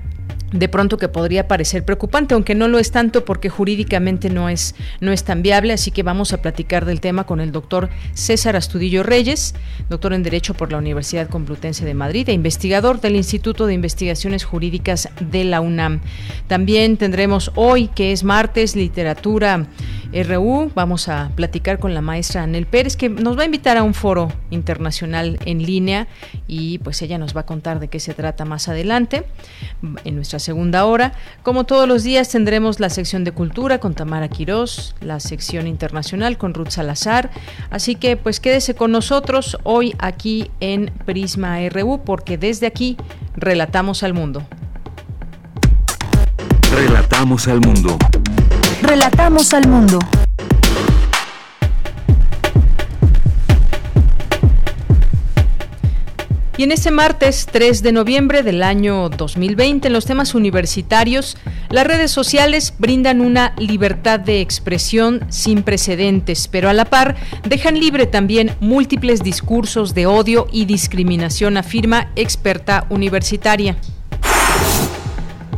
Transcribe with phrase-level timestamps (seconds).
[0.52, 4.74] de pronto que podría parecer preocupante, aunque no lo es tanto porque jurídicamente no es,
[5.00, 8.56] no es tan viable, así que vamos a platicar del tema con el doctor César
[8.56, 9.54] Astudillo Reyes,
[9.88, 14.44] doctor en Derecho por la Universidad Complutense de Madrid e investigador del Instituto de Investigaciones
[14.44, 16.00] Jurídicas de la UNAM.
[16.48, 19.66] También tendremos hoy, que es martes, literatura
[20.12, 23.84] RU, vamos a platicar con la maestra Anel Pérez, que nos va a invitar a
[23.84, 26.08] un foro internacional en línea
[26.48, 29.24] y pues ella nos va a contar de qué se trata más adelante
[30.04, 31.12] en nuestra segunda hora.
[31.42, 36.38] Como todos los días tendremos la sección de cultura con Tamara Quirós, la sección internacional
[36.38, 37.30] con Ruth Salazar.
[37.70, 42.96] Así que pues quédese con nosotros hoy aquí en Prisma RU porque desde aquí
[43.36, 44.42] relatamos al mundo.
[46.72, 47.98] Relatamos al mundo.
[48.82, 49.98] Relatamos al mundo.
[56.60, 61.38] Y en este martes 3 de noviembre del año 2020, en los temas universitarios,
[61.70, 67.16] las redes sociales brindan una libertad de expresión sin precedentes, pero a la par
[67.48, 73.78] dejan libre también múltiples discursos de odio y discriminación, afirma experta universitaria.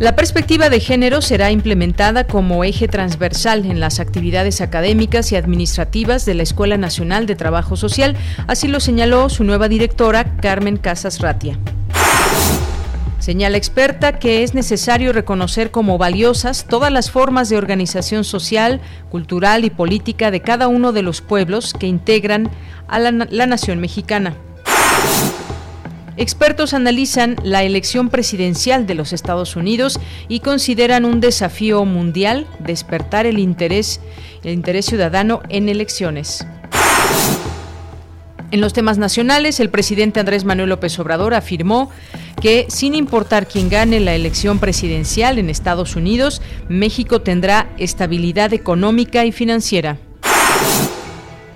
[0.02, 6.26] La perspectiva de género será implementada como eje transversal en las actividades académicas y administrativas
[6.26, 8.16] de la Escuela Nacional de Trabajo Social,
[8.48, 11.56] así lo señaló su nueva directora, Carmen Casas Ratia.
[13.20, 19.64] Señala experta que es necesario reconocer como valiosas todas las formas de organización social, cultural
[19.64, 22.50] y política de cada uno de los pueblos que integran
[22.88, 24.34] a la, la nación mexicana.
[26.16, 29.98] Expertos analizan la elección presidencial de los Estados Unidos
[30.28, 34.00] y consideran un desafío mundial despertar el interés,
[34.44, 36.46] el interés ciudadano en elecciones.
[38.50, 41.90] En los temas nacionales, el presidente Andrés Manuel López Obrador afirmó
[42.42, 49.24] que sin importar quién gane la elección presidencial en Estados Unidos, México tendrá estabilidad económica
[49.24, 49.96] y financiera.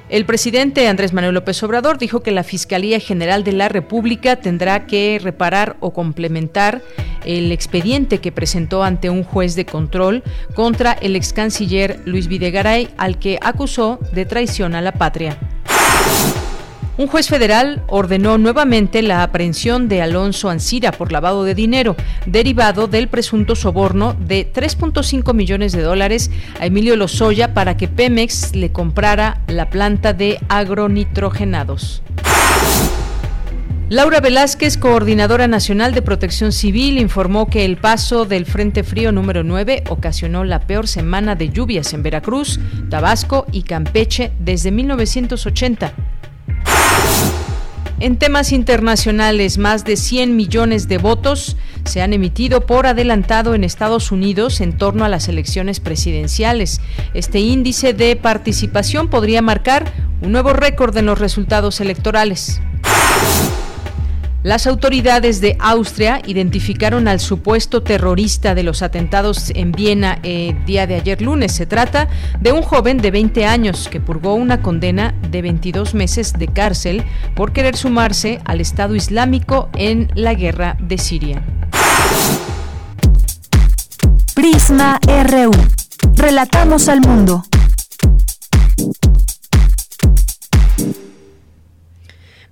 [0.08, 4.86] El presidente Andrés Manuel López Obrador dijo que la Fiscalía General de la República tendrá
[4.86, 6.80] que reparar o complementar
[7.24, 10.22] el expediente que presentó ante un juez de control
[10.54, 15.36] contra el ex canciller Luis Videgaray, al que acusó de traición a la patria.
[16.98, 21.94] Un juez federal ordenó nuevamente la aprehensión de Alonso Ancira por lavado de dinero,
[22.24, 28.56] derivado del presunto soborno de 3.5 millones de dólares a Emilio Lozoya para que Pemex
[28.56, 32.02] le comprara la planta de agronitrogenados.
[33.88, 39.44] Laura Velázquez, coordinadora nacional de protección civil, informó que el paso del Frente Frío número
[39.44, 42.58] 9 ocasionó la peor semana de lluvias en Veracruz,
[42.90, 45.92] Tabasco y Campeche desde 1980.
[47.98, 53.64] En temas internacionales, más de 100 millones de votos se han emitido por adelantado en
[53.64, 56.82] Estados Unidos en torno a las elecciones presidenciales.
[57.14, 59.90] Este índice de participación podría marcar
[60.20, 62.60] un nuevo récord en los resultados electorales.
[64.46, 70.56] Las autoridades de Austria identificaron al supuesto terrorista de los atentados en Viena el eh,
[70.64, 71.50] día de ayer lunes.
[71.50, 72.06] Se trata
[72.38, 77.02] de un joven de 20 años que purgó una condena de 22 meses de cárcel
[77.34, 81.42] por querer sumarse al Estado Islámico en la guerra de Siria.
[84.32, 85.50] Prisma RU.
[86.14, 87.42] Relatamos al mundo.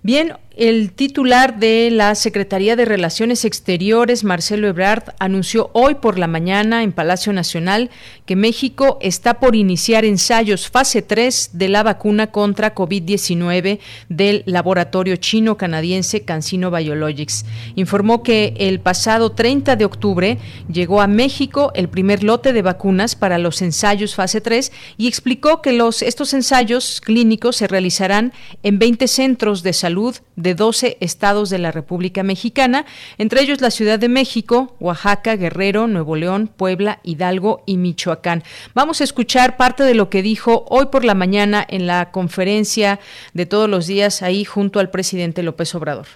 [0.02, 6.28] Bien, el titular de la Secretaría de Relaciones Exteriores, Marcelo Ebrard, anunció hoy por la
[6.28, 7.90] mañana en Palacio Nacional
[8.24, 15.16] que México está por iniciar ensayos fase 3 de la vacuna contra COVID-19 del laboratorio
[15.16, 17.44] chino-canadiense CanSino Biologics.
[17.74, 20.38] Informó que el pasado 30 de octubre
[20.72, 25.62] llegó a México el primer lote de vacunas para los ensayos fase 3 y explicó
[25.62, 31.56] que estos ensayos clínicos se realizarán en 20 centros de salud de 12 estados de
[31.56, 32.84] la República Mexicana,
[33.16, 38.44] entre ellos la Ciudad de México, Oaxaca, Guerrero, Nuevo León, Puebla, Hidalgo y Michoacán.
[38.74, 43.00] Vamos a escuchar parte de lo que dijo hoy por la mañana en la conferencia
[43.32, 46.06] de todos los días ahí junto al presidente López Obrador.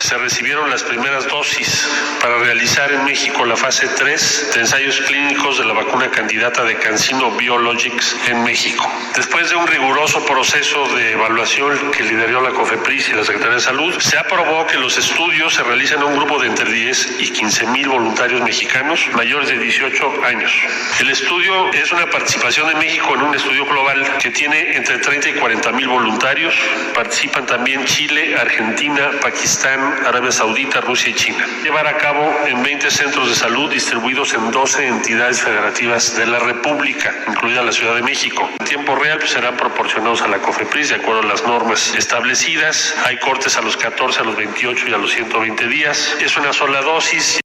[0.00, 1.86] Se recibieron las primeras dosis
[2.26, 6.76] para realizar en México la fase 3 de ensayos clínicos de la vacuna candidata de
[6.76, 8.84] Cancino Biologics en México.
[9.14, 13.60] Después de un riguroso proceso de evaluación que lideró la COFEPRIS y la Secretaría de
[13.60, 17.30] Salud, se aprobó que los estudios se realicen a un grupo de entre 10 y
[17.30, 20.52] 15 mil voluntarios mexicanos mayores de 18 años.
[20.98, 25.28] El estudio es una participación de México en un estudio global que tiene entre 30
[25.28, 26.52] y 40 mil voluntarios.
[26.92, 31.46] Participan también Chile, Argentina, Pakistán, Arabia Saudita, Rusia y China.
[31.62, 36.26] Llevar a cabo cabo en 20 centros de salud distribuidos en 12 entidades federativas de
[36.26, 38.48] la República, incluida la Ciudad de México.
[38.58, 42.94] En tiempo real pues, serán proporcionados a la COFEPRIS de acuerdo a las normas establecidas.
[43.04, 46.16] Hay cortes a los 14, a los 28 y a los 120 días.
[46.20, 47.40] Es una sola dosis.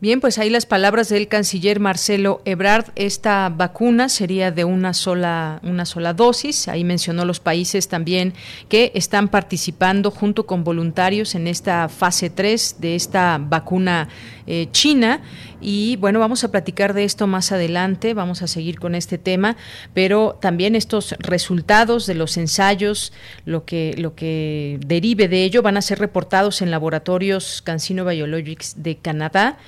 [0.00, 2.92] Bien, pues ahí las palabras del canciller Marcelo Ebrard.
[2.94, 6.68] Esta vacuna sería de una sola, una sola dosis.
[6.68, 8.32] Ahí mencionó los países también
[8.68, 14.08] que están participando junto con voluntarios en esta fase 3 de esta vacuna
[14.46, 15.20] eh, china.
[15.60, 19.56] Y bueno, vamos a platicar de esto más adelante, vamos a seguir con este tema,
[19.94, 23.12] pero también estos resultados de los ensayos,
[23.44, 28.82] lo que, lo que derive de ello, van a ser reportados en laboratorios Cancino Biologics
[28.82, 29.58] de Canadá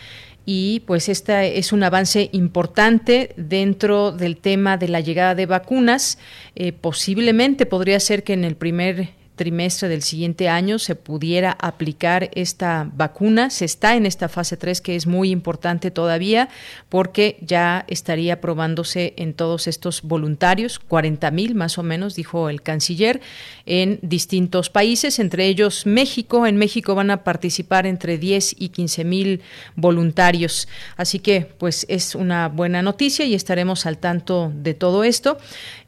[0.47, 6.19] y pues este es un avance importante dentro del tema de la llegada de vacunas.
[6.57, 12.29] Eh, posiblemente podría ser que en el primer trimestre del siguiente año se pudiera aplicar
[12.35, 13.49] esta vacuna.
[13.49, 16.51] Se está en esta fase 3 que es muy importante todavía
[16.91, 22.61] porque ya estaría probándose en todos estos voluntarios, 40 mil más o menos, dijo el
[22.61, 23.23] canciller,
[23.65, 26.47] en distintos países, entre ellos México.
[26.47, 29.41] En México van a participar entre 10 y 15 mil
[29.75, 30.69] voluntarios.
[30.99, 35.39] Así que pues es una buena noticia y estaremos al tanto de todo esto.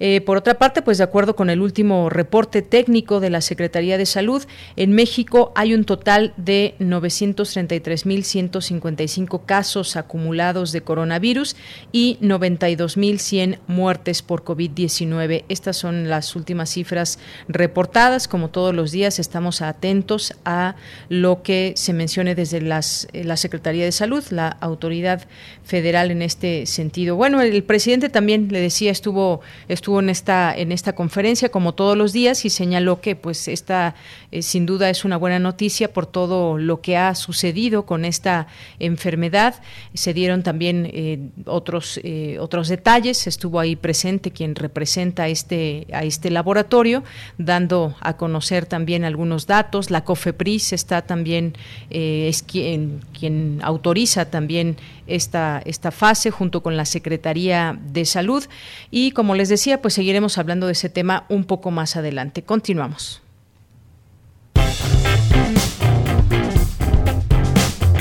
[0.01, 3.99] Eh, por otra parte, pues de acuerdo con el último reporte técnico de la Secretaría
[3.99, 4.43] de Salud.
[4.77, 11.57] En México hay un total de 933.155 casos acumulados de coronavirus
[11.93, 15.45] y 92.100 muertes por COVID-19.
[15.49, 17.19] Estas son las últimas cifras
[17.49, 18.29] reportadas.
[18.29, 20.77] Como todos los días, estamos atentos a
[21.09, 25.27] lo que se mencione desde las, eh, la Secretaría de Salud, la autoridad
[25.65, 27.17] federal en este sentido.
[27.17, 31.97] Bueno, el presidente también le decía estuvo estuvo en esta en esta conferencia como todos
[31.97, 33.95] los días y señaló que pues pues esta
[34.31, 38.47] eh, sin duda es una buena noticia por todo lo que ha sucedido con esta
[38.79, 39.55] enfermedad.
[39.95, 43.27] Se dieron también eh, otros eh, otros detalles.
[43.27, 47.05] Estuvo ahí presente quien representa este a este laboratorio,
[47.39, 49.91] dando a conocer también algunos datos.
[49.91, 51.55] La COFEPRIS está también
[51.89, 58.45] es quien quien autoriza también esta, esta fase junto con la Secretaría de Salud.
[58.91, 62.43] Y como les decía, pues seguiremos hablando de ese tema un poco más adelante.
[62.43, 63.22] Continuamos.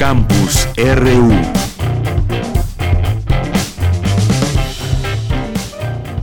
[0.02, 1.61] Campus RU.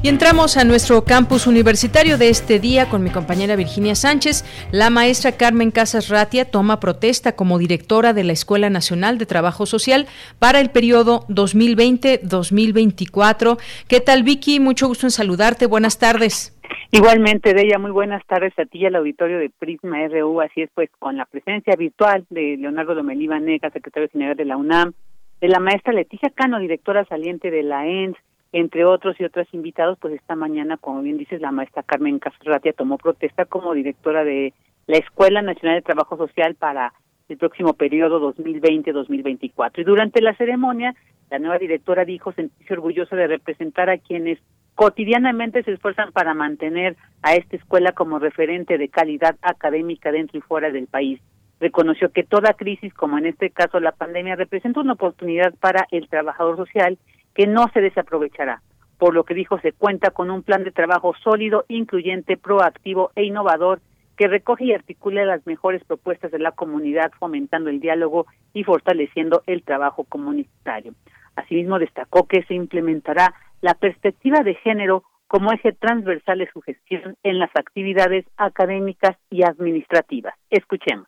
[0.01, 4.45] Y entramos a nuestro campus universitario de este día con mi compañera Virginia Sánchez.
[4.71, 9.67] La maestra Carmen Casas Ratia toma protesta como directora de la Escuela Nacional de Trabajo
[9.67, 10.07] Social
[10.39, 13.59] para el periodo 2020-2024.
[13.89, 14.61] ¿Qué tal, Vicky?
[14.61, 15.67] Mucho gusto en saludarte.
[15.67, 16.57] Buenas tardes.
[16.93, 20.41] Igualmente, de ella, muy buenas tardes a ti y al auditorio de Prisma RU.
[20.41, 24.57] Así es, pues, con la presencia virtual de Leonardo Lomelí Vanegas, secretario general de la
[24.57, 24.93] UNAM,
[25.41, 28.17] de la maestra Leticia Cano, directora saliente de la ENS,
[28.53, 32.73] entre otros y otros invitados, pues esta mañana, como bien dices, la maestra Carmen Casratia
[32.73, 34.55] tomó protesta como directora de
[34.87, 36.93] la Escuela Nacional de Trabajo Social para
[37.29, 39.73] el próximo periodo 2020-2024.
[39.79, 40.95] Y durante la ceremonia,
[41.31, 44.39] la nueva directora dijo sentirse orgullosa de representar a quienes
[44.75, 50.41] cotidianamente se esfuerzan para mantener a esta escuela como referente de calidad académica dentro y
[50.41, 51.21] fuera del país.
[51.61, 56.09] Reconoció que toda crisis, como en este caso la pandemia, representa una oportunidad para el
[56.09, 56.97] trabajador social
[57.39, 58.63] que no se desaprovechará.
[58.99, 63.23] Por lo que dijo, se cuenta con un plan de trabajo sólido, incluyente, proactivo e
[63.23, 63.81] innovador
[64.17, 69.45] que recoge y articula las mejores propuestas de la comunidad, fomentando el diálogo y fortaleciendo
[69.47, 70.95] el trabajo comunitario.
[71.37, 77.15] Asimismo, destacó que se implementará la perspectiva de género como eje transversal de su gestión
[77.23, 80.35] en las actividades académicas y administrativas.
[80.51, 81.07] Escuchemos.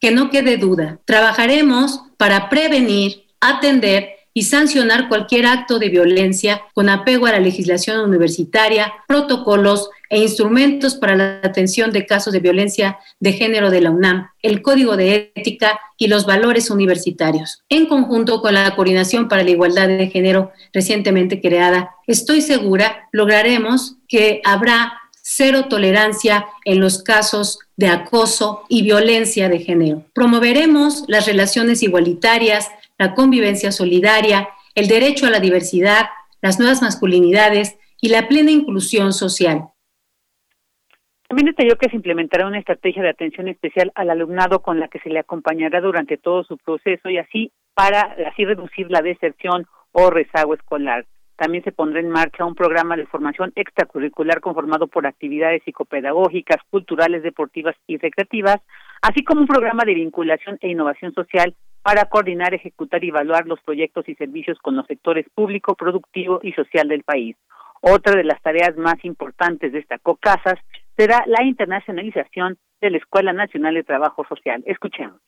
[0.00, 6.90] Que no quede duda, trabajaremos para prevenir, atender y sancionar cualquier acto de violencia con
[6.90, 12.98] apego a la legislación universitaria, protocolos e instrumentos para la atención de casos de violencia
[13.18, 17.62] de género de la UNAM, el Código de Ética y los valores universitarios.
[17.70, 23.96] En conjunto con la Coordinación para la Igualdad de Género recientemente creada, estoy segura lograremos
[24.06, 30.04] que habrá cero tolerancia en los casos de acoso y violencia de género.
[30.14, 36.06] Promoveremos las relaciones igualitarias, la convivencia solidaria, el derecho a la diversidad,
[36.40, 39.68] las nuevas masculinidades y la plena inclusión social.
[41.28, 45.00] También detalló que se implementará una estrategia de atención especial al alumnado con la que
[45.00, 50.10] se le acompañará durante todo su proceso y así para así reducir la deserción o
[50.10, 51.04] rezago escolar.
[51.36, 57.22] También se pondrá en marcha un programa de formación extracurricular conformado por actividades psicopedagógicas, culturales,
[57.22, 58.58] deportivas y recreativas,
[59.02, 63.60] así como un programa de vinculación e innovación social para coordinar, ejecutar y evaluar los
[63.60, 67.36] proyectos y servicios con los sectores público, productivo y social del país.
[67.80, 70.58] Otra de las tareas más importantes, destacó Casas,
[70.96, 74.62] será la internacionalización de la Escuela Nacional de Trabajo Social.
[74.66, 75.20] Escuchemos.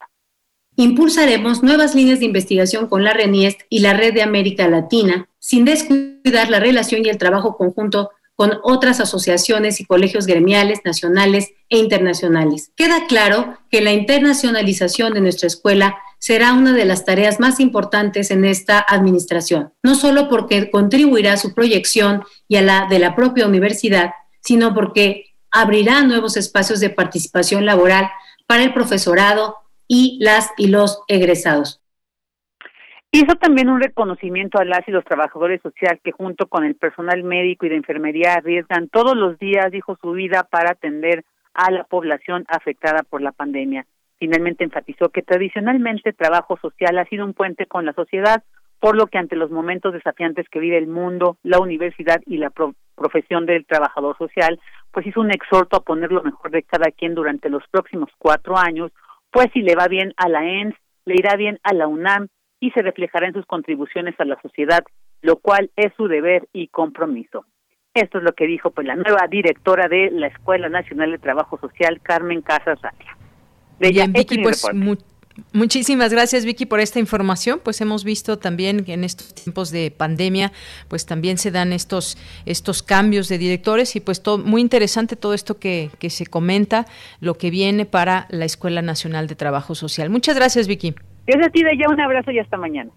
[0.81, 5.65] Impulsaremos nuevas líneas de investigación con la RENIEST y la Red de América Latina, sin
[5.65, 11.79] descuidar la relación y el trabajo conjunto con otras asociaciones y colegios gremiales nacionales e
[11.79, 12.71] internacionales.
[12.77, 18.31] Queda claro que la internacionalización de nuestra escuela será una de las tareas más importantes
[18.31, 23.17] en esta administración, no solo porque contribuirá a su proyección y a la de la
[23.17, 28.09] propia universidad, sino porque abrirá nuevos espacios de participación laboral
[28.47, 29.57] para el profesorado
[29.89, 31.81] y las y los egresados.
[33.11, 37.25] Hizo también un reconocimiento a las y los trabajadores sociales que junto con el personal
[37.25, 41.85] médico y de enfermería arriesgan todos los días, dijo su vida, para atender a la
[41.85, 43.87] población afectada por la pandemia.
[44.19, 48.45] Finalmente enfatizó que tradicionalmente el trabajo social ha sido un puente con la sociedad,
[48.79, 52.53] por lo que ante los momentos desafiantes que vive el mundo, la universidad y la
[52.95, 54.61] profesión del trabajador social,
[54.93, 58.57] pues hizo un exhorto a poner lo mejor de cada quien durante los próximos cuatro
[58.57, 58.93] años,
[59.31, 62.29] pues si le va bien a la ENS, le irá bien a la UNAM
[62.61, 64.85] y se reflejará en sus contribuciones a la sociedad,
[65.23, 67.45] lo cual es su deber y compromiso.
[67.95, 71.59] Esto es lo que dijo pues la nueva directora de la Escuela Nacional de Trabajo
[71.59, 73.17] Social, Carmen Casas Atia.
[73.79, 74.65] Bien, Vicky, pues
[75.53, 77.61] Muchísimas gracias Vicky por esta información.
[77.63, 80.53] Pues hemos visto también que en estos tiempos de pandemia,
[80.89, 85.35] pues también se dan estos estos cambios de directores y pues todo muy interesante todo
[85.35, 86.87] esto que, que se comenta,
[87.21, 90.11] lo que viene para la Escuela Nacional de Trabajo Social.
[90.11, 90.95] Muchas gracias Vicky.
[91.27, 92.91] Gracias a ti, ya un abrazo y hasta mañana.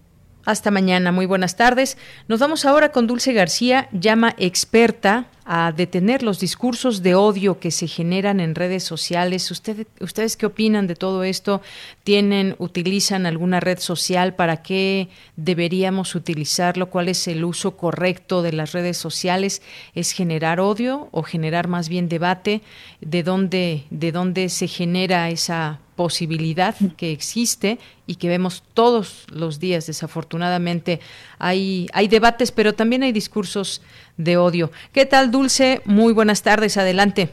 [0.44, 1.96] Hasta mañana, muy buenas tardes.
[2.26, 7.70] Nos vamos ahora con Dulce García, llama experta a detener los discursos de odio que
[7.70, 9.50] se generan en redes sociales.
[9.50, 11.62] ¿Ustedes qué opinan de todo esto?
[12.04, 14.34] ¿Tienen, utilizan alguna red social?
[14.34, 16.90] ¿Para qué deberíamos utilizarlo?
[16.90, 19.62] ¿Cuál es el uso correcto de las redes sociales?
[19.94, 22.62] ¿Es generar odio o generar más bien debate?
[23.00, 29.60] ¿De dónde, de dónde se genera esa posibilidad que existe y que vemos todos los
[29.60, 31.00] días, desafortunadamente.
[31.38, 33.82] Hay, hay debates, pero también hay discursos
[34.22, 34.70] de odio.
[34.92, 35.80] ¿Qué tal, Dulce?
[35.84, 37.30] Muy buenas tardes, adelante.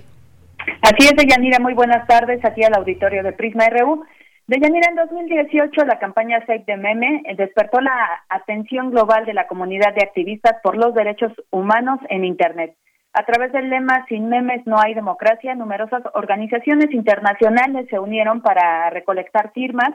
[0.82, 4.04] Así es, Deyanira, muy buenas tardes aquí al auditorio de Prisma RU.
[4.48, 9.94] Deyanira, en 2018 la campaña Save the Meme despertó la atención global de la comunidad
[9.94, 12.76] de activistas por los derechos humanos en Internet.
[13.14, 18.90] A través del lema Sin memes no hay democracia, numerosas organizaciones internacionales se unieron para
[18.90, 19.90] recolectar firmas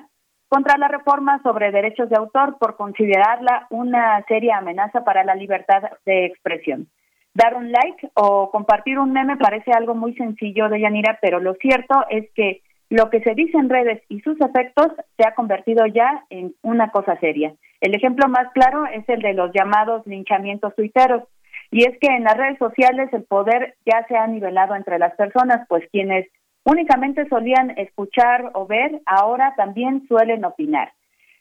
[0.55, 5.83] contra la reforma sobre derechos de autor por considerarla una seria amenaza para la libertad
[6.07, 6.87] de expresión.
[7.35, 11.55] Dar un like o compartir un meme parece algo muy sencillo de Yanira, pero lo
[11.55, 15.87] cierto es que lo que se dice en redes y sus efectos se ha convertido
[15.87, 17.53] ya en una cosa seria.
[17.81, 21.25] El ejemplo más claro es el de los llamados linchamientos tuiteros,
[21.73, 25.17] y es que en las redes sociales el poder ya se ha nivelado entre las
[25.17, 26.29] personas, pues quienes
[26.65, 30.93] únicamente solían escuchar o ver, ahora también suelen opinar.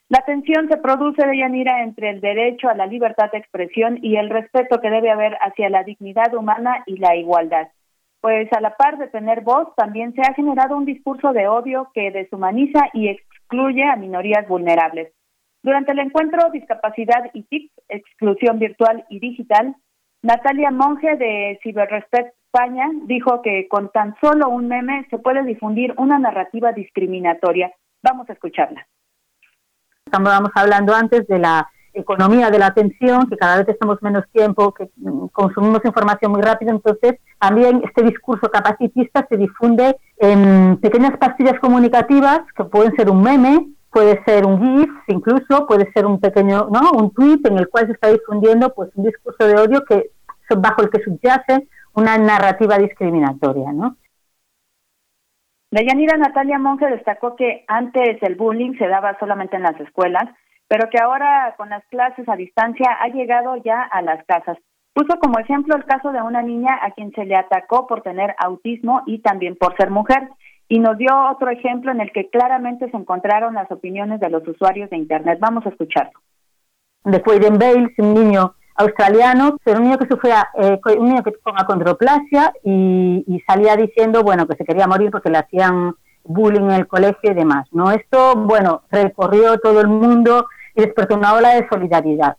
[0.08, 4.16] La tensión se produce de Yanira entre el derecho a la libertad de expresión y
[4.16, 7.68] el respeto que debe haber hacia la dignidad humana y la igualdad.
[8.20, 11.90] Pues a la par de tener voz, también se ha generado un discurso de odio
[11.94, 15.12] que deshumaniza y excluye a minorías vulnerables.
[15.62, 19.74] Durante el encuentro Discapacidad y TIC, Exclusión Virtual y Digital,
[20.22, 25.92] Natalia Monge de Ciberrespect España dijo que con tan solo un meme se puede difundir
[25.96, 27.72] una narrativa discriminatoria.
[28.00, 28.86] Vamos a escucharla.
[30.06, 34.72] Estamos hablando antes de la economía de la atención, que cada vez estamos menos tiempo,
[34.72, 34.88] que
[35.32, 42.40] consumimos información muy rápido, entonces también este discurso capacitista se difunde en pequeñas pastillas comunicativas
[42.56, 46.92] que pueden ser un meme, puede ser un GIF, incluso puede ser un pequeño, ¿no?
[46.92, 50.10] Un tweet en el cual se está difundiendo pues un discurso de odio que
[50.56, 53.96] bajo el que subyace una narrativa discriminatoria, ¿no?
[55.70, 60.24] Deyanira Natalia Monge destacó que antes el bullying se daba solamente en las escuelas,
[60.68, 64.56] pero que ahora con las clases a distancia ha llegado ya a las casas.
[64.92, 68.36] Puso como ejemplo el caso de una niña a quien se le atacó por tener
[68.38, 70.28] autismo y también por ser mujer,
[70.68, 74.46] y nos dio otro ejemplo en el que claramente se encontraron las opiniones de los
[74.46, 75.38] usuarios de Internet.
[75.40, 76.20] Vamos a escucharlo.
[77.04, 81.32] De en Bales, un niño australiano, pero un niño que sufría, eh, un niño que
[81.42, 86.62] con acondroplasia y, y, salía diciendo, bueno, que se quería morir porque le hacían bullying
[86.62, 87.90] en el colegio y demás, ¿no?
[87.90, 92.36] Esto, bueno, recorrió todo el mundo y despertó una ola de solidaridad.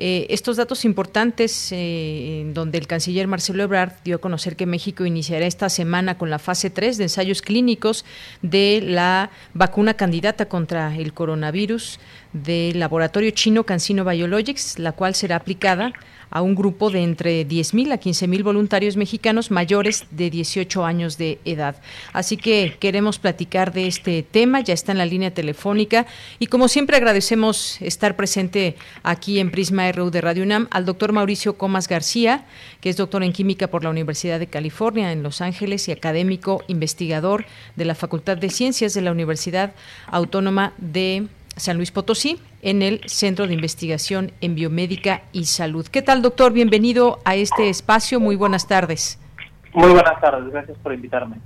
[0.00, 5.04] eh, estos datos importantes, eh, donde el canciller Marcelo Ebrard dio a conocer que México
[5.04, 8.04] iniciará esta semana con la fase 3 de ensayos clínicos
[8.40, 11.98] de la vacuna candidata contra el coronavirus
[12.32, 15.92] del laboratorio chino CanSino Biologics, la cual será aplicada
[16.30, 21.38] a un grupo de entre 10.000 a 15.000 voluntarios mexicanos mayores de 18 años de
[21.44, 21.76] edad.
[22.12, 26.06] Así que queremos platicar de este tema, ya está en la línea telefónica
[26.38, 31.12] y como siempre agradecemos estar presente aquí en Prisma RU de Radio UNAM al doctor
[31.12, 32.44] Mauricio Comas García,
[32.80, 36.62] que es doctor en química por la Universidad de California en Los Ángeles y académico
[36.68, 39.72] investigador de la Facultad de Ciencias de la Universidad
[40.06, 45.86] Autónoma de San Luis Potosí, en el Centro de Investigación en Biomédica y Salud.
[45.86, 46.52] ¿Qué tal, doctor?
[46.52, 48.20] Bienvenido a este espacio.
[48.20, 49.18] Muy buenas tardes.
[49.74, 51.36] Muy buenas tardes, gracias por invitarme.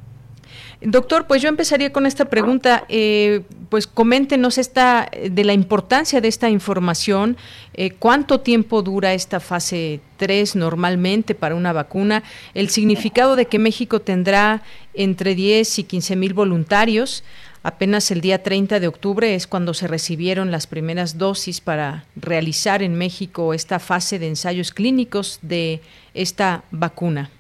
[0.84, 2.84] Doctor, pues yo empezaría con esta pregunta.
[2.88, 7.36] Eh, pues coméntenos esta de la importancia de esta información.
[7.74, 12.24] Eh, ¿Cuánto tiempo dura esta fase 3 normalmente para una vacuna?
[12.54, 17.22] El significado de que México tendrá entre 10 y 15 mil voluntarios.
[17.64, 22.82] Apenas el día 30 de octubre es cuando se recibieron las primeras dosis para realizar
[22.82, 25.80] en México esta fase de ensayos clínicos de
[26.12, 27.30] esta vacuna.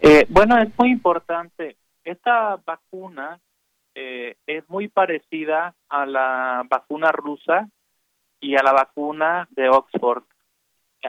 [0.00, 1.76] Eh, bueno, es muy importante.
[2.04, 3.38] Esta vacuna
[3.94, 7.68] eh, es muy parecida a la vacuna rusa
[8.40, 10.24] y a la vacuna de Oxford.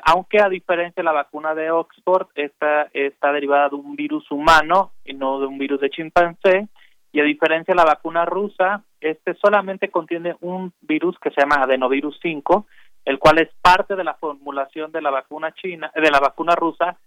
[0.04, 4.92] Aunque a diferencia de la vacuna de Oxford, esta está derivada de un virus humano
[5.06, 6.68] y no de un virus de chimpancé,
[7.14, 11.62] y a diferencia de la vacuna rusa, este solamente contiene un virus que se llama
[11.62, 12.66] adenovirus 5,
[13.06, 16.98] el cual es parte de la formulación de la vacuna china, de la vacuna rusa,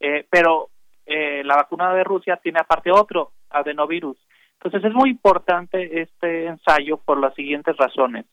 [0.00, 0.70] eh, pero
[1.04, 4.16] eh, la vacuna de Rusia tiene aparte otro adenovirus.
[4.54, 8.24] Entonces es muy importante este ensayo por las siguientes razones.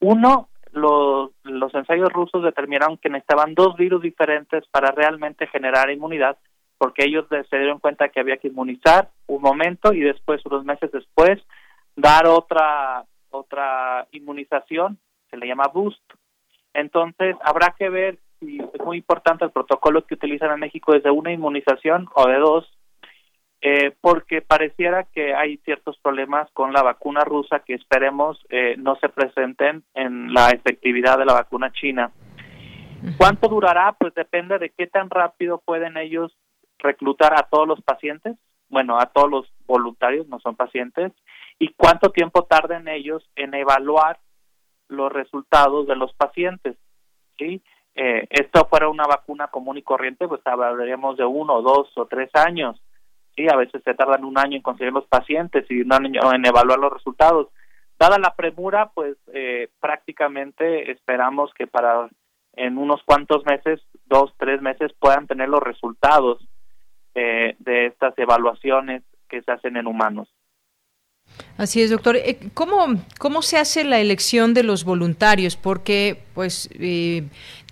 [0.00, 6.36] Uno, los, los ensayos rusos determinaron que necesitaban dos virus diferentes para realmente generar inmunidad
[6.78, 10.90] porque ellos se dieron cuenta que había que inmunizar un momento y después, unos meses
[10.92, 11.40] después,
[11.96, 14.98] dar otra, otra inmunización,
[15.30, 16.00] se le llama boost.
[16.72, 21.02] Entonces, habrá que ver si es muy importante el protocolo que utilizan en México es
[21.02, 22.78] de una inmunización o de dos,
[23.60, 28.94] eh, porque pareciera que hay ciertos problemas con la vacuna rusa que esperemos eh, no
[28.96, 32.12] se presenten en la efectividad de la vacuna china.
[33.16, 33.96] ¿Cuánto durará?
[33.98, 36.36] Pues depende de qué tan rápido pueden ellos
[36.78, 38.36] reclutar a todos los pacientes,
[38.68, 41.12] bueno, a todos los voluntarios, no son pacientes,
[41.58, 44.18] y cuánto tiempo tarden ellos en evaluar
[44.88, 46.76] los resultados de los pacientes.
[47.38, 47.62] ¿sí?
[47.94, 52.30] Eh, esto fuera una vacuna común y corriente, pues hablaríamos de uno, dos o tres
[52.34, 52.80] años.
[53.34, 53.46] ¿sí?
[53.50, 56.92] A veces se tardan un año en conseguir los pacientes y un en evaluar los
[56.92, 57.48] resultados.
[57.98, 62.08] Dada la premura, pues eh, prácticamente esperamos que para
[62.54, 66.38] en unos cuantos meses, dos, tres meses, puedan tener los resultados
[67.14, 70.28] de estas evaluaciones que se hacen en humanos.
[71.56, 72.16] Así es, doctor.
[72.16, 72.86] Eh, ¿Cómo,
[73.18, 75.56] cómo se hace la elección de los voluntarios?
[75.56, 77.24] Porque, pues, eh,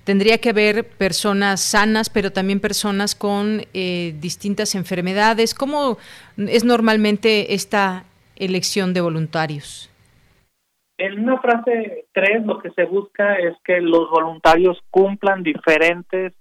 [0.04, 5.54] tendría que haber personas sanas, pero también personas con eh, distintas enfermedades.
[5.54, 5.98] ¿Cómo
[6.36, 8.04] es normalmente esta
[8.36, 9.90] elección de voluntarios?
[10.98, 16.32] en una frase 3 lo que se busca es que los voluntarios cumplan diferentes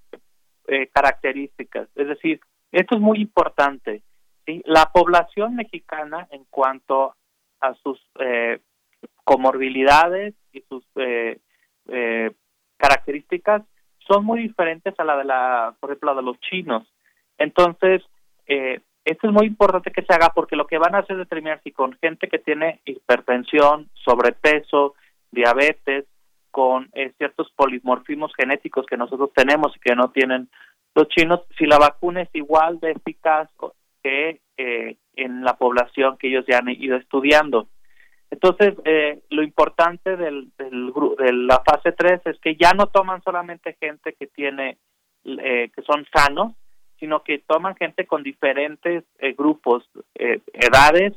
[0.68, 1.90] eh, características.
[1.96, 2.40] Es decir,
[2.80, 4.02] esto es muy importante.
[4.46, 4.62] ¿sí?
[4.66, 7.16] La población mexicana en cuanto
[7.62, 8.60] a sus eh,
[9.24, 11.40] comorbilidades y sus eh,
[11.88, 12.32] eh,
[12.78, 13.64] características
[14.08, 16.88] son muy diferentes a la de la, por ejemplo, la de los chinos.
[17.38, 18.04] Entonces,
[18.48, 21.20] eh, esto es muy importante que se haga porque lo que van a hacer es
[21.20, 24.96] determinar si con gente que tiene hipertensión, sobrepeso,
[25.32, 26.06] diabetes,
[26.52, 30.50] con eh, ciertos polimorfismos genéticos que nosotros tenemos y que no tienen
[30.96, 33.50] los chinos, si la vacuna es igual de eficaz
[34.02, 37.68] que eh, en la población que ellos ya han ido estudiando.
[38.32, 43.22] Entonces, eh, lo importante del, del, de la fase 3 es que ya no toman
[43.22, 44.78] solamente gente que tiene,
[45.26, 46.54] eh, que son sanos,
[47.00, 51.14] sino que toman gente con diferentes eh, grupos, eh, edades,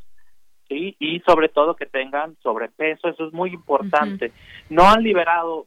[0.69, 0.97] ¿sí?
[0.99, 4.33] y sobre todo que tengan sobrepeso, eso es muy importante.
[4.69, 5.67] No han liberado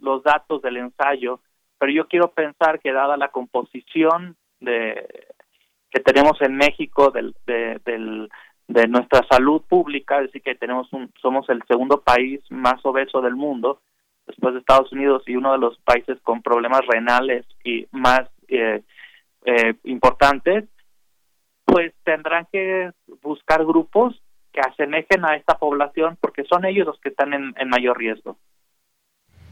[0.00, 1.40] los datos del ensayo,
[1.80, 5.26] pero yo quiero pensar que dada la composición de
[5.90, 8.30] que tenemos en México del, de, del,
[8.68, 13.22] de nuestra salud pública, es decir, que tenemos un, somos el segundo país más obeso
[13.22, 13.80] del mundo,
[14.26, 18.82] después de Estados Unidos y uno de los países con problemas renales y más eh,
[19.46, 20.68] eh, importantes,
[21.64, 22.90] pues tendrán que
[23.22, 27.68] buscar grupos que asemejen a esta población porque son ellos los que están en, en
[27.70, 28.36] mayor riesgo.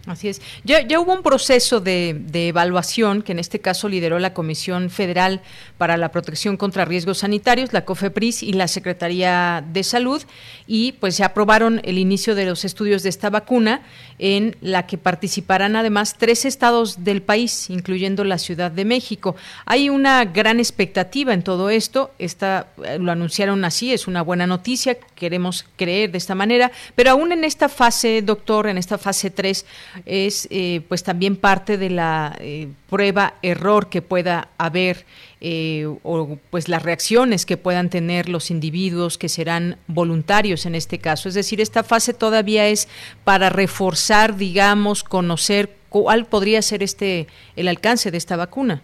[0.09, 0.41] Así es.
[0.65, 5.43] Ya, ya hubo un proceso de, evaluación que en este caso lideró la Comisión Federal
[5.77, 10.23] para la Protección contra Riesgos Sanitarios, la COFEPRIS y la Secretaría de Salud,
[10.67, 13.83] y pues se aprobaron el inicio de los estudios de esta vacuna,
[14.19, 19.37] en la que participarán además tres estados del país, incluyendo la Ciudad de México.
[19.67, 22.69] Hay una gran expectativa en todo esto, esta,
[22.99, 27.45] lo anunciaron así, es una buena noticia, queremos creer de esta manera, pero aún en
[27.45, 29.67] esta fase, doctor, en esta fase 3,
[30.07, 35.05] es eh, pues también parte de la eh, prueba error que pueda haber
[35.41, 40.99] eh, o pues las reacciones que puedan tener los individuos que serán voluntarios en este
[40.99, 41.29] caso.
[41.29, 42.89] Es decir, esta fase todavía es
[43.25, 48.83] para reforzar, digamos, conocer cuál podría ser este el alcance de esta vacuna.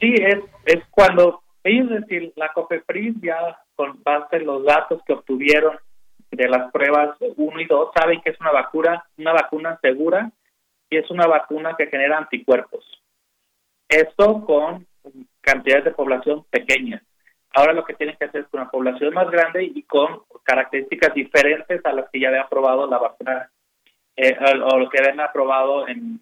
[0.00, 5.12] Sí, es, es cuando es decir, la COFEPRIS ya con base en los datos que
[5.12, 5.76] obtuvieron
[6.32, 10.30] de las pruebas 1 y 2 saben que es una vacuna, una vacuna segura
[10.88, 12.84] y es una vacuna que genera anticuerpos.
[13.88, 14.86] Esto con
[15.42, 17.02] cantidades de población pequeñas.
[17.54, 21.12] Ahora lo que tienen que hacer es con una población más grande y con características
[21.14, 23.50] diferentes a las que ya había aprobado la vacuna
[24.16, 26.18] eh, o lo que habían aprobado en,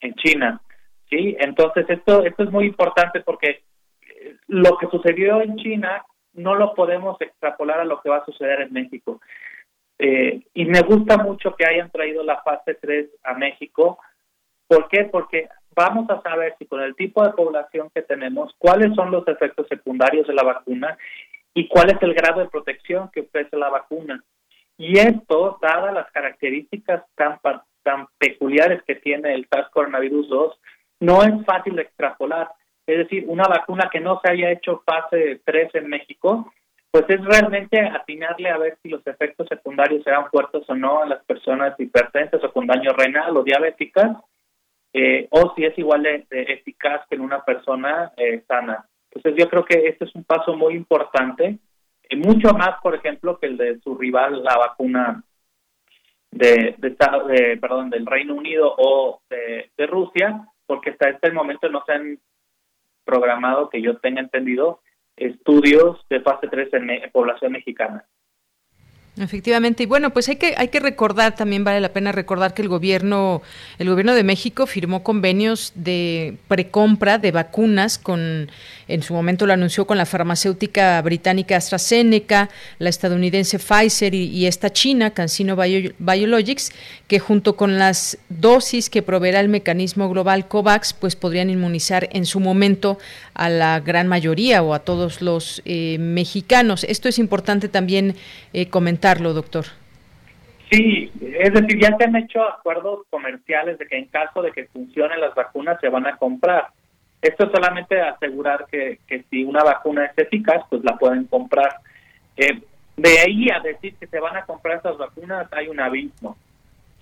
[0.00, 0.62] en China.
[1.10, 1.36] ¿sí?
[1.38, 3.64] Entonces esto, esto es muy importante porque
[4.00, 6.02] eh, lo que sucedió en China
[6.34, 9.20] no lo podemos extrapolar a lo que va a suceder en México.
[9.98, 13.98] Eh, y me gusta mucho que hayan traído la fase 3 a México.
[14.66, 15.04] ¿Por qué?
[15.04, 19.26] Porque vamos a saber si con el tipo de población que tenemos, cuáles son los
[19.28, 20.96] efectos secundarios de la vacuna
[21.54, 24.22] y cuál es el grado de protección que ofrece la vacuna.
[24.78, 27.38] Y esto, dadas las características tan,
[27.82, 30.60] tan peculiares que tiene el SARS coronavirus 2,
[31.00, 32.50] no es fácil extrapolar.
[32.86, 36.52] Es decir, una vacuna que no se haya hecho fase 3 en México,
[36.92, 41.08] pues es realmente atinarle a ver si los efectos secundarios serán fuertes o no en
[41.08, 44.18] las personas hipertensas o con daño renal o diabéticas,
[44.92, 48.86] eh, o si es igual de, eficaz que en una persona eh, sana.
[49.10, 51.58] Entonces yo creo que este es un paso muy importante,
[52.02, 55.24] eh, mucho más, por ejemplo, que el de su rival, la vacuna
[56.30, 61.70] de, de, de perdón, del Reino Unido o de, de Rusia, porque hasta este momento
[61.70, 62.18] no se han
[63.04, 64.80] programado, que yo tenga entendido,
[65.16, 68.06] estudios de fase 3 en, población mexicana.
[69.22, 72.62] Efectivamente, y bueno, pues hay que hay que recordar también vale la pena recordar que
[72.62, 73.42] el gobierno
[73.78, 78.50] el gobierno de México firmó convenios de precompra de vacunas con
[78.88, 84.70] en su momento lo anunció con la farmacéutica británica AstraZeneca, la estadounidense Pfizer y, esta
[84.70, 86.72] china CanSino Bio, Biologics,
[87.06, 92.26] que junto con las dosis que proveerá el mecanismo global COVAX, pues podrían inmunizar en
[92.26, 92.98] su momento
[93.34, 96.84] a la gran mayoría o a todos los eh, mexicanos.
[96.84, 98.14] Esto es importante también
[98.52, 99.66] eh, comentarlo, doctor.
[100.70, 104.66] Sí, es decir, ya se han hecho acuerdos comerciales de que en caso de que
[104.68, 106.68] funcionen las vacunas se van a comprar.
[107.20, 108.98] Esto es solamente asegurar que,
[109.30, 111.76] si una vacuna es eficaz, pues la pueden comprar.
[112.36, 112.62] Eh,
[112.96, 116.36] de ahí a decir que se van a comprar esas vacunas hay un abismo.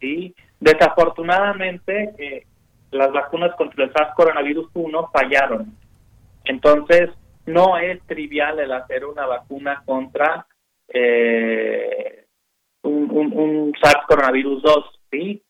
[0.01, 0.35] ¿sí?
[0.59, 2.47] Desafortunadamente, eh,
[2.91, 5.75] las vacunas contra el SARS coronavirus 1 fallaron.
[6.45, 7.11] Entonces,
[7.47, 10.47] no es trivial el hacer una vacuna contra
[10.89, 12.25] eh,
[12.83, 15.43] un, un, SARS coronavirus 2, ¿sí?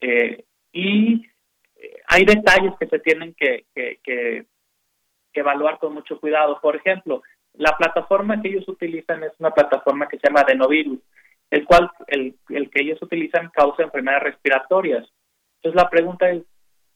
[0.00, 1.26] Eh, y
[2.08, 4.46] hay detalles que se tienen que, que,
[5.32, 6.60] evaluar con mucho cuidado.
[6.60, 7.22] Por ejemplo,
[7.54, 10.98] la plataforma que ellos utilizan es una plataforma que se llama adenovirus,
[11.50, 15.08] el cual el, el que ellos utilizan causa enfermedades respiratorias.
[15.56, 16.42] Entonces la pregunta es,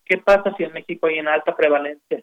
[0.04, 2.22] ¿qué pasa si en México hay una alta prevalencia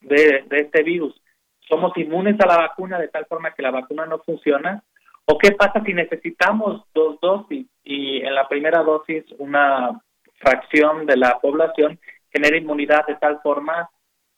[0.00, 1.20] de, este virus?
[1.68, 4.82] ¿Somos inmunes a la vacuna de tal forma que la vacuna no funciona?
[5.26, 10.00] ¿O qué pasa si necesitamos dos dosis y en la primera dosis una
[10.38, 11.98] fracción de la población
[12.32, 13.90] genera inmunidad de tal forma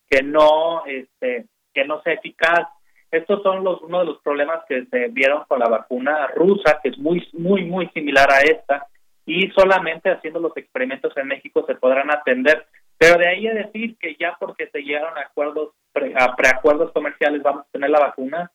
[0.08, 2.68] que no este que no sea eficaz
[3.10, 6.90] estos son los uno de los problemas que se vieron con la vacuna rusa que
[6.90, 8.86] es muy muy muy similar a esta
[9.26, 12.66] y solamente haciendo los experimentos en México se podrán atender
[13.00, 15.70] pero de ahí a decir que ya porque se llegaron a acuerdos
[16.18, 18.52] a preacuerdos comerciales vamos a tener la vacuna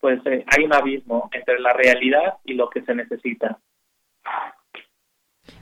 [0.00, 3.58] pues eh, hay un abismo entre la realidad y lo que se necesita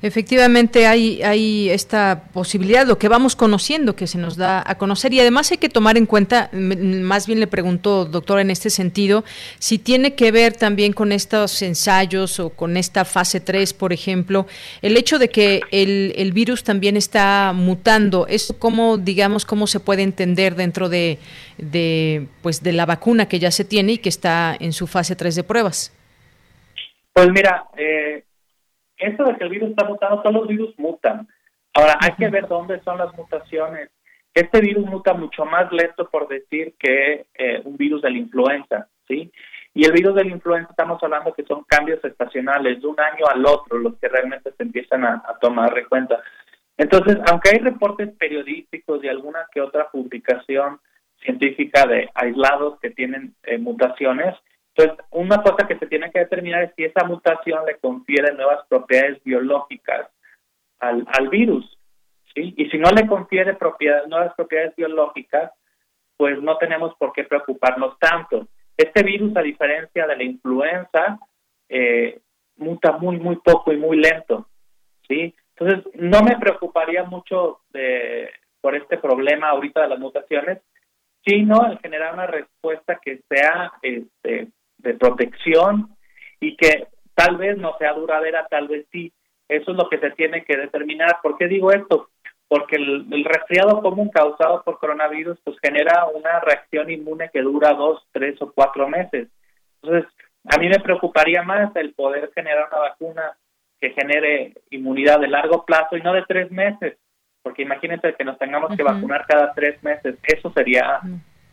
[0.02, 5.12] Efectivamente hay, hay esta posibilidad, lo que vamos conociendo, que se nos da a conocer.
[5.12, 9.24] Y además hay que tomar en cuenta, más bien le pregunto, doctor, en este sentido,
[9.58, 14.46] si tiene que ver también con estos ensayos o con esta fase 3, por ejemplo,
[14.80, 19.80] el hecho de que el, el virus también está mutando, ¿eso cómo, digamos, cómo se
[19.80, 21.18] puede entender dentro de,
[21.58, 25.14] de, pues, de la vacuna que ya se tiene y que está en su fase
[25.14, 25.92] 3 de pruebas?
[27.12, 28.24] Pues mira, eh,
[29.00, 31.26] eso de que el virus está mutando, todos los virus mutan.
[31.74, 33.90] Ahora, hay que ver dónde son las mutaciones.
[34.34, 38.88] Este virus muta mucho más lento, por decir, que eh, un virus de la influenza,
[39.08, 39.30] ¿sí?
[39.74, 43.26] Y el virus de la influenza estamos hablando que son cambios estacionales, de un año
[43.26, 46.22] al otro, los que realmente se empiezan a, tomar en cuenta.
[46.76, 50.80] Entonces, aunque hay reportes periodísticos y alguna que otra publicación
[51.22, 54.34] científica de aislados que tienen eh, mutaciones,
[54.82, 58.66] entonces, una cosa que se tiene que determinar es si esa mutación le confiere nuevas
[58.68, 60.08] propiedades biológicas
[60.78, 61.78] al, al virus.
[62.34, 62.54] ¿sí?
[62.56, 65.52] Y si no le confiere propiedades, nuevas propiedades biológicas,
[66.16, 68.48] pues no tenemos por qué preocuparnos tanto.
[68.76, 71.18] Este virus, a diferencia de la influenza,
[71.68, 72.20] eh,
[72.56, 74.48] muta muy, muy poco y muy lento.
[75.06, 75.34] ¿sí?
[75.56, 80.60] Entonces, no me preocuparía mucho de, por este problema ahorita de las mutaciones,
[81.24, 84.48] sino el generar una respuesta que sea este,
[84.82, 85.88] de protección
[86.40, 89.12] y que tal vez no sea duradera, tal vez sí.
[89.48, 91.18] Eso es lo que se tiene que determinar.
[91.22, 92.08] ¿Por qué digo esto?
[92.48, 98.02] Porque el, resfriado común causado por coronavirus pues genera una reacción inmune que dura dos,
[98.12, 99.28] tres o cuatro meses.
[99.82, 100.10] Entonces,
[100.44, 103.36] a mí me preocuparía más el poder generar una vacuna
[103.80, 106.98] que genere inmunidad de largo plazo y no de tres meses,
[107.42, 111.00] porque imagínense que nos tengamos que vacunar cada tres meses, eso sería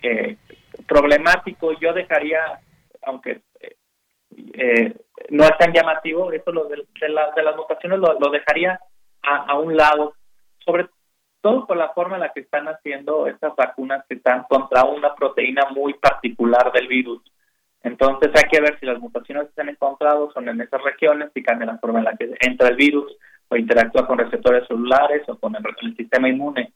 [0.01, 0.35] eh,
[0.85, 1.73] problemático.
[1.79, 2.59] Yo dejaría
[3.07, 3.41] aunque
[4.53, 4.93] eh,
[5.29, 8.79] no es tan llamativo, eso lo de, las mutaciones lo, dejaría
[9.23, 10.13] a, un lado,
[10.59, 10.87] sobre
[11.41, 15.15] todo por la forma en la que están haciendo estas vacunas que están contra una
[15.15, 17.21] proteína muy particular del virus.
[17.83, 21.31] Entonces hay que ver si las mutaciones que se han encontrado son en esas regiones,
[21.33, 23.15] si cambia la forma en la que entra el virus
[23.49, 26.73] o interactúa con receptores celulares o con el sistema inmune.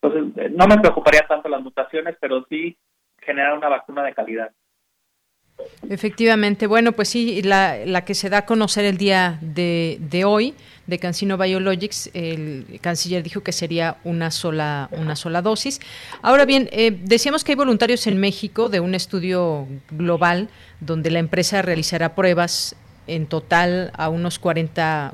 [0.00, 2.76] Entonces, no me preocuparía tanto las mutaciones, pero sí
[3.18, 4.52] generar una vacuna de calidad.
[5.88, 10.54] Efectivamente, bueno, pues sí, la, la, que se da a conocer el día de, hoy
[10.86, 15.80] de Cancino Biologics, el canciller dijo que sería una sola, una sola dosis.
[16.22, 20.48] Ahora bien, eh, decíamos que hay voluntarios en México de un estudio global
[20.80, 25.12] donde la empresa realizará pruebas en total a unos 40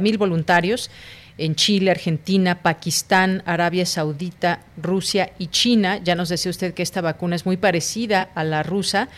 [0.00, 0.90] mil voluntarios
[1.38, 5.98] en Chile, Argentina, Pakistán, Arabia Saudita, Rusia y China.
[6.02, 9.08] Ya nos decía usted que esta vacuna es muy parecida a la rusa.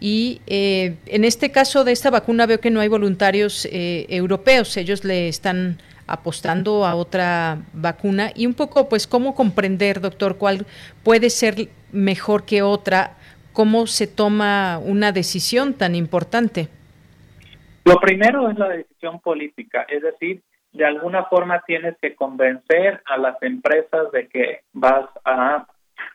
[0.00, 4.76] Y eh, en este caso de esta vacuna veo que no hay voluntarios eh, europeos,
[4.76, 10.66] ellos le están apostando a otra vacuna y un poco pues cómo comprender, doctor, cuál
[11.02, 13.16] puede ser mejor que otra,
[13.52, 16.68] cómo se toma una decisión tan importante.
[17.84, 23.16] Lo primero es la decisión política, es decir, de alguna forma tienes que convencer a
[23.16, 25.66] las empresas de que vas a,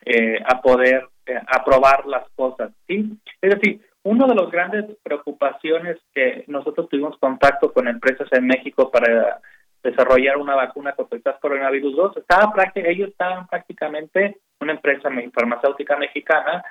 [0.05, 3.17] eh, a poder eh, aprobar las cosas, ¿sí?
[3.41, 8.89] Es decir, una de las grandes preocupaciones que nosotros tuvimos contacto con empresas en México
[8.89, 9.39] para
[9.83, 16.63] desarrollar una vacuna contra el coronavirus 2, estaba ellos estaban prácticamente, una empresa farmacéutica mexicana,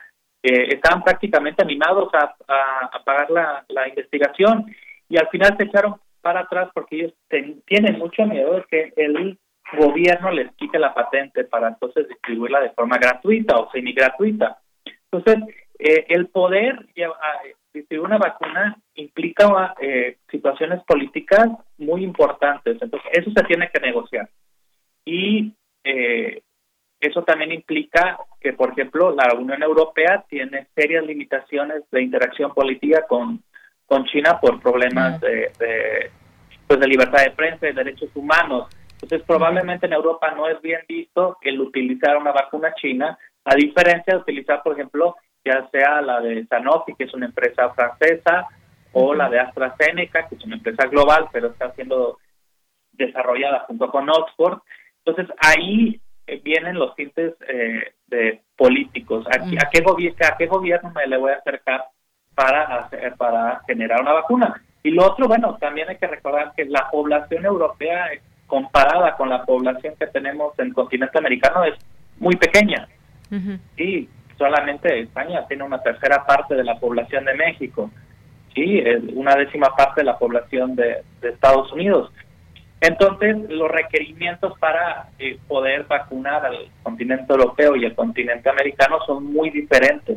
[0.43, 2.35] eh, estaban prácticamente animados a,
[3.05, 4.67] pagar la, investigación
[5.09, 7.15] y al final se echaron para atrás porque ellos
[7.65, 9.39] tienen mucho miedo de que el
[9.77, 14.59] gobierno les quite la patente para entonces distribuirla de forma gratuita o semi gratuita.
[15.11, 16.87] Entonces, eh, el poder
[17.73, 21.49] distribuir una vacuna implica eh, situaciones políticas
[21.79, 22.79] muy importantes.
[22.81, 24.29] Entonces, eso se tiene que negociar.
[25.05, 25.53] Y
[25.85, 26.43] eh,
[27.01, 33.07] eso también implica que, por ejemplo, la Unión Europea tiene serias limitaciones de interacción política
[33.09, 33.43] con,
[33.87, 36.11] con China por problemas de, de,
[36.67, 38.69] pues de libertad de prensa y derechos humanos.
[39.01, 44.15] Entonces, probablemente en Europa no es bien visto el utilizar una vacuna china, a diferencia
[44.15, 48.49] de utilizar, por ejemplo, ya sea la de Sanofi, que es una empresa francesa,
[48.93, 52.19] o la de AstraZeneca, que es una empresa global, pero está siendo
[52.93, 54.59] desarrollada junto con Oxford.
[55.05, 59.27] Entonces, ahí eh, vienen los tintes eh, de políticos.
[59.29, 59.79] ¿A, a, qué
[60.27, 61.85] ¿A qué gobierno me le voy a acercar
[62.35, 64.61] para, hacer, para generar una vacuna?
[64.83, 68.11] Y lo otro, bueno, también hay que recordar que la población europea
[68.49, 71.75] comparada con la población que tenemos en el continente americano es
[72.19, 72.89] muy pequeña.
[73.77, 77.91] Y solamente España tiene una tercera parte de la población de México.
[78.55, 78.83] Sí,
[79.15, 82.11] una décima parte de la población de, Estados Unidos.
[82.81, 89.33] Entonces, los requerimientos para eh, poder vacunar al continente europeo y al continente americano son
[89.33, 90.17] muy diferentes.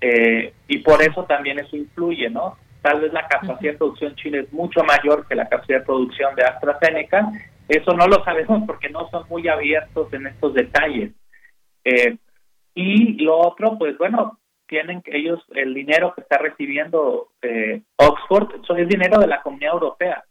[0.00, 2.56] Eh, y por eso también eso influye, ¿no?
[2.82, 6.34] Tal vez la capacidad de producción china es mucho mayor que la capacidad de producción
[6.34, 7.30] de AstraZeneca.
[7.68, 11.12] Eso no lo sabemos porque no son muy abiertos en estos detalles.
[11.84, 12.16] Eh,
[12.74, 18.88] y lo otro, pues bueno, tienen ellos el dinero que está recibiendo eh, Oxford, es
[18.88, 20.24] dinero de la Comunidad Europea.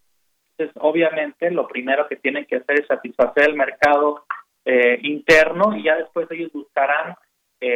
[0.51, 4.25] Entonces, obviamente, lo primero que tienen que hacer es satisfacer el mercado
[4.65, 7.15] eh, interno y ya después ellos buscarán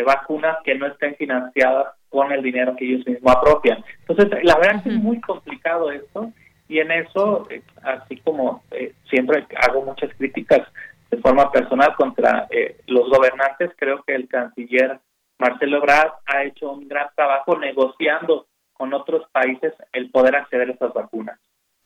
[0.05, 3.84] vacunas que no estén financiadas con el dinero que ellos mismos apropian.
[4.12, 6.32] Entonces, la verdad es que es muy complicado esto
[6.68, 10.62] y en eso, eh, así como eh, siempre hago muchas críticas
[11.09, 14.99] de forma personal contra eh, los gobernantes, creo que el canciller
[15.38, 20.74] Marcelo Ebrard ha hecho un gran trabajo negociando con otros países el poder acceder a
[20.74, 21.39] estas vacunas,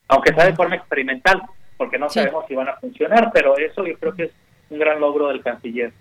[0.07, 1.41] aunque sea de forma experimental,
[1.77, 4.31] porque no sabemos si van a funcionar, pero eso yo creo que es
[4.69, 5.93] un gran logro del canciller.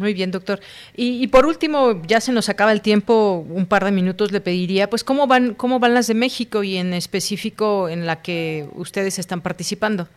[0.00, 0.60] Muy bien, doctor.
[0.96, 4.88] Y, por último, ya se nos acaba el tiempo, un par de minutos le pediría,
[4.88, 9.18] pues cómo van, cómo van las de México y en específico en la que ustedes
[9.18, 10.08] están participando.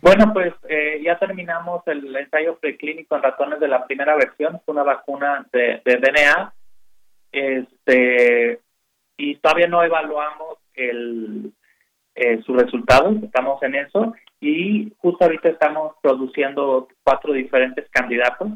[0.00, 4.84] Bueno, pues eh, ya terminamos el ensayo preclínico en ratones de la primera versión, una
[4.84, 6.52] vacuna de, DNA,
[7.32, 8.60] este,
[9.16, 11.52] y todavía no evaluamos el,
[12.14, 18.50] eh, sus resultados, estamos en eso, y justo ahorita estamos produciendo cuatro diferentes candidatos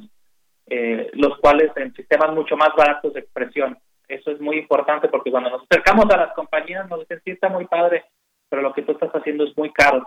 [0.66, 3.76] eh, los cuales en sistemas mucho más baratos de expresión.
[4.08, 7.48] Eso es muy importante porque cuando nos acercamos a las compañías nos dicen, sí, está
[7.48, 8.04] muy padre,
[8.48, 10.06] pero lo que tú estás haciendo es muy caro.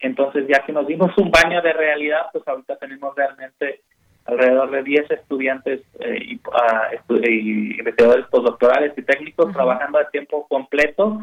[0.00, 3.82] Entonces, ya que nos dimos un baño de realidad, pues ahorita tenemos realmente
[4.24, 10.46] alrededor de 10 estudiantes eh, y, uh, y, investigadores postdoctorales y técnicos trabajando a tiempo
[10.48, 11.22] completo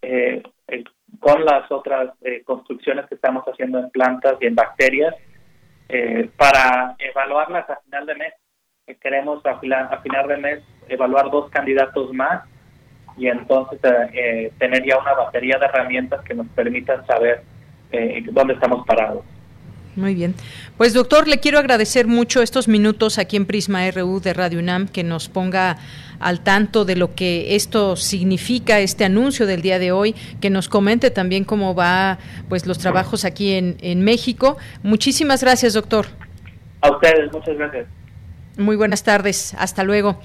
[0.00, 0.42] eh,
[1.20, 2.10] con las otras
[2.44, 5.14] construcciones que estamos haciendo en plantas y en bacterias
[5.88, 8.34] eh, para evaluarlas a final de mes.
[8.86, 12.44] Eh, queremos a, a, final de mes evaluar dos candidatos más
[13.16, 13.80] y entonces
[14.12, 17.42] eh, tener ya una batería de herramientas que nos permitan saber
[18.32, 19.24] dónde estamos parados.
[19.96, 20.34] Muy bien.
[20.76, 24.88] Pues doctor, le quiero agradecer mucho estos minutos aquí en Prisma RU de Radio UNAM
[24.88, 25.78] que nos ponga
[26.20, 30.68] al tanto de lo que esto significa, este anuncio del día de hoy, que nos
[30.68, 32.18] comente también cómo va
[32.50, 34.58] pues los trabajos aquí en, en México.
[34.82, 36.06] Muchísimas gracias, doctor.
[36.82, 37.86] A ustedes, muchas gracias.
[38.58, 40.20] Muy buenas tardes, hasta luego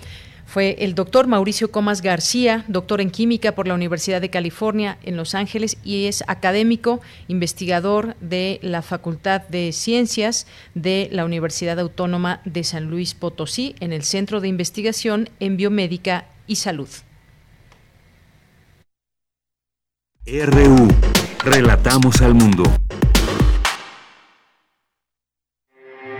[0.52, 5.16] fue el doctor Mauricio Comas García, doctor en química por la Universidad de California en
[5.16, 6.99] Los Ángeles y es académico,
[7.30, 13.93] investigador de la Facultad de Ciencias de la Universidad Autónoma de San Luis Potosí en
[13.93, 16.89] el Centro de Investigación en Biomédica y Salud.
[20.26, 20.88] RU,
[21.45, 22.64] relatamos al mundo.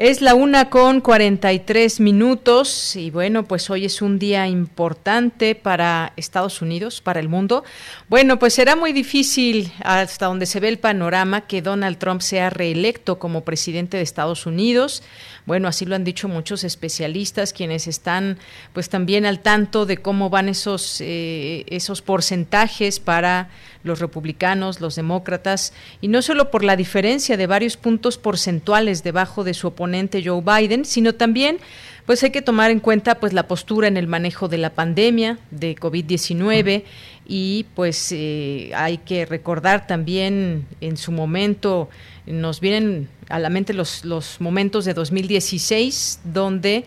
[0.00, 6.14] Es la una con 43 minutos y bueno, pues hoy es un día importante para
[6.16, 7.64] Estados Unidos, para el mundo.
[8.08, 12.48] Bueno, pues será muy difícil hasta donde se ve el panorama que Donald Trump sea
[12.48, 15.02] reelecto como presidente de Estados Unidos.
[15.44, 18.38] Bueno, así lo han dicho muchos especialistas, quienes están
[18.72, 23.50] pues también al tanto de cómo van esos, eh, esos porcentajes para
[23.82, 29.44] los republicanos, los demócratas, y no solo por la diferencia de varios puntos porcentuales debajo
[29.44, 31.58] de su oponente Joe Biden, sino también
[32.06, 35.38] pues hay que tomar en cuenta pues la postura en el manejo de la pandemia
[35.50, 36.82] de COVID-19
[37.26, 41.88] y pues eh, hay que recordar también en su momento
[42.26, 46.84] nos vienen a la mente los, los momentos de 2016 donde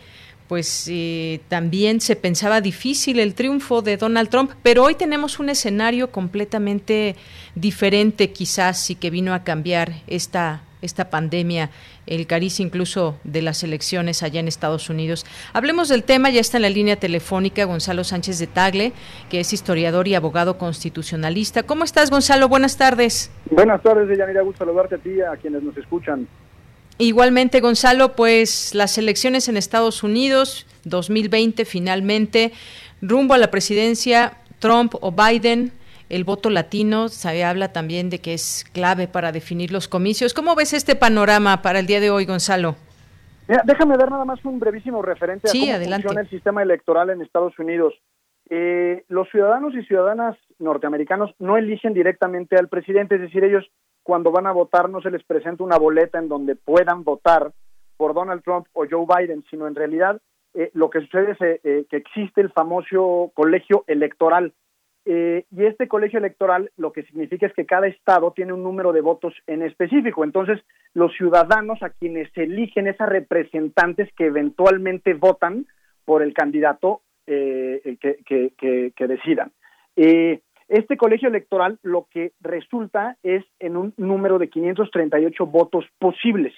[0.47, 5.49] pues eh, también se pensaba difícil el triunfo de Donald Trump, pero hoy tenemos un
[5.49, 7.15] escenario completamente
[7.55, 11.69] diferente quizás y que vino a cambiar esta esta pandemia,
[12.05, 15.25] el cariz incluso de las elecciones allá en Estados Unidos.
[15.53, 18.93] Hablemos del tema, ya está en la línea telefónica Gonzalo Sánchez de Tagle,
[19.29, 21.63] que es historiador y abogado constitucionalista.
[21.63, 22.49] ¿Cómo estás, Gonzalo?
[22.49, 23.31] Buenas tardes.
[23.49, 26.27] Buenas tardes, Deyanira, gusto saludarte a ti, a quienes nos escuchan.
[26.97, 32.53] Igualmente, Gonzalo, pues las elecciones en Estados Unidos, 2020 finalmente,
[33.01, 35.71] rumbo a la presidencia, Trump o Biden,
[36.09, 40.33] el voto latino, se habla también de que es clave para definir los comicios.
[40.33, 42.75] ¿Cómo ves este panorama para el día de hoy, Gonzalo?
[43.65, 47.57] déjame dar nada más un brevísimo referente a cómo funciona el sistema electoral en Estados
[47.59, 47.93] Unidos.
[48.49, 53.65] Eh, los ciudadanos y ciudadanas norteamericanos no eligen directamente al presidente, es decir, ellos
[54.03, 57.53] cuando van a votar no se les presenta una boleta en donde puedan votar
[57.97, 60.21] por Donald Trump o Joe Biden, sino en realidad
[60.53, 64.53] eh, lo que sucede es eh, que existe el famoso colegio electoral.
[65.05, 68.93] Eh, y este colegio electoral lo que significa es que cada estado tiene un número
[68.93, 70.23] de votos en específico.
[70.23, 70.59] Entonces,
[70.93, 75.65] los ciudadanos a quienes eligen esas representantes que eventualmente votan
[76.05, 79.51] por el candidato que, que, que, decidan.
[80.74, 86.53] Este colegio electoral lo que resulta es en un número de 538 votos posibles.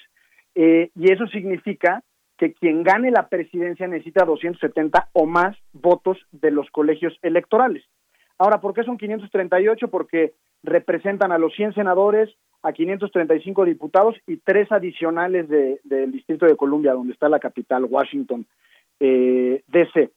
[0.55, 2.01] Eh, y eso significa
[2.37, 7.83] que quien gane la presidencia necesita 270 o más votos de los colegios electorales.
[8.37, 9.89] Ahora, ¿por qué son 538?
[9.89, 12.29] Porque representan a los 100 senadores,
[12.61, 18.45] a 535 diputados y tres adicionales del Distrito de Columbia, donde está la capital, Washington,
[18.99, 20.09] eh, D.C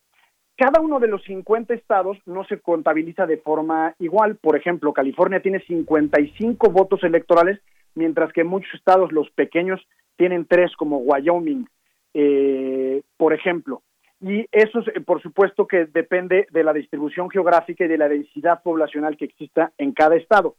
[0.58, 4.36] cada uno de los 50 estados no se contabiliza de forma igual.
[4.36, 7.60] Por ejemplo, California tiene 55 votos electorales,
[7.94, 9.80] mientras que muchos estados, los pequeños,
[10.16, 11.68] tienen tres, como Wyoming,
[12.12, 13.82] eh, por ejemplo.
[14.20, 18.60] Y eso, eh, por supuesto, que depende de la distribución geográfica y de la densidad
[18.64, 20.56] poblacional que exista en cada estado.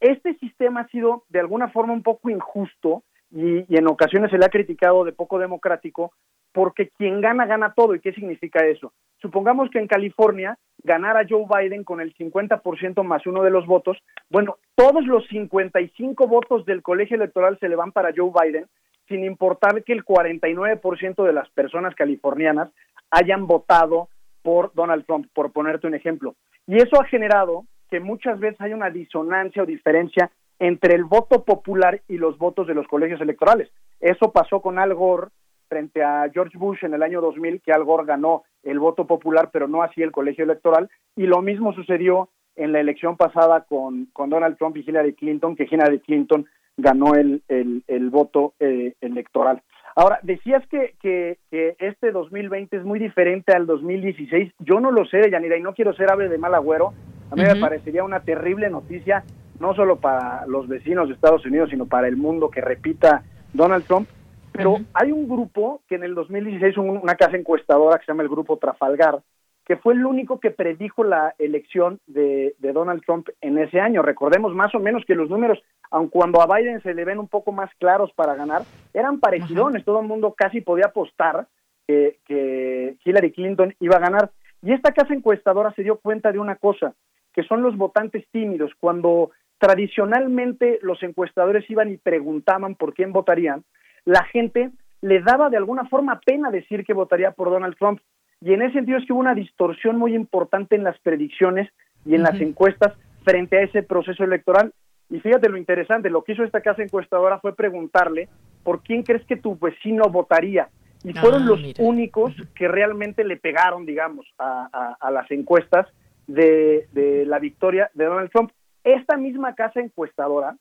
[0.00, 4.44] Este sistema ha sido, de alguna forma, un poco injusto y en ocasiones se le
[4.44, 6.12] ha criticado de poco democrático
[6.56, 7.94] porque quien gana, gana todo.
[7.94, 8.94] ¿Y qué significa eso?
[9.20, 13.98] Supongamos que en California ganara Joe Biden con el 50% más uno de los votos.
[14.30, 18.64] Bueno, todos los 55 votos del colegio electoral se le van para Joe Biden,
[19.06, 22.70] sin importar que el 49% de las personas californianas
[23.10, 24.08] hayan votado
[24.40, 26.36] por Donald Trump, por ponerte un ejemplo.
[26.66, 31.44] Y eso ha generado que muchas veces hay una disonancia o diferencia entre el voto
[31.44, 33.68] popular y los votos de los colegios electorales.
[34.00, 35.28] Eso pasó con Al Gore
[35.68, 39.50] frente a George Bush en el año 2000, que Al Gore ganó el voto popular,
[39.52, 44.06] pero no así el colegio electoral, y lo mismo sucedió en la elección pasada con,
[44.12, 46.46] con Donald Trump y Hillary Clinton, que Hillary Clinton
[46.76, 49.62] ganó el, el, voto eh, electoral.
[49.94, 54.52] Ahora, decías que, que, que, este 2020 es muy diferente al 2016.
[54.58, 56.92] Yo no lo sé, Yanira, y no quiero ser ave de mal agüero.
[57.30, 59.24] A mí me parecería una terrible noticia,
[59.58, 63.84] no solo para los vecinos de Estados Unidos, sino para el mundo que repita Donald
[63.86, 64.08] Trump.
[64.56, 68.28] Pero hay un grupo que en el 2016, una casa encuestadora que se llama el
[68.28, 69.20] Grupo Trafalgar,
[69.66, 74.00] que fue el único que predijo la elección de, Donald Trump en ese año.
[74.00, 75.58] Recordemos más o menos que los números,
[75.90, 78.62] aun cuando a Biden se le ven un poco más claros para ganar,
[78.94, 79.84] eran parecidones.
[79.84, 81.48] Todo el mundo casi podía apostar
[81.86, 84.30] que, que Hillary Clinton iba a ganar.
[84.62, 86.94] Y esta casa encuestadora se dio cuenta de una cosa,
[87.32, 88.70] que son los votantes tímidos.
[88.78, 93.64] Cuando tradicionalmente los encuestadores iban y preguntaban por quién votarían,
[94.06, 94.70] la gente
[95.02, 98.00] le daba de alguna forma pena decir que votaría por Donald Trump.
[98.40, 101.68] Y en ese sentido es que hubo una distorsión muy importante en las predicciones
[102.06, 102.94] y en las encuestas
[103.24, 104.72] frente a ese proceso electoral.
[105.10, 108.28] Y fíjate lo interesante, lo que hizo esta casa encuestadora fue preguntarle
[108.62, 110.68] por quién crees que tu vecino votaría.
[111.04, 115.86] Y fueron ah, los únicos que realmente le pegaron, digamos, a, las encuestas
[116.26, 116.88] de,
[117.26, 118.50] la victoria de Donald Trump.
[118.82, 120.56] Esta misma casa encuestadora,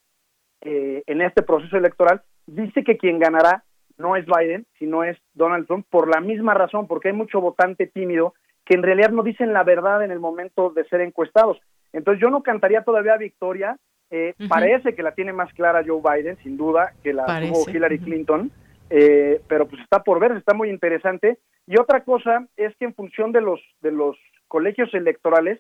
[0.62, 3.64] eh, en este proceso electoral, dice que quien ganará
[3.98, 7.88] no es Biden, sino es Donald Trump, por la misma razón, porque hay mucho votante
[7.88, 8.34] tímido
[8.66, 11.60] que en realidad no dicen la verdad en el momento de ser encuestados.
[11.94, 13.78] Entonces yo no cantaría todavía victoria,
[14.10, 18.00] eh, parece que la tiene más clara Joe Biden, sin duda, que la tuvo Hillary
[18.00, 18.52] Clinton,
[18.90, 21.40] eh, pero pues está por ver, está muy interesante.
[21.68, 24.18] Y otra cosa es que en función de los, de los
[24.48, 25.60] colegios electorales,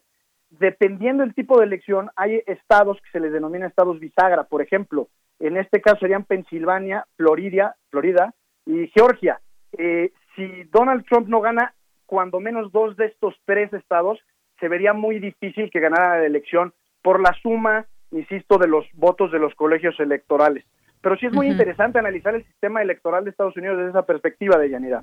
[0.49, 5.09] dependiendo del tipo de elección, hay estados que se les denomina estados bisagra, por ejemplo,
[5.39, 8.33] en este caso serían Pensilvania, Florida, Florida
[8.65, 9.39] y Georgia.
[9.77, 11.73] Eh, si Donald Trump no gana
[12.05, 14.19] cuando menos dos de estos tres estados,
[14.59, 19.31] se vería muy difícil que ganara la elección por la suma, insisto, de los votos
[19.31, 20.65] de los colegios electorales.
[21.01, 24.57] Pero sí es muy interesante analizar el sistema electoral de Estados Unidos desde esa perspectiva
[24.57, 25.01] de Yanira.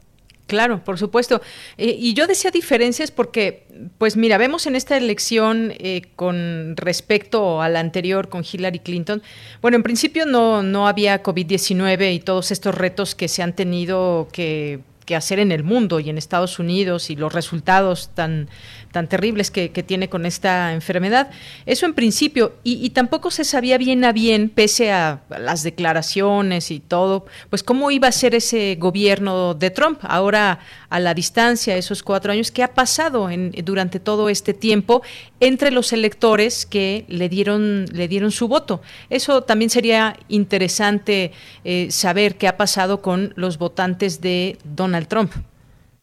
[0.53, 1.41] Claro, por supuesto.
[1.79, 3.65] Eh, y yo decía diferencias porque,
[3.97, 9.23] pues mira, vemos en esta elección eh, con respecto a la anterior con Hillary Clinton,
[9.63, 14.29] bueno, en principio no, no había COVID-19 y todos estos retos que se han tenido
[14.31, 18.49] que que hacer en el mundo y en Estados Unidos y los resultados tan
[18.93, 21.31] tan terribles que, tiene con esta enfermedad.
[21.67, 26.79] Eso en principio, y, tampoco se sabía bien a bien, pese a las declaraciones y
[26.79, 29.99] todo, pues cómo iba a ser ese gobierno de Trump.
[30.03, 30.61] Ahora,
[30.93, 35.01] a la distancia, esos cuatro años, ¿qué ha pasado en, durante todo este tiempo
[35.41, 38.83] entre los electores que le dieron, le dieron su voto?
[39.09, 41.33] Eso también sería interesante
[41.65, 45.33] eh, saber qué ha pasado con los votantes de Donald Trump.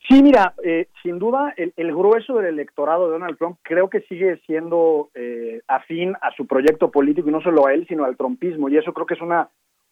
[0.08, 4.42] Sí, mira, eh, sin duda el, grueso del electorado de Donald Trump creo que sigue
[4.48, 8.70] siendo eh, afín a su proyecto político y no solo a él, sino al trumpismo.
[8.70, 9.50] Y eso creo que es una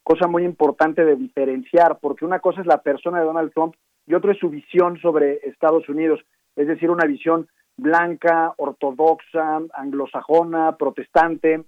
[0.08, 4.14] cosa muy importante de diferenciar, porque una cosa es la persona de Donald Trump y
[4.14, 6.22] otra es su visión sobre Estados Unidos,
[6.55, 11.66] es decir, una visión blanca, ortodoxa, anglosajona, protestante.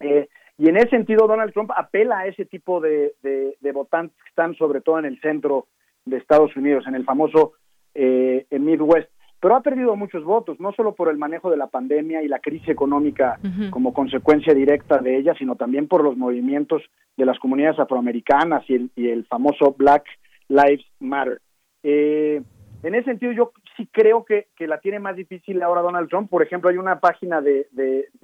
[0.00, 4.28] Eh, y en ese sentido, Donald Trump apela a ese tipo de, de votantes que
[4.28, 5.68] están sobre todo en el centro
[6.04, 7.54] de Estados Unidos, en el famoso
[7.94, 9.08] eh, Midwest,
[9.42, 12.38] pero ha perdido muchos votos, no solo por el manejo de la pandemia y la
[12.38, 13.40] crisis económica
[13.70, 16.80] como consecuencia directa de ella, sino también por los movimientos
[17.16, 20.04] de las comunidades afroamericanas y el, famoso Black
[20.46, 21.40] Lives Matter.
[21.82, 22.40] Eh,
[22.84, 26.30] en ese sentido, yo sí creo que, la tiene más difícil ahora Donald Trump.
[26.30, 27.66] Por ejemplo, hay una página de,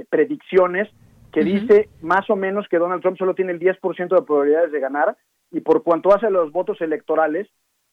[0.09, 0.89] predicciones
[1.33, 4.79] que dice más o menos que Donald Trump solo tiene el 10% de probabilidades de
[4.79, 5.17] ganar
[5.51, 7.49] y por cuanto hace los votos electorales,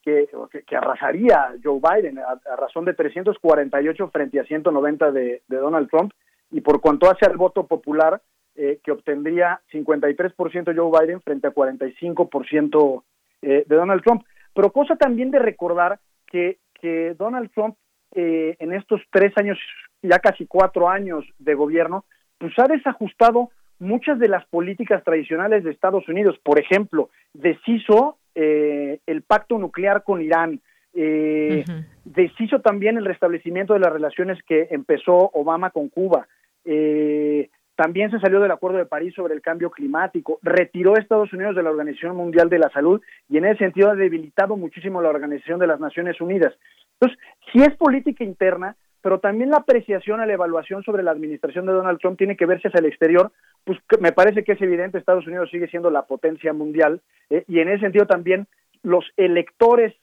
[0.05, 6.13] que, arrasaría Joe Biden a, razón de 348 frente a 190 de, de, Donald Trump
[6.51, 8.21] y por cuanto hace al voto popular
[8.55, 13.03] eh, que obtendría 53% Joe Biden frente a 45%
[13.41, 14.23] eh, de Donald Trump.
[14.53, 17.75] Pero cosa también de recordar que, que Donald Trump
[18.13, 19.57] eh, en estos tres años,
[20.01, 22.05] ya casi cuatro años de gobierno,
[22.37, 23.49] pues ha desajustado
[23.79, 26.37] muchas de las políticas tradicionales de Estados Unidos.
[26.43, 30.61] Por ejemplo, deshizo eh, el pacto nuclear con Irán,
[30.93, 31.65] eh,
[32.05, 36.27] deshizo también el restablecimiento de las relaciones que empezó Obama con Cuba.
[36.63, 41.33] Eh, también se salió del Acuerdo de París sobre el cambio climático, retiró a Estados
[41.33, 45.01] Unidos de la Organización Mundial de la Salud y en ese sentido ha debilitado muchísimo
[45.01, 46.53] la Organización de las Naciones Unidas.
[46.93, 47.19] Entonces,
[47.51, 51.73] si es política interna, pero también la apreciación a la evaluación sobre la administración de
[51.73, 53.31] Donald Trump tiene que verse hacia el exterior,
[53.63, 57.59] pues me parece que es evidente, Estados Unidos sigue siendo la potencia mundial eh, y
[57.59, 58.47] en ese sentido también
[58.81, 59.93] los electores,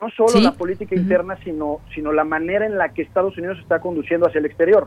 [0.00, 3.80] no solo la política interna, sino, sino la manera en la que Estados Unidos está
[3.80, 4.86] conduciendo hacia el exterior.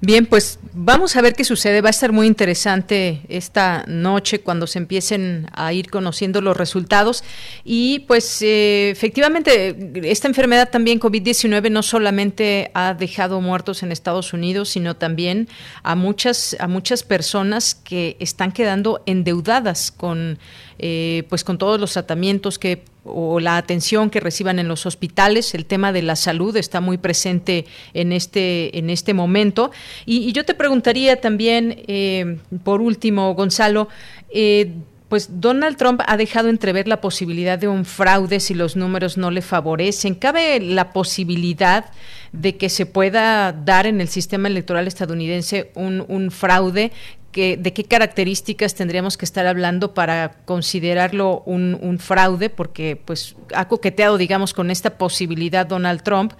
[0.00, 1.80] Bien, pues vamos a ver qué sucede.
[1.80, 7.22] Va a estar muy interesante esta noche cuando se empiecen a ir conociendo los resultados.
[7.64, 14.32] Y pues eh, efectivamente, esta enfermedad también COVID-19 no solamente ha dejado muertos en Estados
[14.32, 15.48] Unidos, sino también
[15.82, 20.38] a muchas, a muchas personas que están quedando endeudadas con,
[20.78, 25.54] eh, pues con todos los tratamientos que o la atención que reciban en los hospitales.
[25.54, 29.70] El tema de la salud está muy presente en este, en este momento.
[30.06, 33.88] Y, yo te preguntaría también, eh, por último, Gonzalo,
[34.30, 34.72] eh,
[35.08, 39.30] pues Donald Trump ha dejado entrever la posibilidad de un fraude si los números no
[39.30, 40.14] le favorecen.
[40.14, 41.84] ¿Cabe la posibilidad
[42.32, 46.92] de que se pueda dar en el sistema electoral estadounidense un, un fraude
[47.32, 54.18] de qué características tendríamos que estar hablando para considerarlo un, fraude, porque pues ha coqueteado,
[54.18, 56.32] digamos, con esta posibilidad Donald Trump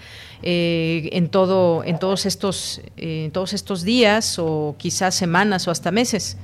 [0.43, 5.91] eh, en todo, en todos estos, en todos estos días o quizás semanas o hasta
[5.91, 6.39] meses.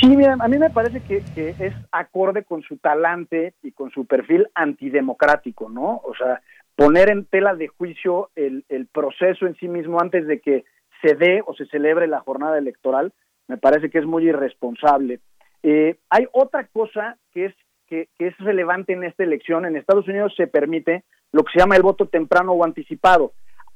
[0.00, 4.46] Sí, a mí me parece que, es acorde con su talante y con su perfil
[4.54, 6.02] antidemocrático, ¿no?
[6.04, 6.42] O sea,
[6.74, 10.64] poner en tela de juicio el, el proceso en sí mismo antes de que
[11.02, 13.12] se dé o se celebre la jornada electoral,
[13.48, 15.20] me parece que es muy irresponsable.
[15.62, 17.54] Eh, hay otra cosa que es,
[17.86, 19.66] que, es relevante en esta elección.
[19.66, 23.32] En Estados Unidos se permite lo que se llama el voto temprano o anticipado.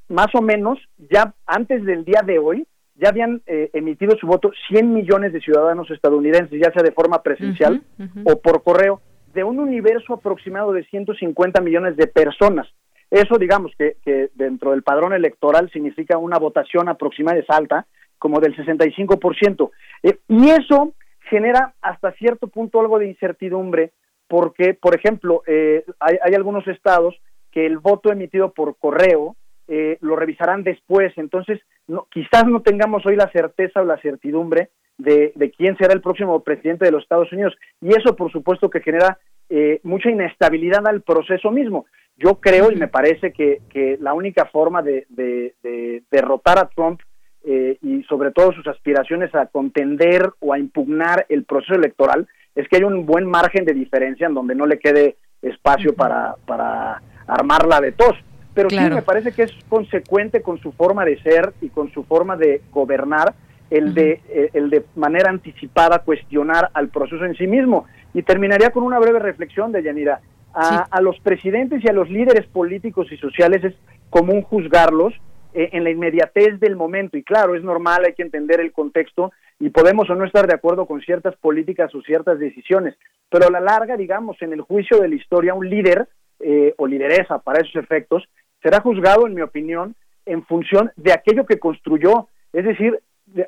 [0.08, 2.66] Más o menos, ya antes del día de hoy,
[2.96, 7.22] ya habían eh, emitido su voto 100 millones de ciudadanos estadounidenses, ya sea de forma
[7.22, 7.82] presencial
[8.24, 9.00] o por correo,
[9.32, 12.68] de un universo aproximado de 150 millones de personas.
[13.10, 17.86] Eso, digamos, que, que dentro del padrón electoral significa una votación aproximada, es alta,
[18.20, 19.70] como del 65%.
[20.04, 20.94] Eh, y eso
[21.28, 23.90] genera hasta cierto punto algo de incertidumbre,
[24.28, 27.16] porque, por ejemplo, eh, hay, hay, algunos estados
[27.50, 29.34] que el voto emitido por correo
[29.66, 34.70] eh, lo revisarán después, entonces no, quizás no tengamos hoy la certeza o la certidumbre
[34.98, 37.56] de, de, quién será el próximo presidente de los Estados Unidos.
[37.80, 39.18] Y eso, por supuesto, que genera
[39.48, 41.86] eh, mucha inestabilidad al proceso mismo.
[42.16, 46.68] Yo creo y me parece que, que la única forma de, de, de derrotar a
[46.68, 47.00] Trump
[47.42, 52.68] eh, y sobre todo sus aspiraciones a contender o a impugnar el proceso electoral es
[52.68, 57.00] que hay un buen margen de diferencia en donde no le quede espacio para, para
[57.26, 58.14] armarla de tos.
[58.52, 62.04] Pero sí me parece que es consecuente con su forma de ser y con su
[62.04, 63.34] forma de gobernar
[63.70, 67.86] el de eh, el de manera anticipada cuestionar al proceso en sí mismo.
[68.12, 70.20] Y terminaría con una breve reflexión de Yanira
[70.52, 73.74] a, a los presidentes y a los líderes políticos y sociales es
[74.10, 75.14] común juzgarlos
[75.54, 77.16] eh, en la inmediatez del momento.
[77.16, 80.54] Y claro, es normal, hay que entender el contexto y podemos o no estar de
[80.54, 82.96] acuerdo con ciertas políticas o ciertas decisiones,
[83.28, 86.08] pero a la larga, digamos, en el juicio de la historia, un líder
[86.40, 88.26] eh, o lideresa para esos efectos
[88.62, 89.94] será juzgado, en mi opinión,
[90.24, 92.98] en función de aquello que construyó, es decir,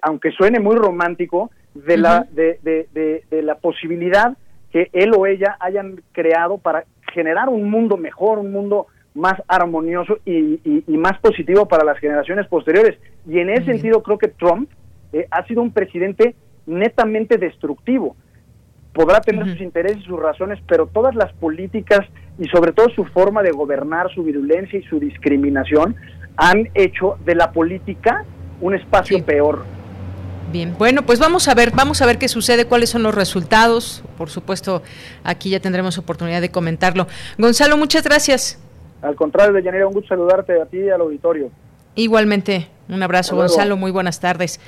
[0.02, 4.36] aunque suene muy romántico, de, la, de, de, de la posibilidad
[4.70, 10.18] que él o ella hayan creado para generar un mundo mejor, un mundo más armonioso
[10.24, 12.98] y, más positivo para las generaciones posteriores.
[13.28, 14.70] Y en ese sentido creo que Trump
[15.12, 16.34] eh, ha sido un presidente
[16.66, 18.16] netamente destructivo.
[18.92, 22.00] Podrá tener sus intereses y sus razones, pero todas las políticas
[22.38, 25.96] y sobre todo su forma de gobernar, su virulencia y su discriminación
[26.36, 28.24] han hecho de la política
[28.60, 29.64] un espacio peor.
[30.52, 34.04] Bien, bueno, pues vamos a ver, vamos a ver qué sucede, cuáles son los resultados.
[34.18, 34.82] Por supuesto,
[35.24, 37.06] aquí ya tendremos oportunidad de comentarlo.
[37.38, 38.58] Gonzalo, muchas gracias.
[39.02, 41.50] Al contrario, de Deyanira, un gusto saludarte a ti y al auditorio.
[41.94, 43.76] Igualmente, un abrazo, Gonzalo.
[43.76, 44.60] Muy buenas tardes.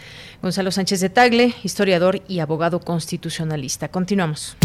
[0.43, 3.89] Gonzalo Sánchez de Tagle, historiador y abogado constitucionalista.
[3.89, 4.57] Continuamos.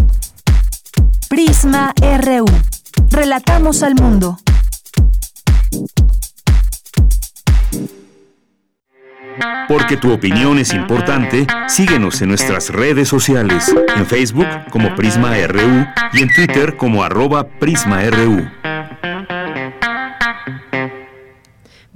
[1.30, 2.46] Prisma RU.
[3.12, 4.38] Relatamos al mundo.
[9.70, 15.86] Porque tu opinión es importante, síguenos en nuestras redes sociales, en Facebook como Prisma RU
[16.14, 18.50] y en Twitter como arroba PrismaRU.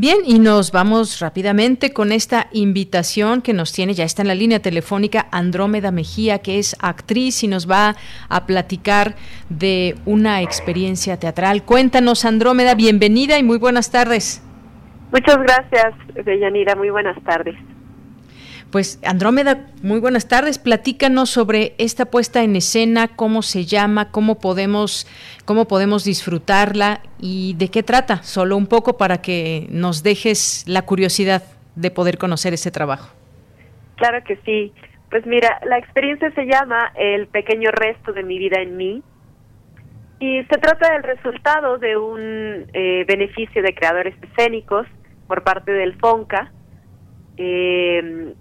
[0.04, 4.36] Bien, y nos vamos rápidamente con esta invitación que nos tiene, ya está en la
[4.36, 7.96] línea telefónica Andrómeda Mejía, que es actriz y nos va
[8.28, 9.16] a platicar
[9.48, 11.64] de una experiencia teatral.
[11.64, 14.44] Cuéntanos, Andrómeda, bienvenida y muy buenas tardes.
[15.14, 15.94] Muchas gracias,
[16.26, 17.56] Deyanira, muy buenas tardes.
[18.74, 20.58] Pues Andrómeda, muy buenas tardes.
[20.58, 25.06] Platícanos sobre esta puesta en escena, cómo se llama, cómo podemos,
[25.46, 28.24] cómo podemos disfrutarla y de qué trata.
[28.24, 31.44] Solo un poco para que nos dejes la curiosidad
[31.76, 33.14] de poder conocer ese trabajo.
[33.98, 34.74] Claro que sí.
[35.12, 39.04] Pues mira, la experiencia se llama El pequeño resto de mi vida en mí
[40.20, 44.88] y se trata del resultado de un eh, beneficio de creadores escénicos
[45.28, 46.52] por parte del FONCA.
[47.38, 48.34] Eh,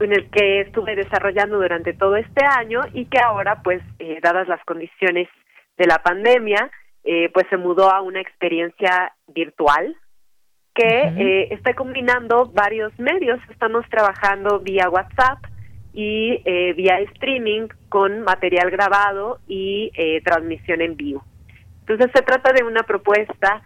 [0.00, 4.48] en el que estuve desarrollando durante todo este año y que ahora, pues, eh, dadas
[4.48, 5.28] las condiciones
[5.76, 6.70] de la pandemia,
[7.04, 9.96] eh, pues se mudó a una experiencia virtual
[10.74, 13.40] que eh, está combinando varios medios.
[13.50, 15.38] Estamos trabajando vía WhatsApp
[15.92, 16.40] y
[16.74, 19.90] vía streaming con material grabado y
[20.24, 21.24] transmisión en vivo.
[21.80, 23.62] Entonces se trata de una propuesta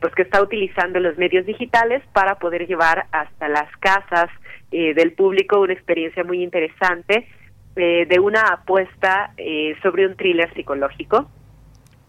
[0.00, 4.28] pues que está utilizando los medios digitales para poder llevar hasta las casas
[4.72, 7.26] eh, del público una experiencia muy interesante
[7.74, 11.28] eh, de una apuesta eh, sobre un thriller psicológico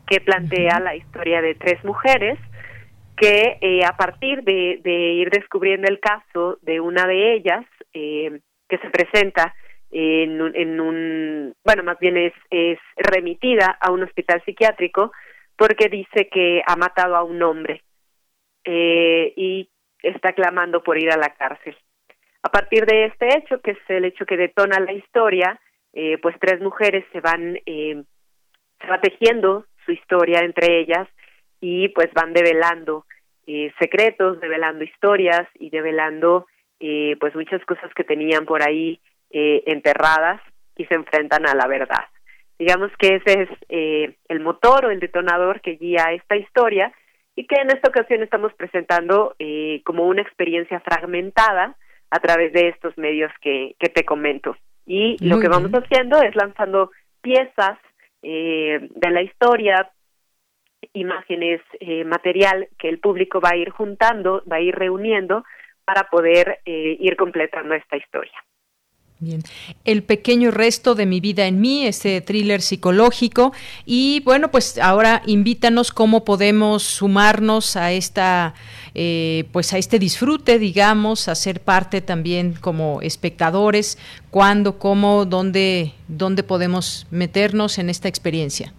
[0.06, 2.38] que plantea la historia de tres mujeres
[3.18, 9.54] que a partir de, ir descubriendo el caso de una de ellas que se presenta
[9.92, 15.12] en un, en un, bueno, más bien es, es remitida a un hospital psiquiátrico
[15.56, 17.84] porque dice que ha matado a un hombre
[18.66, 19.70] y
[20.02, 21.76] está clamando por ir a la cárcel.
[22.44, 25.60] A partir de este hecho, que es el hecho que detona la historia,
[25.94, 28.04] eh, pues tres mujeres se van, eh,
[28.80, 31.08] se va tejiendo su historia entre ellas
[31.60, 33.06] y pues van develando
[33.46, 36.48] eh, secretos, develando historias y develando
[36.80, 40.42] eh, pues muchas cosas que tenían por ahí eh, enterradas
[40.76, 42.06] y se enfrentan a la verdad.
[42.58, 46.92] Digamos que ese es eh, el motor o el detonador que guía esta historia
[47.36, 51.76] y que en esta ocasión estamos presentando eh, como una experiencia fragmentada
[52.12, 54.56] a través de estos medios que, que te comento.
[54.86, 56.92] Y lo que vamos haciendo es lanzando
[57.22, 57.80] piezas
[58.22, 59.90] eh, de la historia,
[60.94, 65.44] imágenes, eh, material que el público va a ir juntando, va a ir reuniendo
[65.86, 68.34] para poder eh, ir completando esta historia.
[69.24, 69.42] Bien,
[69.86, 73.52] El pequeño resto de mi vida en mí, este thriller psicológico.
[73.86, 78.56] Y bueno, pues ahora invítanos cómo podemos sumarnos a esta,
[78.96, 84.00] eh, pues a este disfrute, digamos, a ser parte también como espectadores,
[84.32, 88.74] cuándo, cómo, dónde, dónde podemos meternos en esta experiencia.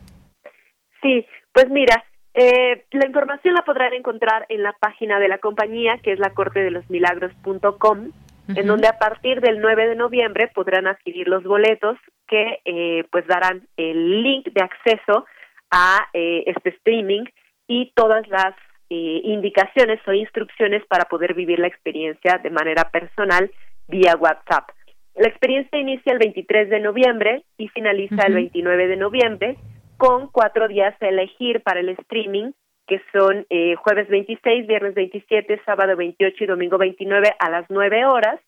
[1.02, 5.98] Sí, pues mira, eh, la información la podrán encontrar en la página de la compañía,
[6.02, 8.10] que es la corte de los milagros.com
[8.48, 13.26] en donde a partir del 9 de noviembre podrán adquirir los boletos que eh, pues
[13.26, 15.26] darán el link de acceso
[15.70, 17.24] a eh, este streaming
[17.66, 18.54] y todas las
[18.90, 23.50] eh, indicaciones o instrucciones para poder vivir la experiencia de manera personal
[23.88, 24.70] vía WhatsApp.
[25.14, 29.56] La experiencia inicia el 23 de noviembre y finaliza el 29 de noviembre
[29.96, 32.52] con cuatro días a elegir para el streaming
[32.86, 38.04] que son eh, jueves 26, viernes 27, sábado 28 y domingo 29 a las 9
[38.06, 38.40] horas.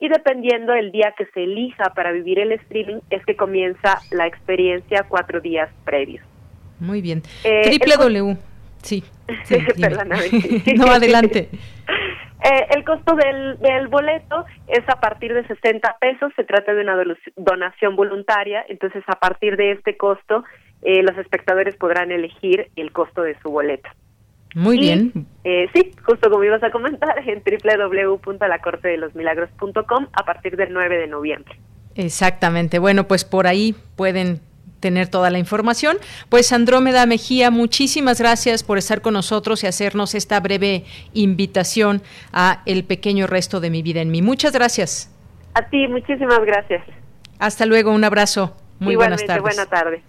[0.00, 4.26] Y dependiendo del día que se elija para vivir el streaming, es que comienza la
[4.26, 6.24] experiencia cuatro días previos.
[6.78, 7.22] Muy bien.
[7.42, 8.36] Eh, Triple W.
[8.82, 9.02] Sí.
[9.44, 9.56] sí
[10.76, 11.48] no, adelante.
[12.40, 16.82] Eh, el costo del, del boleto es a partir de 60 pesos, se trata de
[16.82, 16.96] una
[17.34, 20.44] donación voluntaria, entonces a partir de este costo
[20.82, 23.88] eh, los espectadores podrán elegir el costo de su boleto.
[24.54, 25.26] Muy bien.
[25.44, 31.54] Eh, sí, justo como ibas a comentar, en www.lacortedelosmilagros.com a partir del 9 de noviembre.
[31.94, 32.78] Exactamente.
[32.78, 34.40] Bueno, pues por ahí pueden
[34.80, 35.98] tener toda la información.
[36.28, 42.02] Pues Andrómeda Mejía, muchísimas gracias por estar con nosotros y hacernos esta breve invitación
[42.32, 44.22] a El pequeño resto de mi vida en mí.
[44.22, 45.14] Muchas gracias.
[45.54, 46.84] A ti, muchísimas gracias.
[47.38, 48.56] Hasta luego, un abrazo.
[48.78, 49.42] Muy buenas tardes.
[49.42, 50.02] Buena tarde.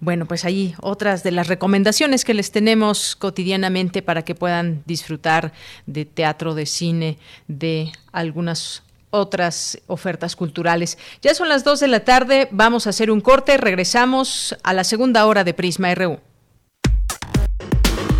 [0.00, 5.52] Bueno, pues ahí otras de las recomendaciones que les tenemos cotidianamente para que puedan disfrutar
[5.86, 7.18] de teatro, de cine,
[7.48, 10.98] de algunas otras ofertas culturales.
[11.22, 14.84] Ya son las 2 de la tarde, vamos a hacer un corte, regresamos a la
[14.84, 16.20] segunda hora de Prisma RU.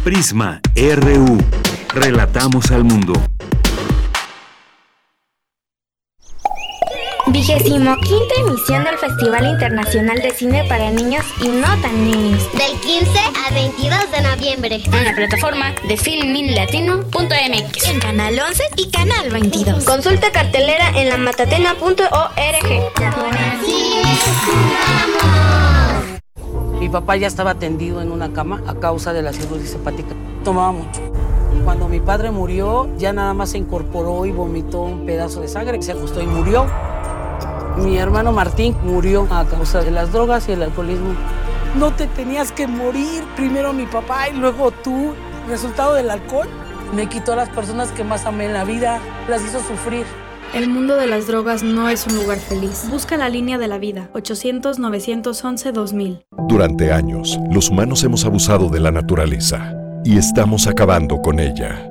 [0.02, 1.38] Prisma RU,
[1.94, 3.12] relatamos al mundo.
[7.28, 12.48] Vigésimo quinta emisión del Festival Internacional de Cine para Niños y No Tan Niños.
[12.52, 14.82] Del 15 al 22 de noviembre.
[14.84, 17.88] En la plataforma de filminlatino.mx.
[17.88, 19.84] En Canal 11 y Canal 22.
[19.84, 22.06] Consulta cartelera en la matatena.org.
[26.78, 30.14] Mi papá ya estaba tendido en una cama a causa de la cirrosis hepática.
[30.44, 31.00] Tomaba mucho.
[31.64, 35.82] Cuando mi padre murió, ya nada más se incorporó y vomitó un pedazo de sangre,
[35.82, 36.66] se ajustó y murió.
[37.76, 41.14] Mi hermano Martín murió a causa de las drogas y el alcoholismo.
[41.78, 45.14] No te tenías que morir, primero mi papá y luego tú.
[45.48, 46.48] Resultado del alcohol
[46.94, 50.06] me quitó a las personas que más amé en la vida, las hizo sufrir.
[50.54, 52.86] El mundo de las drogas no es un lugar feliz.
[52.88, 56.24] Busca la línea de la vida, 800-911-2000.
[56.48, 59.74] Durante años, los humanos hemos abusado de la naturaleza
[60.04, 61.90] y estamos acabando con ella.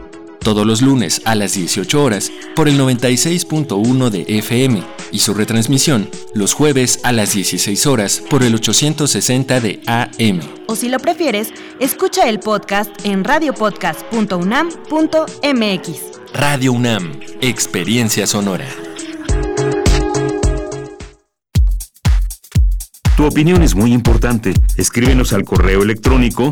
[0.43, 6.09] todos los lunes a las 18 horas por el 96.1 de FM y su retransmisión
[6.33, 10.41] los jueves a las 16 horas por el 860 de AM.
[10.67, 15.89] O si lo prefieres, escucha el podcast en radiopodcast.unam.mx.
[16.33, 18.67] Radio UNAM, Experiencia Sonora.
[23.15, 24.53] Tu opinión es muy importante.
[24.77, 26.51] Escríbenos al correo electrónico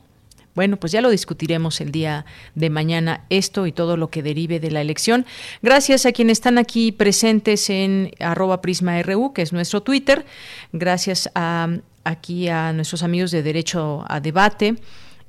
[0.53, 4.60] Bueno, pues ya lo discutiremos el día de mañana, esto y todo lo que derive
[4.60, 5.26] de la elección.
[5.64, 10.24] Gracias a quienes están aquí presentes en arroba prisma.ru, que es nuestro Twitter.
[10.72, 11.68] Gracias a,
[12.03, 14.76] aquí a nuestros amigos de Derecho a Debate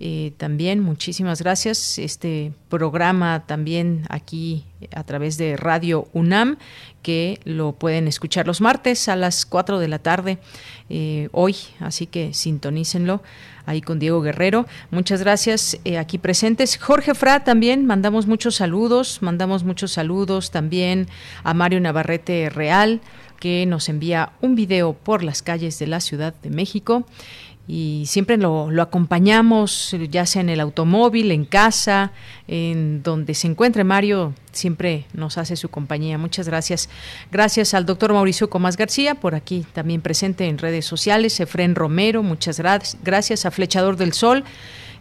[0.00, 1.98] eh, también muchísimas gracias.
[1.98, 6.56] Este programa también aquí a través de Radio UNAM,
[7.02, 10.38] que lo pueden escuchar los martes a las 4 de la tarde
[10.88, 13.22] eh, hoy, así que sintonícenlo
[13.66, 14.66] ahí con Diego Guerrero.
[14.90, 16.78] Muchas gracias eh, aquí presentes.
[16.78, 21.08] Jorge Fra también, mandamos muchos saludos, mandamos muchos saludos también
[21.42, 23.00] a Mario Navarrete Real,
[23.40, 27.04] que nos envía un video por las calles de la Ciudad de México
[27.70, 32.12] y siempre lo, lo, acompañamos, ya sea en el automóvil, en casa,
[32.48, 36.16] en donde se encuentre Mario, siempre nos hace su compañía.
[36.16, 36.88] Muchas gracias.
[37.30, 42.22] Gracias al doctor Mauricio Comás García, por aquí también presente en redes sociales, Efren Romero,
[42.22, 44.44] muchas gracias a Flechador del Sol,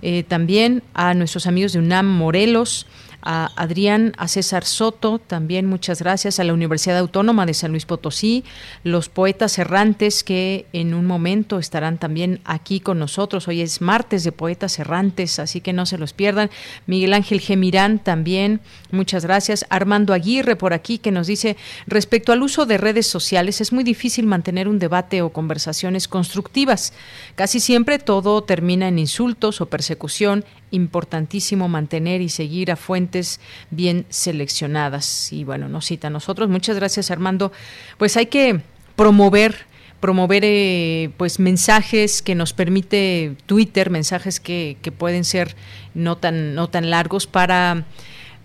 [0.01, 2.86] eh, también a nuestros amigos de UNAM Morelos,
[3.22, 7.86] a Adrián, a César Soto, también muchas gracias, a la Universidad Autónoma de San Luis
[7.86, 8.43] Potosí,
[8.84, 13.47] los poetas errantes que en un momento estarán también aquí con nosotros.
[13.47, 16.49] Hoy es martes de poetas errantes, así que no se los pierdan.
[16.86, 18.61] Miguel Ángel Gemirán también,
[18.91, 19.65] muchas gracias.
[19.70, 23.84] Armando Aguirre por aquí que nos dice, respecto al uso de redes sociales, es muy
[23.84, 26.93] difícil mantener un debate o conversaciones constructivas.
[27.36, 33.39] Casi siempre todo termina en insultos o persecución importantísimo mantener y seguir a fuentes
[33.72, 35.32] bien seleccionadas.
[35.32, 36.49] Y bueno, nos cita a nosotros.
[36.49, 37.51] Muchas gracias, Armando.
[37.97, 38.61] Pues hay que
[38.95, 39.68] promover
[39.99, 45.55] promover eh, pues mensajes que nos permite Twitter, mensajes que, que pueden ser
[45.95, 47.86] no tan, no tan largos para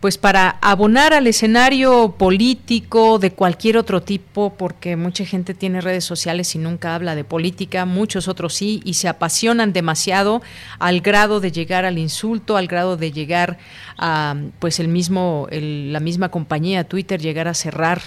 [0.03, 6.05] pues para abonar al escenario político de cualquier otro tipo, porque mucha gente tiene redes
[6.05, 10.43] sociales y nunca habla de política, muchos otros sí, y se apasionan demasiado
[10.81, 13.59] al grado de llegar al insulto, al grado de llegar
[13.97, 18.03] a, pues el mismo, la misma compañía Twitter llegar a cerrar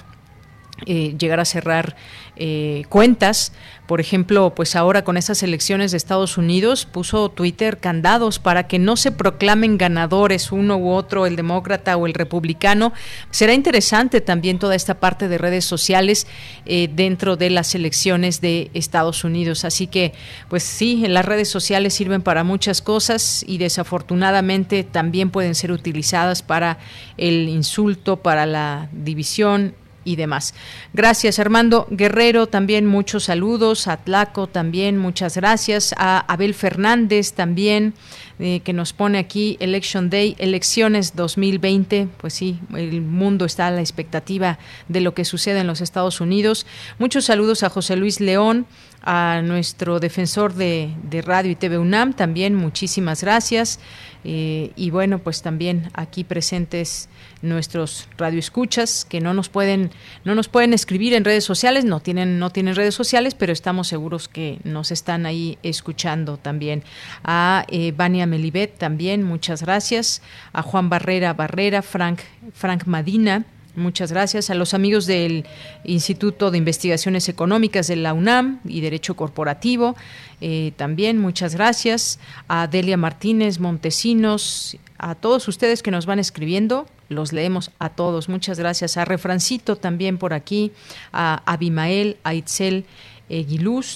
[0.86, 1.96] eh, llegar a cerrar
[2.36, 3.54] eh, cuentas.
[3.88, 8.78] Por ejemplo, pues ahora con estas elecciones de Estados Unidos puso Twitter candados para que
[8.78, 12.92] no se proclamen ganadores uno u otro, el demócrata o el republicano.
[13.32, 16.28] Será interesante también toda esta parte de redes sociales
[16.66, 19.64] eh, dentro de las elecciones de Estados Unidos.
[19.64, 20.14] Así que,
[20.50, 26.42] pues sí, las redes sociales sirven para muchas cosas y desafortunadamente también pueden ser utilizadas
[26.42, 26.80] para
[27.16, 29.74] el insulto, para la división
[30.06, 30.53] y demás.
[30.93, 37.93] Gracias, Armando Guerrero, también muchos saludos, a Tlaco también, muchas gracias, a Abel Fernández también,
[38.39, 43.72] eh, que nos pone aquí Election Day, elecciones 2020, pues sí, el mundo está a
[43.72, 46.66] la expectativa de lo que sucede en los Estados Unidos.
[46.99, 48.68] Muchos saludos a José Luis León,
[49.01, 53.80] a nuestro defensor de, de Radio y TV UNAM, también muchísimas gracias.
[54.28, 57.08] Eh, y bueno, pues también aquí presentes
[57.42, 59.92] nuestros radioescuchas que no nos pueden
[60.24, 63.88] no nos pueden escribir en redes sociales, no tienen no tienen redes sociales, pero estamos
[63.88, 66.84] seguros que nos están ahí escuchando también.
[67.24, 70.22] A eh, Vania Melibet también, muchas gracias.
[70.54, 72.20] A Juan Barrera Barrera, Frank
[72.54, 73.46] Frank Madina,
[73.76, 75.46] Muchas gracias a los amigos del
[75.84, 79.96] Instituto de Investigaciones Económicas de la UNAM y Derecho Corporativo.
[80.40, 86.88] Eh, también muchas gracias a Delia Martínez Montesinos, a todos ustedes que nos van escribiendo.
[87.10, 88.30] Los leemos a todos.
[88.30, 90.72] Muchas gracias a Refrancito también por aquí,
[91.12, 92.86] a Abimael, a Itzel.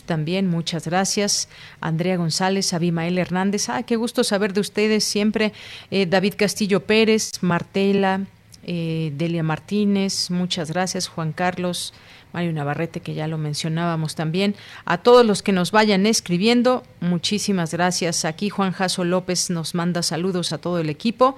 [0.06, 1.50] También muchas gracias.
[1.82, 5.54] Andrea González, Abimael Hernández, ah, qué gusto saber de ustedes siempre.
[5.92, 8.26] Eh, David Castillo Pérez, Martela,
[8.72, 11.91] eh, Delia Martínez, muchas gracias, Juan Carlos,
[12.34, 14.55] Mario Navarrete, que ya lo mencionábamos también.
[14.86, 18.26] A todos los que nos vayan escribiendo, muchísimas gracias.
[18.26, 21.36] Aquí Juan Jaso López nos manda saludos a todo el equipo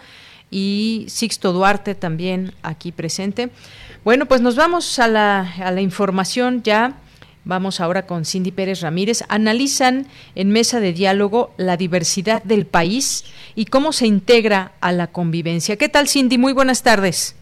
[0.50, 3.50] y Sixto Duarte también aquí presente.
[4.04, 6.98] Bueno, pues nos vamos a la, a la información ya.
[7.44, 9.24] Vamos ahora con Cindy Pérez Ramírez.
[9.28, 13.26] Analizan en mesa de diálogo la diversidad del país
[13.56, 15.78] y cómo se integra a la convivencia.
[15.78, 16.38] ¿Qué tal, Cindy?
[16.38, 17.36] Muy buenas tardes.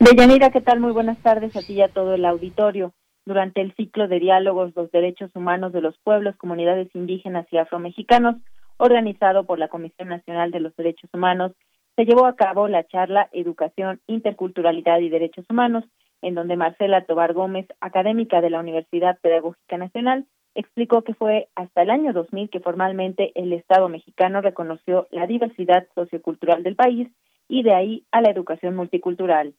[0.00, 0.80] Deyanira, ¿qué tal?
[0.80, 2.92] Muy buenas tardes a ti y a todo el auditorio.
[3.26, 8.36] Durante el ciclo de diálogos Los Derechos Humanos de los Pueblos, Comunidades Indígenas y Afromexicanos,
[8.76, 11.52] organizado por la Comisión Nacional de los Derechos Humanos,
[11.96, 15.84] se llevó a cabo la charla Educación, Interculturalidad y Derechos Humanos,
[16.22, 21.82] en donde Marcela Tobar Gómez, académica de la Universidad Pedagógica Nacional, explicó que fue hasta
[21.82, 27.08] el año 2000 que formalmente el Estado mexicano reconoció la diversidad sociocultural del país
[27.48, 29.54] y de ahí a la educación multicultural.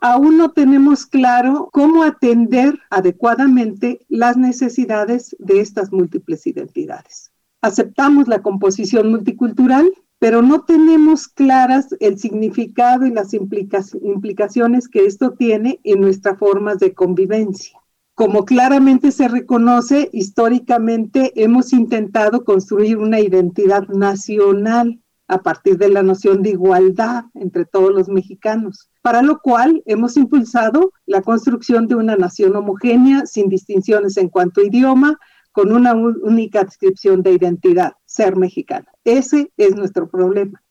[0.00, 7.32] Aún no tenemos claro cómo atender adecuadamente las necesidades de estas múltiples identidades.
[7.62, 9.90] Aceptamos la composición multicultural,
[10.24, 16.78] pero no tenemos claras el significado y las implicaciones que esto tiene en nuestras formas
[16.78, 17.78] de convivencia.
[18.14, 24.98] Como claramente se reconoce, históricamente hemos intentado construir una identidad nacional
[25.28, 30.16] a partir de la noción de igualdad entre todos los mexicanos, para lo cual hemos
[30.16, 35.18] impulsado la construcción de una nación homogénea, sin distinciones en cuanto a idioma,
[35.52, 38.86] con una única descripción de identidad, ser mexicana.
[39.04, 40.62] Ese es nuestro problema.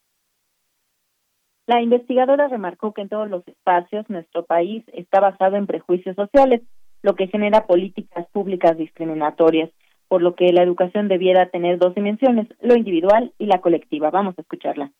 [1.68, 6.62] La investigadora remarcó que en todos los espacios nuestro país está basado en prejuicios sociales,
[7.02, 9.70] lo que genera políticas públicas discriminatorias,
[10.08, 14.10] por lo que la educación debiera tener dos dimensiones, lo individual y la colectiva.
[14.10, 14.91] Vamos a escucharla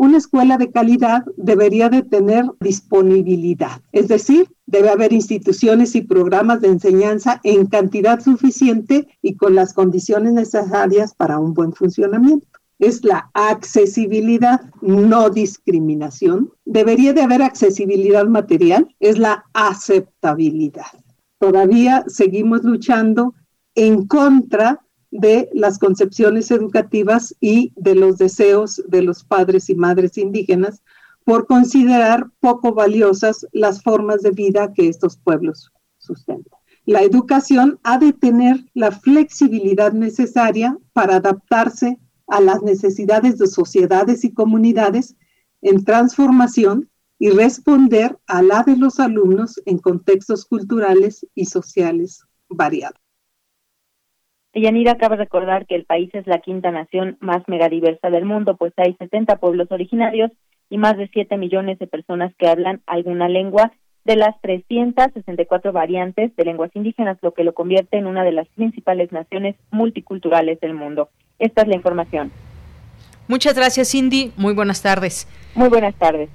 [0.00, 6.62] una escuela de calidad debería de tener disponibilidad, es decir, debe haber instituciones y programas
[6.62, 12.46] de enseñanza en cantidad suficiente y con las condiciones necesarias para un buen funcionamiento.
[12.78, 16.50] Es la accesibilidad, no discriminación.
[16.64, 20.92] Debería de haber accesibilidad material, es la aceptabilidad.
[21.38, 23.34] Todavía seguimos luchando
[23.74, 24.80] en contra
[25.10, 30.82] de las concepciones educativas y de los deseos de los padres y madres indígenas
[31.24, 36.58] por considerar poco valiosas las formas de vida que estos pueblos sustentan.
[36.86, 44.24] La educación ha de tener la flexibilidad necesaria para adaptarse a las necesidades de sociedades
[44.24, 45.16] y comunidades
[45.62, 46.88] en transformación
[47.18, 52.99] y responder a la de los alumnos en contextos culturales y sociales variados.
[54.54, 58.56] Yanira acaba de recordar que el país es la quinta nación más megadiversa del mundo,
[58.56, 60.30] pues hay 70 pueblos originarios
[60.68, 63.72] y más de 7 millones de personas que hablan alguna lengua
[64.04, 68.48] de las 364 variantes de lenguas indígenas, lo que lo convierte en una de las
[68.48, 71.10] principales naciones multiculturales del mundo.
[71.38, 72.32] Esta es la información.
[73.28, 74.32] Muchas gracias, Cindy.
[74.36, 75.28] Muy buenas tardes.
[75.54, 76.30] Muy buenas tardes.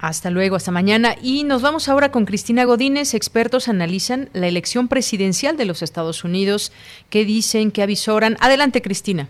[0.00, 1.14] Hasta luego, hasta mañana.
[1.22, 3.12] Y nos vamos ahora con Cristina Godínez.
[3.12, 6.72] Expertos analizan la elección presidencial de los Estados Unidos.
[7.10, 7.70] ¿Qué dicen?
[7.70, 8.36] ¿Qué avisoran?
[8.40, 9.28] Adelante, Cristina.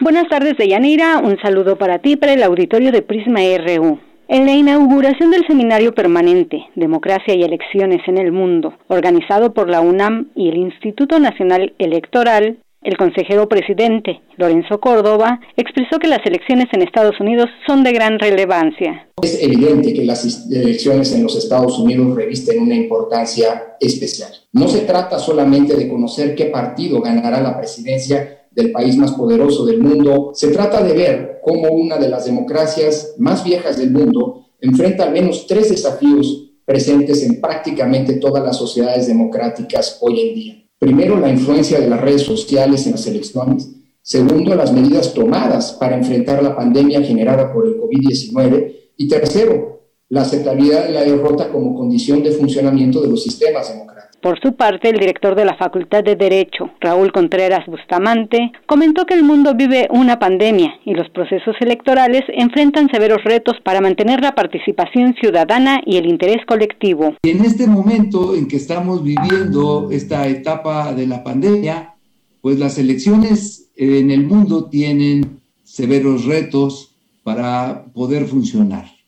[0.00, 1.18] Buenas tardes, Deyanira.
[1.18, 4.00] Un saludo para ti, para el auditorio de Prisma RU.
[4.28, 9.82] En la inauguración del seminario permanente Democracia y Elecciones en el Mundo, organizado por la
[9.82, 16.68] UNAM y el Instituto Nacional Electoral, el consejero presidente, Lorenzo Córdoba, expresó que las elecciones
[16.72, 19.08] en Estados Unidos son de gran relevancia.
[19.22, 24.32] Es evidente que las elecciones en los Estados Unidos revisten una importancia especial.
[24.52, 29.64] No se trata solamente de conocer qué partido ganará la presidencia del país más poderoso
[29.66, 34.46] del mundo, se trata de ver cómo una de las democracias más viejas del mundo
[34.60, 40.59] enfrenta al menos tres desafíos presentes en prácticamente todas las sociedades democráticas hoy en día.
[40.80, 43.70] Primero, la influencia de las redes sociales en las elecciones.
[44.00, 48.76] Segundo, las medidas tomadas para enfrentar la pandemia generada por el COVID-19.
[48.96, 49.79] Y tercero,
[50.10, 54.18] la aceptabilidad de la derrota como condición de funcionamiento de los sistemas democráticos.
[54.20, 59.14] Por su parte, el director de la Facultad de Derecho, Raúl Contreras Bustamante, comentó que
[59.14, 64.34] el mundo vive una pandemia y los procesos electorales enfrentan severos retos para mantener la
[64.34, 67.14] participación ciudadana y el interés colectivo.
[67.22, 71.94] En este momento en que estamos viviendo esta etapa de la pandemia,
[72.42, 78.99] pues las elecciones en el mundo tienen severos retos para poder funcionar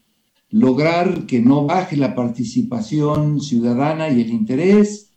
[0.52, 5.10] lograr que no baje la participación ciudadana y el interés,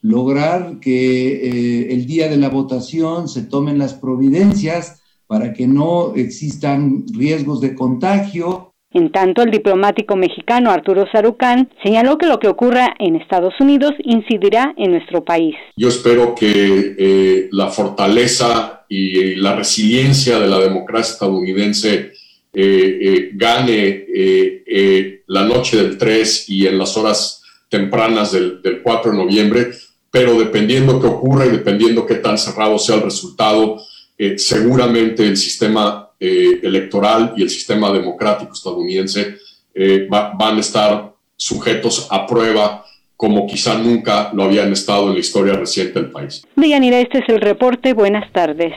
[0.00, 6.14] lograr que eh, el día de la votación se tomen las providencias para que no
[6.14, 8.72] existan riesgos de contagio.
[8.90, 13.92] En tanto, el diplomático mexicano Arturo Sarucán señaló que lo que ocurra en Estados Unidos
[14.02, 15.54] incidirá en nuestro país.
[15.76, 22.27] Yo espero que eh, la fortaleza y la resiliencia de la democracia estadounidense eh, eh,
[22.52, 29.70] gane eh, la noche del 3 y en las horas tempranas del, 4 de noviembre,
[30.10, 33.82] pero dependiendo qué ocurra y dependiendo qué tan cerrado sea el resultado,
[34.36, 39.36] seguramente el sistema electoral y el sistema democrático estadounidense
[40.08, 42.84] van a estar sujetos a prueba
[43.18, 46.46] como quizá nunca lo habían estado en la historia reciente del país.
[46.54, 47.92] Deyanira, este es el reporte.
[47.92, 48.72] Buenas tardes.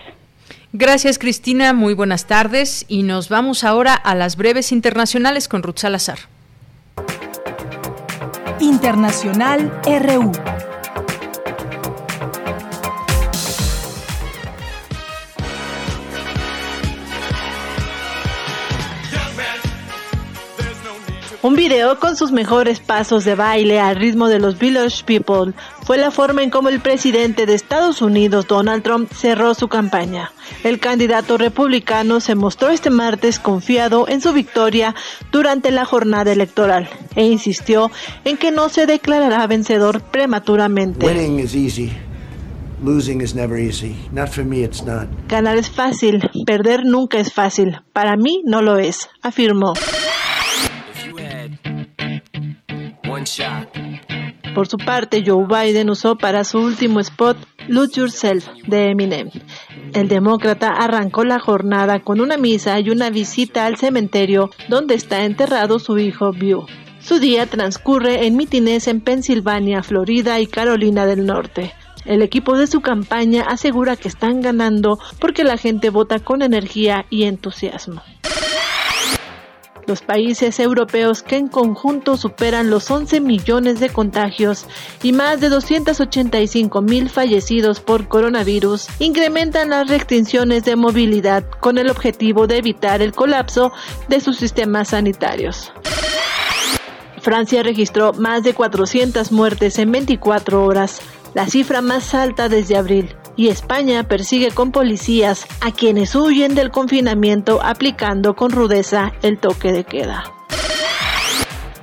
[0.74, 5.80] Gracias Cristina, muy buenas tardes y nos vamos ahora a las breves internacionales con Ruth
[5.80, 6.20] Salazar.
[8.62, 10.32] Internacional RU.
[21.44, 25.98] Un video con sus mejores pasos de baile al ritmo de los Village People fue
[25.98, 30.32] la forma en cómo el presidente de Estados Unidos, Donald Trump, cerró su campaña.
[30.64, 34.94] El candidato republicano se mostró este martes confiado en su victoria
[35.32, 37.90] durante la jornada electoral e insistió
[38.24, 41.04] en que no se declarará vencedor prematuramente.
[45.28, 47.80] Ganar es fácil, perder nunca es fácil.
[47.94, 49.74] Para mí no lo es, afirmó.
[54.54, 57.38] Por su parte, Joe Biden usó para su último spot
[57.68, 59.30] Lose Yourself de Eminem.
[59.94, 65.24] El demócrata arrancó la jornada con una misa y una visita al cementerio donde está
[65.24, 66.66] enterrado su hijo Beau.
[67.00, 71.74] Su día transcurre en mitines en Pensilvania, Florida y Carolina del Norte.
[72.06, 77.06] El equipo de su campaña asegura que están ganando porque la gente vota con energía
[77.10, 78.02] y entusiasmo.
[79.92, 84.66] Los países europeos que en conjunto superan los 11 millones de contagios
[85.04, 91.90] y más de 285 mil fallecidos por coronavirus incrementan las restricciones de movilidad con el
[91.90, 93.74] objetivo de evitar el colapso
[94.08, 95.74] de sus sistemas sanitarios.
[97.20, 101.02] Francia registró más de 400 muertes en 24 horas,
[101.34, 106.72] la cifra más alta desde abril y España persigue con policías a quienes huyen del
[106.72, 110.24] confinamiento aplicando con rudeza el toque de queda.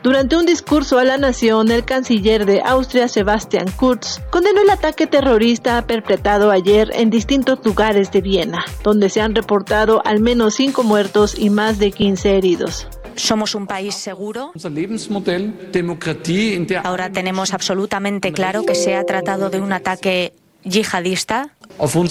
[0.03, 5.09] Durante un discurso a la nación, el canciller de Austria, Sebastian Kurz, condenó el ataque
[5.09, 10.85] terrorista perpetrado ayer en distintos lugares de Viena, donde se han reportado al menos cinco
[10.85, 12.87] muertos y más de 15 heridos.
[13.17, 14.53] Somos un país seguro.
[16.85, 20.33] Ahora tenemos absolutamente claro que se ha tratado de un ataque
[20.65, 21.51] yihadista.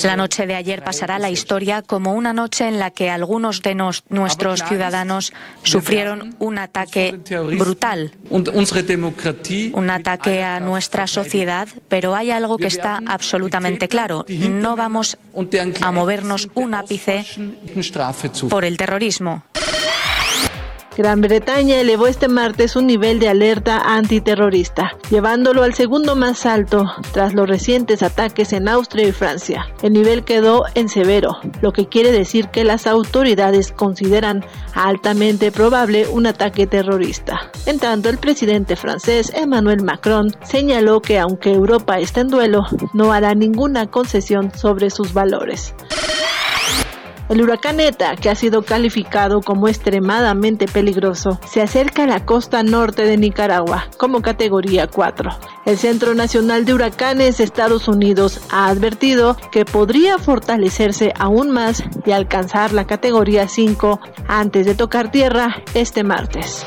[0.04, 3.76] La noche de ayer pasará la historia como una noche en la que algunos de
[3.76, 5.34] nuestros ciudadanos
[5.64, 7.20] sufrieron un ataque
[7.58, 14.26] brutal, un ataque a nuestra sociedad, pero hay algo que está absolutamente claro.
[14.30, 15.18] No vamos
[15.82, 17.26] a movernos un ápice
[18.50, 19.44] por el terrorismo.
[20.98, 26.92] Gran Bretaña elevó este martes un nivel de alerta antiterrorista, llevándolo al segundo más alto
[27.14, 29.68] tras los recientes ataques en Austria y Francia.
[29.84, 34.44] El nivel quedó en severo, lo que quiere decir que las autoridades consideran
[34.74, 37.52] altamente probable un ataque terrorista.
[37.68, 42.66] En tanto, el presidente francés Emmanuel Macron señaló que aunque Europa está en duelo,
[42.96, 45.76] no hará ninguna concesión sobre sus valores.
[47.30, 52.64] El huracán ETA, que ha sido calificado como extremadamente peligroso, se acerca a la costa
[52.64, 55.30] norte de Nicaragua como categoría 4.
[55.66, 61.84] El Centro Nacional de Huracanes de Estados Unidos ha advertido que podría fortalecerse aún más
[62.06, 64.00] y alcanzar la categoría 5
[64.30, 66.64] antes de tocar tierra este martes.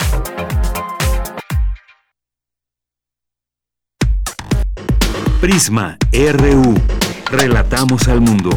[5.41, 6.75] Prisma RU.
[7.31, 8.51] Relatamos al mundo.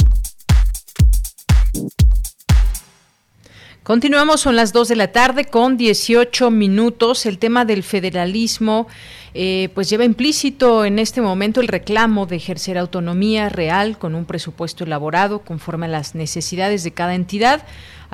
[3.82, 7.24] Continuamos, son las 2 de la tarde con 18 minutos.
[7.24, 8.86] El tema del federalismo
[9.32, 14.26] eh, pues lleva implícito en este momento el reclamo de ejercer autonomía real con un
[14.26, 17.62] presupuesto elaborado conforme a las necesidades de cada entidad.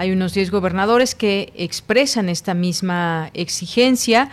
[0.00, 4.30] Hay unos 10 gobernadores que expresan esta misma exigencia.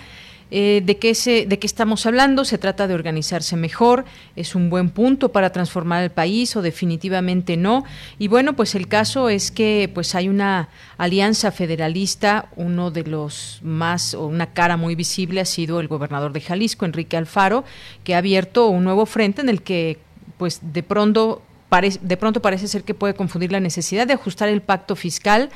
[0.50, 2.46] Eh, ¿de, qué se, ¿De qué estamos hablando?
[2.46, 4.06] Se trata de organizarse mejor,
[4.38, 7.84] es un buen punto para transformar el país o definitivamente no.
[8.18, 13.60] Y bueno, pues el caso es que pues hay una alianza federalista, uno de los
[13.62, 17.66] más, o una cara muy visible ha sido el gobernador de Jalisco, Enrique Alfaro,
[18.06, 20.00] que ha abierto un nuevo frente en el que
[20.38, 24.62] pues de pronto de pronto parece ser que puede confundir la necesidad de ajustar el
[24.62, 25.50] pacto fiscal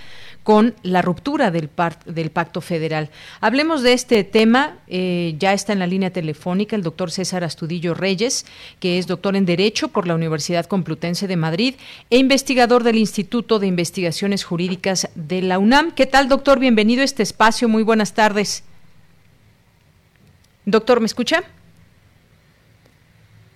[0.44, 1.70] con la ruptura del,
[2.06, 3.10] del pacto federal.
[3.40, 4.78] Hablemos de este tema.
[4.88, 8.46] Eh, ya está en la línea telefónica el doctor César Astudillo Reyes,
[8.80, 11.76] que es doctor en Derecho por la Universidad Complutense de Madrid
[12.10, 15.92] e investigador del Instituto de Investigaciones Jurídicas de la UNAM.
[15.92, 16.60] ¿Qué tal, doctor?
[16.60, 17.70] Bienvenido a este espacio.
[17.70, 18.64] Muy buenas tardes.
[20.66, 21.44] Doctor, ¿me escucha?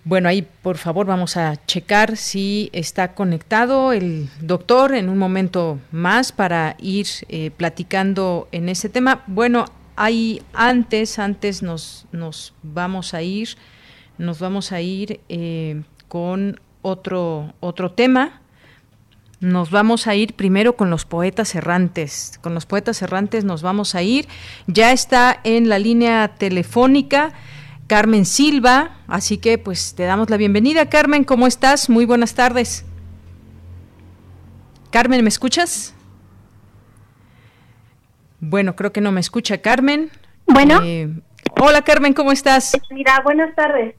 [0.06, 5.80] Bueno, ahí por favor vamos a checar si está conectado el doctor en un momento
[5.92, 9.24] más para ir eh, platicando en ese tema.
[9.26, 9.66] Bueno,
[9.96, 13.58] ahí antes, antes nos, nos vamos a ir,
[14.20, 18.42] nos vamos a ir eh, con otro, otro tema.
[19.40, 22.40] Nos vamos a ir primero con los poetas errantes.
[22.44, 24.28] Con los poetas errantes nos vamos a ir.
[24.68, 27.34] Ya está en la línea telefónica
[27.88, 28.98] Carmen Silva.
[29.08, 30.90] Así que pues te damos la bienvenida.
[30.90, 31.90] Carmen, ¿cómo estás?
[31.90, 32.86] Muy buenas tardes.
[34.92, 35.94] Carmen, ¿me escuchas?
[38.40, 40.10] Bueno, creo que no me escucha Carmen.
[40.48, 40.82] Bueno.
[40.84, 41.10] Eh,
[41.60, 42.78] hola Carmen, ¿cómo estás?
[42.90, 43.96] Mira, buenas tardes.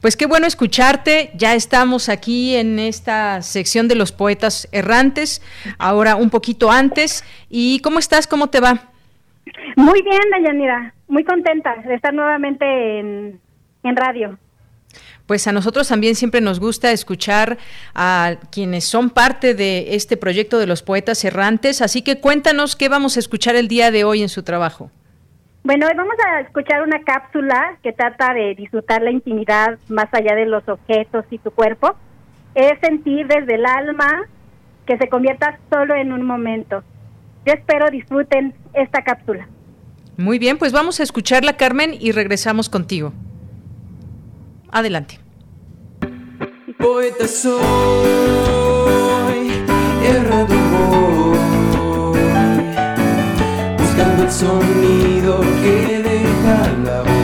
[0.00, 1.30] Pues qué bueno escucharte.
[1.34, 5.42] Ya estamos aquí en esta sección de los poetas errantes,
[5.78, 7.22] ahora un poquito antes.
[7.50, 8.26] ¿Y cómo estás?
[8.26, 8.90] ¿Cómo te va?
[9.76, 13.40] Muy bien, Dayanira muy contenta de estar nuevamente en,
[13.82, 14.38] en radio.
[15.26, 17.58] Pues a nosotros también siempre nos gusta escuchar
[17.94, 22.88] a quienes son parte de este proyecto de los poetas errantes, así que cuéntanos qué
[22.88, 24.90] vamos a escuchar el día de hoy en su trabajo.
[25.64, 30.34] Bueno, hoy vamos a escuchar una cápsula que trata de disfrutar la intimidad más allá
[30.34, 31.94] de los objetos y tu cuerpo.
[32.54, 34.22] Es sentir desde el alma
[34.86, 36.82] que se convierta solo en un momento.
[37.44, 39.46] Yo espero disfruten esta cápsula.
[40.18, 43.12] Muy bien, pues vamos a escucharla, Carmen, y regresamos contigo.
[44.68, 45.20] Adelante.
[46.76, 47.60] Poeta soy,
[50.04, 51.38] errado voy,
[53.78, 57.17] buscando el sonido que deja la voz.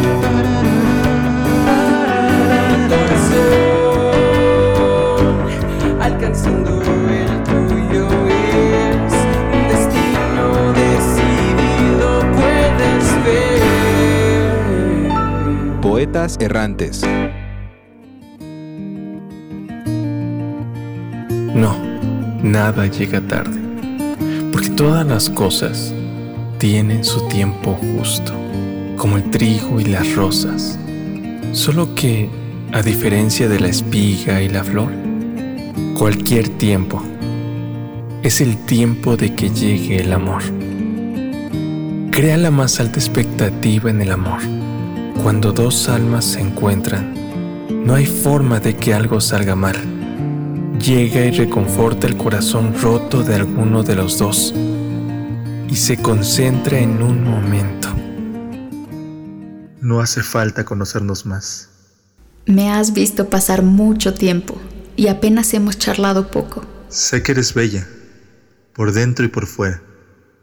[16.14, 17.02] Errantes.
[21.54, 21.76] No,
[22.40, 23.60] nada llega tarde,
[24.52, 25.92] porque todas las cosas
[26.58, 28.32] tienen su tiempo justo,
[28.96, 30.78] como el trigo y las rosas.
[31.50, 32.30] Solo que,
[32.72, 34.92] a diferencia de la espiga y la flor,
[35.98, 37.02] cualquier tiempo
[38.22, 40.44] es el tiempo de que llegue el amor.
[42.12, 44.63] Crea la más alta expectativa en el amor.
[45.22, 47.14] Cuando dos almas se encuentran,
[47.86, 49.76] no hay forma de que algo salga mal
[50.84, 54.52] llega y reconforta el corazón roto de alguno de los dos
[55.68, 57.88] y se concentra en un momento.
[59.80, 61.70] No hace falta conocernos más.
[62.46, 64.60] Me has visto pasar mucho tiempo
[64.96, 66.66] y apenas hemos charlado poco.
[66.88, 67.86] Sé que eres bella,
[68.74, 69.82] por dentro y por fuera.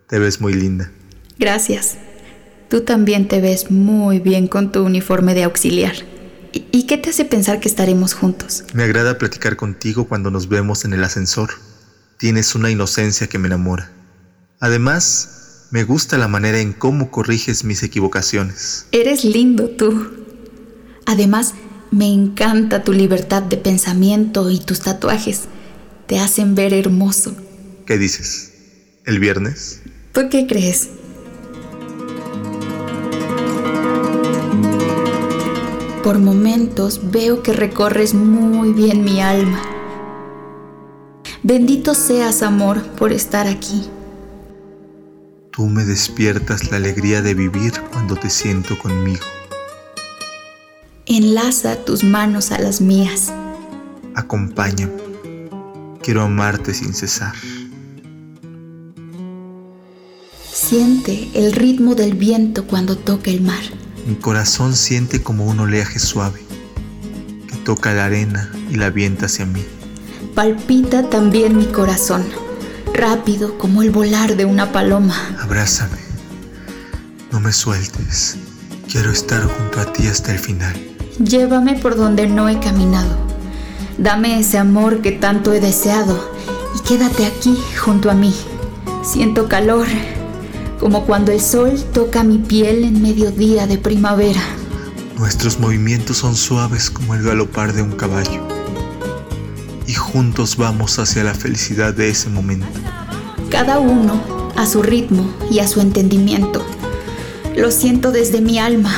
[0.08, 0.92] Te ves muy linda.
[1.38, 1.98] Gracias.
[2.72, 5.92] Tú también te ves muy bien con tu uniforme de auxiliar.
[6.54, 8.64] ¿Y qué te hace pensar que estaremos juntos?
[8.74, 11.50] Me agrada platicar contigo cuando nos vemos en el ascensor.
[12.18, 13.92] Tienes una inocencia que me enamora.
[14.62, 18.86] Además, me gusta la manera en cómo corriges mis equivocaciones.
[18.94, 20.08] Eres lindo tú.
[21.06, 21.56] Además,
[21.92, 25.42] me encanta tu libertad de pensamiento y tus tatuajes.
[26.08, 27.36] Te hacen ver hermoso.
[27.86, 28.54] ¿Qué dices?
[29.06, 29.82] ¿El viernes?
[30.14, 30.88] ¿Tú qué crees?
[36.04, 39.62] Por momentos veo que recorres muy bien mi alma.
[41.44, 43.84] Bendito seas, amor, por estar aquí.
[45.52, 49.24] Tú me despiertas la alegría de vivir cuando te siento conmigo.
[51.06, 53.32] Enlaza tus manos a las mías.
[54.16, 54.94] Acompáñame.
[56.02, 57.36] Quiero amarte sin cesar.
[60.52, 63.62] Siente el ritmo del viento cuando toca el mar.
[64.06, 66.42] Mi corazón siente como un oleaje suave
[67.48, 69.64] que toca la arena y la avienta hacia mí.
[70.34, 72.24] Palpita también mi corazón,
[72.94, 75.16] rápido como el volar de una paloma.
[75.42, 75.98] Abrázame.
[77.32, 78.38] No me sueltes.
[78.92, 80.76] Quiero estar junto a ti hasta el final.
[81.24, 83.16] Llévame por donde no he caminado.
[83.98, 86.32] Dame ese amor que tanto he deseado
[86.76, 88.36] y quédate aquí junto a mí.
[89.04, 89.88] Siento calor,
[90.82, 94.42] como cuando el sol toca mi piel en mediodía de primavera.
[95.16, 98.42] Nuestros movimientos son suaves como el galopar de un caballo.
[99.86, 102.66] Y juntos vamos hacia la felicidad de ese momento.
[103.52, 106.66] Cada uno a su ritmo y a su entendimiento.
[107.56, 108.92] Lo siento desde mi alma.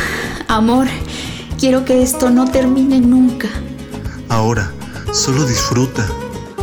[0.48, 0.88] Amor,
[1.60, 3.50] quiero que esto no termine nunca.
[4.30, 4.72] Ahora,
[5.12, 6.08] solo disfruta,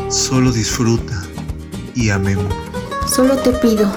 [0.09, 1.22] solo disfruta
[1.94, 2.55] y amemos.
[3.06, 3.92] Solo te pido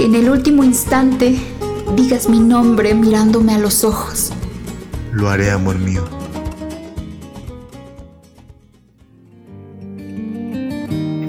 [0.00, 1.36] que en el último instante
[1.94, 4.32] digas mi nombre mirándome a los ojos.
[5.12, 6.02] Lo haré, amor mío.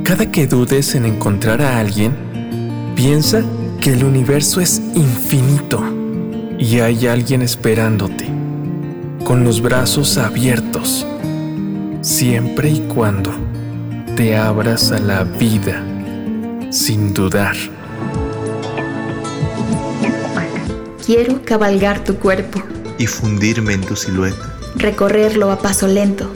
[0.04, 2.16] Cada que dudes en encontrar a alguien,
[2.96, 3.44] piensa
[3.82, 5.84] que el universo es infinito
[6.58, 8.26] y hay alguien esperándote,
[9.26, 11.06] con los brazos abiertos,
[12.00, 13.32] siempre y cuando
[14.16, 15.84] te abras a la vida
[16.70, 17.58] sin dudar.
[21.06, 22.62] Quiero cabalgar tu cuerpo,
[22.98, 26.32] Y fundirme en tu silueta, recorrerlo a paso lento,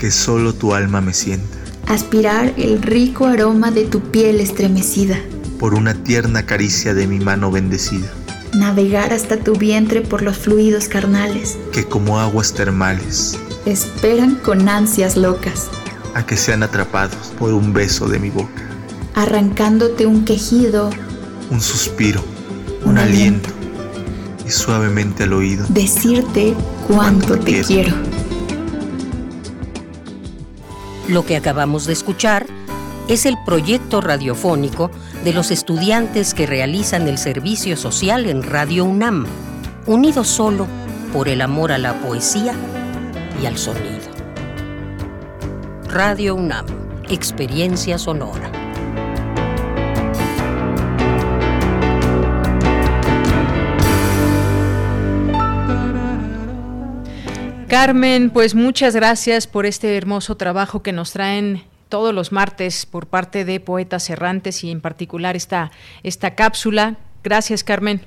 [0.00, 1.56] que solo tu alma me sienta,
[1.86, 5.18] aspirar el rico aroma de tu piel estremecida,
[5.58, 8.08] por una tierna caricia de mi mano bendecida,
[8.52, 11.56] navegar hasta tu vientre por los fluidos carnales.
[11.72, 15.68] que como aguas termales, Esperan con ansias locas,
[16.14, 18.62] a que sean atrapados por un beso de mi boca,
[19.14, 20.90] arrancándote un quejido,
[21.50, 22.24] un suspiro,
[22.84, 23.50] un aliento,
[24.50, 26.56] y suavemente al oído, decirte
[26.88, 27.94] cuánto te quiero.
[31.06, 32.46] Lo que acabamos de escuchar
[33.06, 34.90] es el proyecto radiofónico
[35.22, 39.24] de los estudiantes que realizan el servicio social en Radio UNAM,
[39.86, 40.66] unidos solo
[41.12, 42.52] por el amor a la poesía
[43.40, 44.10] y al sonido.
[45.88, 46.66] Radio UNAM,
[47.08, 48.59] experiencia sonora.
[57.70, 63.06] Carmen, pues muchas gracias por este hermoso trabajo que nos traen todos los martes por
[63.06, 65.70] parte de Poetas Errantes y en particular esta,
[66.02, 66.96] esta cápsula.
[67.22, 68.00] Gracias, Carmen.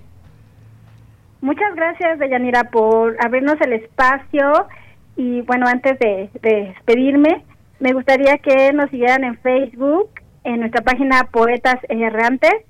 [1.40, 4.68] Muchas gracias, Deyanira, por abrirnos el espacio.
[5.16, 7.46] Y bueno, antes de, de despedirme,
[7.80, 10.10] me gustaría que nos siguieran en Facebook,
[10.44, 12.66] en nuestra página Poetas Errantes,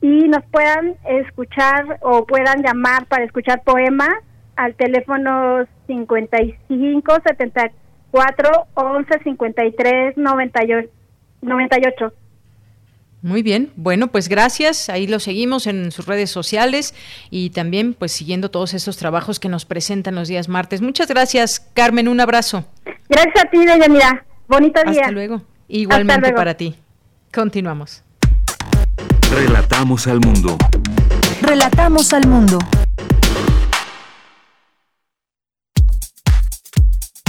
[0.00, 4.10] y nos puedan escuchar o puedan llamar para escuchar poemas
[4.56, 10.90] al teléfono 55 74 11 53 98.
[11.42, 12.12] 98.
[13.22, 14.90] Muy bien, bueno, pues gracias.
[14.90, 16.94] Ahí lo seguimos en sus redes sociales
[17.30, 20.82] y también pues siguiendo todos estos trabajos que nos presentan los días martes.
[20.82, 22.08] Muchas gracias, Carmen.
[22.08, 22.66] Un abrazo.
[23.08, 24.26] Gracias a ti, Deyanira.
[24.46, 25.00] Bonito día.
[25.00, 25.42] Hasta luego.
[25.68, 26.36] Igualmente Hasta luego.
[26.36, 26.74] para ti.
[27.32, 28.04] Continuamos.
[29.34, 30.58] Relatamos al mundo.
[31.40, 32.58] Relatamos al mundo.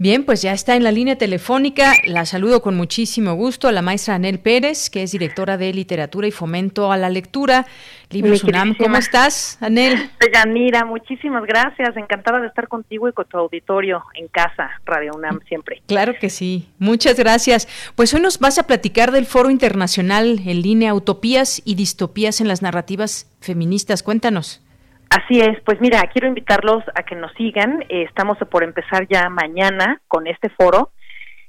[0.00, 1.92] Bien, pues ya está en la línea telefónica.
[2.06, 6.26] La saludo con muchísimo gusto a la maestra Anel Pérez, que es directora de Literatura
[6.26, 7.66] y Fomento a la Lectura.
[8.08, 10.10] Libros UNAM, ¿cómo estás, Anel?
[10.18, 11.94] Deyanira, muchísimas gracias.
[11.98, 15.82] Encantada de estar contigo y con tu auditorio en casa, Radio UNAM, siempre.
[15.86, 16.70] Claro que sí.
[16.78, 17.68] Muchas gracias.
[17.94, 22.48] Pues hoy nos vas a platicar del Foro Internacional en línea Utopías y Distopías en
[22.48, 24.02] las Narrativas Feministas.
[24.02, 24.62] Cuéntanos.
[25.10, 27.82] Así es, pues mira, quiero invitarlos a que nos sigan.
[27.88, 30.92] Eh, estamos por empezar ya mañana con este foro.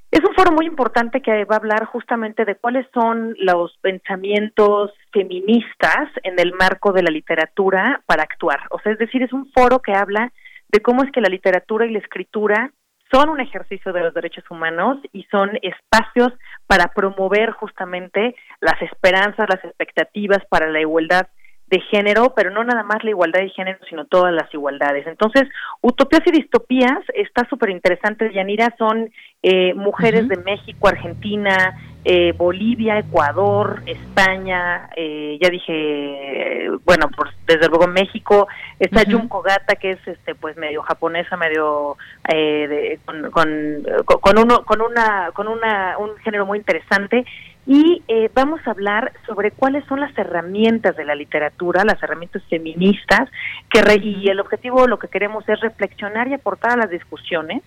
[0.10, 4.92] Es un foro muy importante que va a hablar justamente de cuáles son los pensamientos
[5.14, 8.62] feministas en el marco de la literatura para actuar.
[8.72, 10.34] O sea, es decir, es un foro que habla
[10.70, 12.72] de cómo es que la literatura y la escritura
[13.14, 16.34] son un ejercicio de los derechos humanos y son espacios
[16.66, 21.28] para promover justamente las esperanzas, las expectativas para la igualdad
[21.72, 25.08] de género, pero no nada más la igualdad de género, sino todas las igualdades.
[25.08, 25.44] Entonces,
[25.82, 29.10] utopías y distopías está súper interesante, Yanira, son
[29.42, 37.32] eh, mujeres de México, Argentina, eh, Bolivia, Ecuador, España, eh, ya dije, eh, bueno, pues
[37.48, 38.48] desde luego México,
[38.80, 39.20] está Ujú.
[39.20, 41.96] Junko Gata, que es este pues medio japonesa, medio
[42.28, 47.24] eh, de- con, con, con uno, con una, con una, un género muy interesante.
[47.68, 52.42] Y eh, vamos a hablar sobre cuáles son las herramientas de la literatura, las herramientas
[52.50, 53.30] feministas,
[53.70, 57.62] que re- y el objetivo, lo que queremos es reflexionar y aportar a las discusiones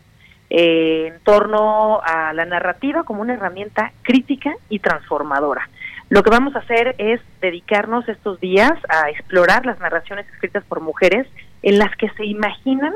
[0.51, 5.69] eh, en torno a la narrativa como una herramienta crítica y transformadora.
[6.11, 10.81] Lo que vamos a hacer es dedicarnos estos días a explorar las narraciones escritas por
[10.81, 11.27] mujeres
[11.63, 12.93] en las que se imaginan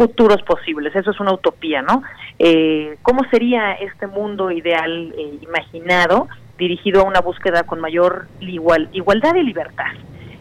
[0.00, 0.96] futuros posibles.
[0.96, 2.02] Eso es una utopía, ¿no?
[2.38, 8.88] Eh, ¿Cómo sería este mundo ideal eh, imaginado dirigido a una búsqueda con mayor igual,
[8.92, 9.92] igualdad y libertad?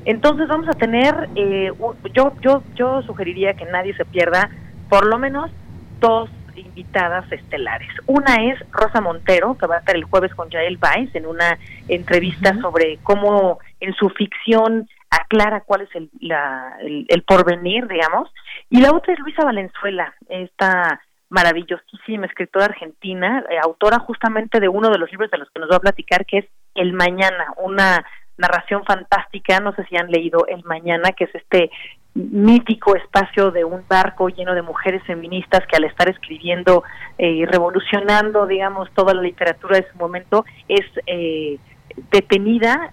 [0.05, 4.49] Entonces vamos a tener, eh, un- yo, yo, yo sugeriría que nadie se pierda
[4.87, 5.51] por lo menos
[5.99, 7.89] dos invitadas estelares.
[8.05, 11.57] Una es Rosa Montero, que va a estar el jueves con Yael Weiss en una
[11.89, 18.31] entrevista sobre cómo en su ficción aclara cuál es el, la- el, porvenir, digamos.
[18.69, 24.89] Y la otra es Luisa Valenzuela, esta maravillosísima escritora argentina, eh, autora justamente de uno
[24.89, 26.45] de los libros de los que nos va a platicar, que es
[26.75, 28.03] El Mañana, una
[28.37, 31.69] narración fantástica, no sé si han leído El Mañana, que es este
[32.15, 36.83] mítico espacio de un barco lleno de mujeres feministas que al estar escribiendo
[37.17, 41.57] eh, y revolucionando, digamos, toda la literatura de su momento, es eh,
[42.11, 42.91] detenida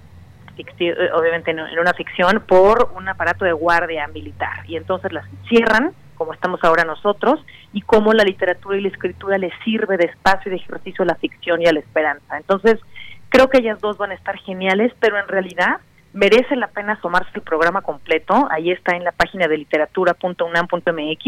[0.59, 4.65] eh, obviamente en, una ficción, por un aparato de guardia militar.
[4.67, 9.39] Y entonces las encierran, como estamos ahora nosotros, y cómo la literatura y la escritura
[9.39, 12.37] les sirve de espacio y de ejercicio a la ficción y a la esperanza.
[12.37, 12.81] Entonces,
[13.29, 15.79] creo que ellas dos van a estar geniales, pero en realidad
[16.13, 18.49] merece la pena asomarse el programa completo.
[18.51, 21.25] Ahí está en la página de literatura.unam.mx.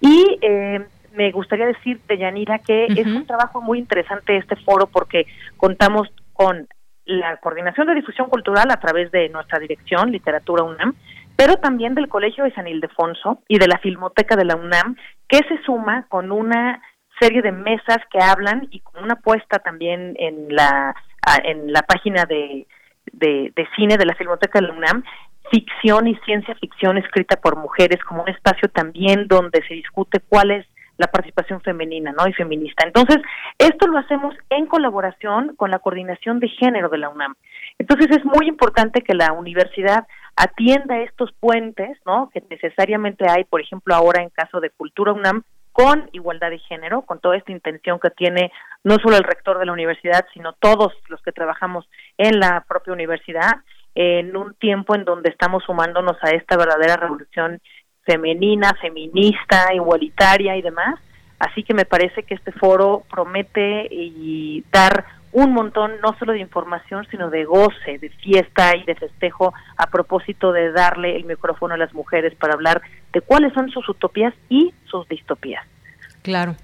[0.00, 5.26] Y eh, me gustaría decir, Yanira, que es un trabajo muy interesante este foro porque
[5.56, 6.66] contamos con
[7.06, 10.94] la coordinación de difusión cultural a través de nuestra dirección, Literatura UNAM,
[11.36, 14.96] pero también del Colegio de San Ildefonso y de la Filmoteca de la UNAM,
[15.28, 16.80] que se suma con una
[17.20, 20.94] serie de mesas que hablan y con una puesta también en la
[21.42, 22.66] en la página de,
[23.12, 25.02] de, de cine de la Filmoteca de la UNAM,
[25.50, 30.50] ficción y ciencia ficción escrita por mujeres como un espacio también donde se discute cuál
[30.50, 30.66] es
[30.96, 32.26] la participación femenina ¿no?
[32.26, 32.86] y feminista.
[32.86, 33.18] Entonces,
[33.58, 37.34] esto lo hacemos en colaboración con la coordinación de género de la UNAM.
[37.78, 40.06] Entonces, es muy importante que la universidad
[40.36, 42.30] atienda estos puentes, ¿no?
[42.32, 45.42] Que necesariamente hay, por ejemplo, ahora en caso de Cultura UNAM,
[45.72, 48.52] con igualdad de género, con toda esta intención que tiene
[48.84, 52.92] no solo el rector de la universidad, sino todos los que trabajamos en la propia
[52.92, 53.50] universidad,
[53.96, 57.60] en un tiempo en donde estamos sumándonos a esta verdadera revolución
[58.04, 61.00] femenina, feminista, igualitaria y demás.
[61.38, 66.38] Así que me parece que este foro promete y dar un montón no solo de
[66.38, 71.74] información, sino de goce, de fiesta y de festejo a propósito de darle el micrófono
[71.74, 72.82] a las mujeres para hablar
[73.12, 75.66] de cuáles son sus utopías y sus distopías.
[76.22, 76.54] Claro.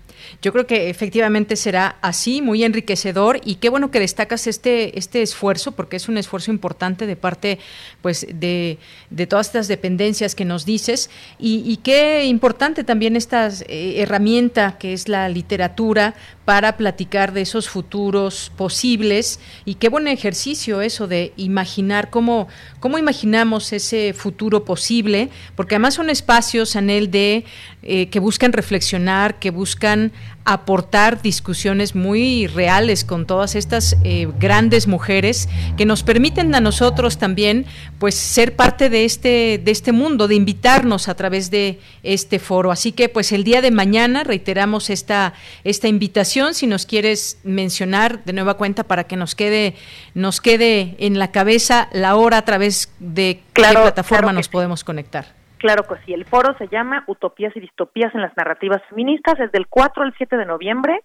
[0.42, 5.22] Yo creo que efectivamente será así, muy enriquecedor y qué bueno que destacas este este
[5.22, 7.58] esfuerzo porque es un esfuerzo importante de parte
[8.02, 8.78] pues de,
[9.10, 11.10] de todas estas dependencias que nos dices.
[11.38, 16.14] Y, qué importante también esta eh, herramienta que es la literatura
[16.44, 19.40] para platicar de esos futuros posibles.
[19.64, 22.48] Y qué buen ejercicio eso de imaginar cómo
[22.80, 27.44] cómo imaginamos ese futuro posible porque además son espacios Anel de
[27.82, 30.09] eh, que buscan reflexionar que buscan
[30.44, 37.18] aportar discusiones muy reales con todas estas eh, grandes mujeres que nos permiten a nosotros
[37.18, 37.66] también
[37.98, 42.72] pues ser parte de este de este mundo de invitarnos a través de este foro.
[42.72, 46.54] Así que pues el día de mañana reiteramos esta esta invitación.
[46.54, 49.74] Si nos quieres mencionar de nueva cuenta para que nos quede
[50.14, 54.48] nos quede en la cabeza la hora a través de Claro, qué plataforma claro nos
[54.48, 58.80] podemos conectar Claro que sí, el foro se llama Utopías y Distopías en las Narrativas
[58.88, 61.00] Feministas, es del 4 al 7 de noviembre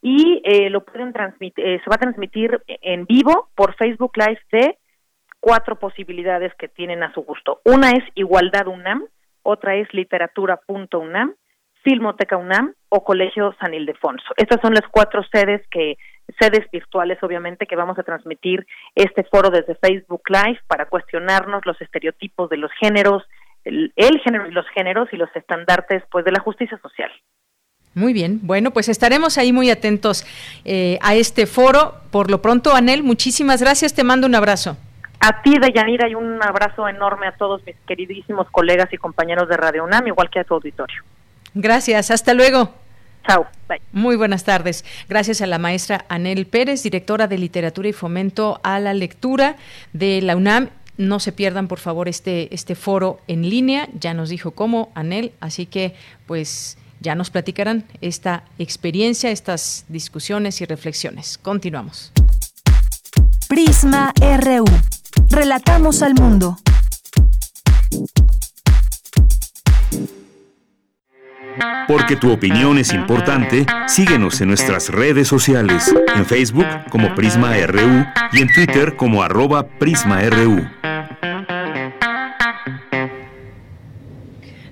[0.00, 4.40] y eh, lo pueden transmitir, eh, se va a transmitir en vivo por Facebook Live
[4.50, 4.78] de
[5.40, 7.60] cuatro posibilidades que tienen a su gusto.
[7.66, 9.04] Una es Igualdad UNAM,
[9.42, 11.34] otra es Literatura.unam,
[11.84, 14.32] Filmoteca UNAM o Colegio San Ildefonso.
[14.38, 15.98] Estas son las cuatro sedes que
[16.40, 21.78] sedes virtuales obviamente que vamos a transmitir este foro desde Facebook Live para cuestionarnos los
[21.82, 23.22] estereotipos de los géneros,
[23.68, 27.10] el, el género y los géneros y los estandartes pues de la justicia social.
[27.94, 30.24] Muy bien, bueno, pues estaremos ahí muy atentos
[30.64, 31.94] eh, a este foro.
[32.10, 34.76] Por lo pronto, Anel, muchísimas gracias, te mando un abrazo.
[35.20, 39.56] A ti, Deyanira, y un abrazo enorme a todos mis queridísimos colegas y compañeros de
[39.56, 41.02] Radio UNAM, igual que a tu auditorio.
[41.54, 42.72] Gracias, hasta luego.
[43.26, 43.80] Chao, bye.
[43.90, 44.84] Muy buenas tardes.
[45.08, 49.56] Gracias a la maestra Anel Pérez, directora de Literatura y Fomento a la Lectura
[49.92, 50.70] de la UNAM.
[50.98, 53.88] No se pierdan, por favor, este, este foro en línea.
[53.98, 55.94] Ya nos dijo cómo, Anel, así que
[56.26, 61.38] pues ya nos platicarán esta experiencia, estas discusiones y reflexiones.
[61.38, 62.12] Continuamos.
[63.48, 64.64] Prisma RU.
[65.30, 66.58] Relatamos al mundo.
[71.86, 78.04] Porque tu opinión es importante, síguenos en nuestras redes sociales, en Facebook como Prisma RU
[78.32, 80.68] y en Twitter como arroba PrismaRU.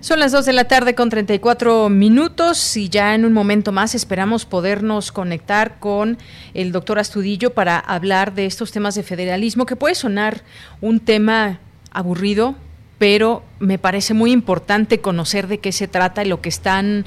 [0.07, 3.97] Son las 2 de la tarde con 34 minutos y ya en un momento más
[3.97, 6.17] esperamos podernos conectar con
[6.55, 10.43] el doctor Astudillo para hablar de estos temas de federalismo, que puede sonar
[10.81, 11.59] un tema
[11.91, 12.55] aburrido,
[12.98, 17.05] pero me parece muy importante conocer de qué se trata y lo que están,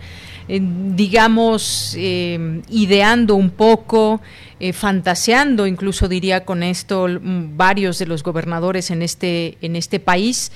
[0.48, 4.22] eh, digamos, eh, ideando un poco,
[4.60, 10.52] eh, fantaseando, incluso diría con esto varios de los gobernadores en este en este país,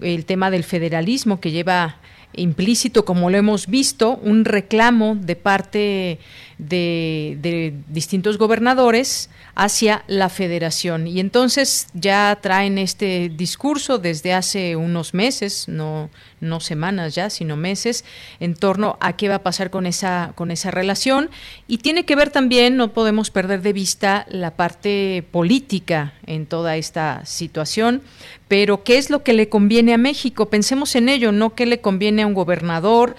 [0.00, 1.96] el tema del federalismo que lleva
[2.36, 6.18] implícito, como lo hemos visto, un reclamo de parte
[6.58, 11.06] de, distintos gobernadores hacia la federación.
[11.06, 16.10] Y entonces ya traen este discurso desde hace unos meses, no,
[16.40, 18.04] no semanas ya, sino meses,
[18.40, 21.30] en torno a qué va a pasar con esa, con esa relación.
[21.68, 26.76] Y tiene que ver también, no podemos perder de vista la parte política en toda
[26.76, 28.02] esta situación.
[28.48, 30.50] Pero, ¿qué es lo que le conviene a México?
[30.50, 33.16] Pensemos en ello, no qué le conviene a un gobernador,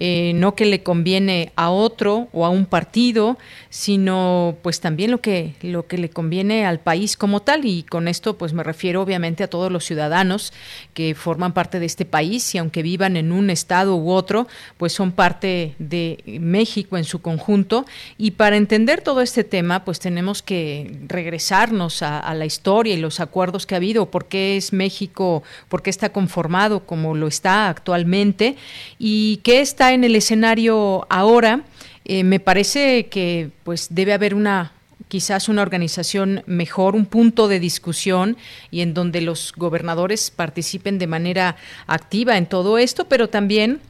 [0.00, 3.36] eh, no que le conviene a otro o a un partido,
[3.70, 7.64] sino pues también lo que, lo que le conviene al país como tal.
[7.64, 10.52] Y con esto pues me refiero obviamente a todos los ciudadanos
[10.94, 14.46] que forman parte de este país y aunque vivan en un estado u otro,
[14.76, 17.84] pues son parte de México en su conjunto.
[18.16, 22.98] Y para entender todo este tema, pues tenemos que regresarnos a, a la historia y
[22.98, 27.28] los acuerdos que ha habido, por qué es México, por qué está conformado como lo
[27.28, 28.56] está actualmente
[28.98, 31.62] y qué está en el escenario ahora,
[32.08, 34.72] eh, me parece que pues debe haber una
[35.08, 38.36] quizás una organización mejor, un punto de discusión
[38.70, 41.56] y en donde los gobernadores participen de manera
[41.86, 43.80] activa en todo esto, pero también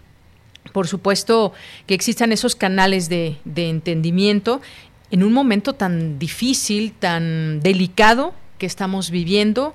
[0.72, 1.52] por supuesto
[1.86, 4.60] que existan esos canales de, de entendimiento
[5.10, 9.74] en un momento tan difícil, tan delicado que estamos viviendo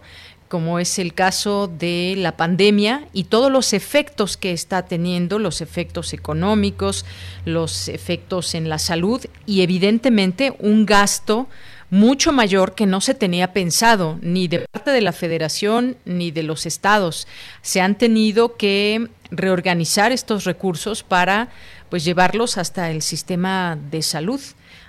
[0.53, 5.61] como es el caso de la pandemia y todos los efectos que está teniendo, los
[5.61, 7.07] efectos económicos,
[7.43, 11.47] los efectos en la salud y evidentemente un gasto
[11.89, 16.43] mucho mayor que no se tenía pensado ni de parte de la federación ni de
[16.43, 17.27] los estados.
[17.63, 21.49] Se han tenido que reorganizar estos recursos para
[21.89, 24.39] pues llevarlos hasta el sistema de salud.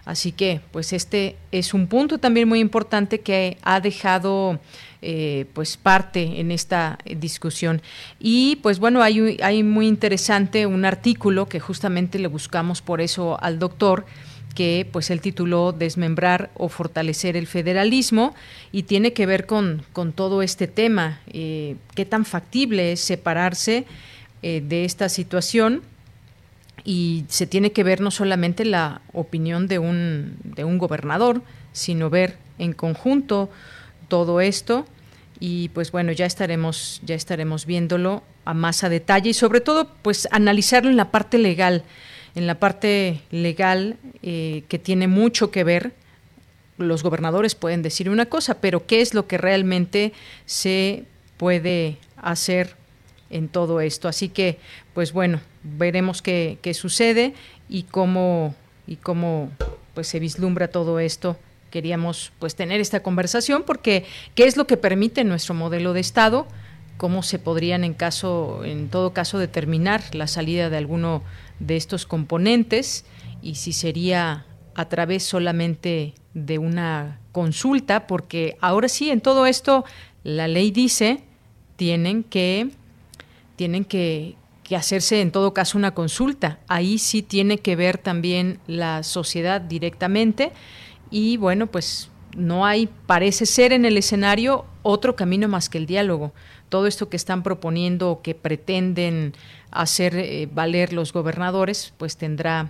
[0.04, 4.60] Así que pues este es un punto también muy importante que ha dejado
[5.06, 7.82] eh, pues parte en esta discusión.
[8.18, 13.38] Y pues bueno, hay, hay muy interesante un artículo que justamente le buscamos por eso
[13.42, 14.06] al doctor
[14.54, 18.34] que pues él tituló Desmembrar o fortalecer el federalismo
[18.72, 23.84] y tiene que ver con, con todo este tema, eh, qué tan factible es separarse
[24.42, 25.82] eh, de esta situación
[26.82, 32.08] y se tiene que ver no solamente la opinión de un, de un gobernador, sino
[32.08, 33.50] ver en conjunto
[34.08, 34.86] todo esto
[35.46, 39.90] y pues bueno ya estaremos ya estaremos viéndolo a más a detalle y sobre todo
[40.00, 41.84] pues analizarlo en la parte legal
[42.34, 45.92] en la parte legal eh, que tiene mucho que ver.
[46.78, 50.14] Los gobernadores pueden decir una cosa pero qué es lo que realmente
[50.46, 51.04] se
[51.36, 52.74] puede hacer
[53.28, 54.58] en todo esto así que
[54.94, 57.34] pues bueno veremos qué, qué sucede
[57.68, 58.54] y cómo
[58.86, 59.50] y cómo
[59.92, 61.36] pues se vislumbra todo esto
[61.74, 64.04] queríamos pues tener esta conversación porque
[64.36, 66.46] qué es lo que permite nuestro modelo de Estado,
[66.98, 71.24] cómo se podrían en caso, en todo caso, determinar la salida de alguno
[71.58, 73.04] de estos componentes
[73.42, 74.46] y si sería
[74.76, 79.84] a través solamente de una consulta, porque ahora sí, en todo esto,
[80.22, 81.24] la ley dice
[81.74, 82.70] tienen que
[83.56, 86.60] tienen que, que hacerse en todo caso una consulta.
[86.68, 90.52] Ahí sí tiene que ver también la sociedad directamente
[91.14, 95.86] y bueno, pues no hay, parece ser en el escenario, otro camino más que el
[95.86, 96.32] diálogo.
[96.70, 99.32] Todo esto que están proponiendo o que pretenden
[99.70, 102.68] hacer eh, valer los gobernadores, pues tendrá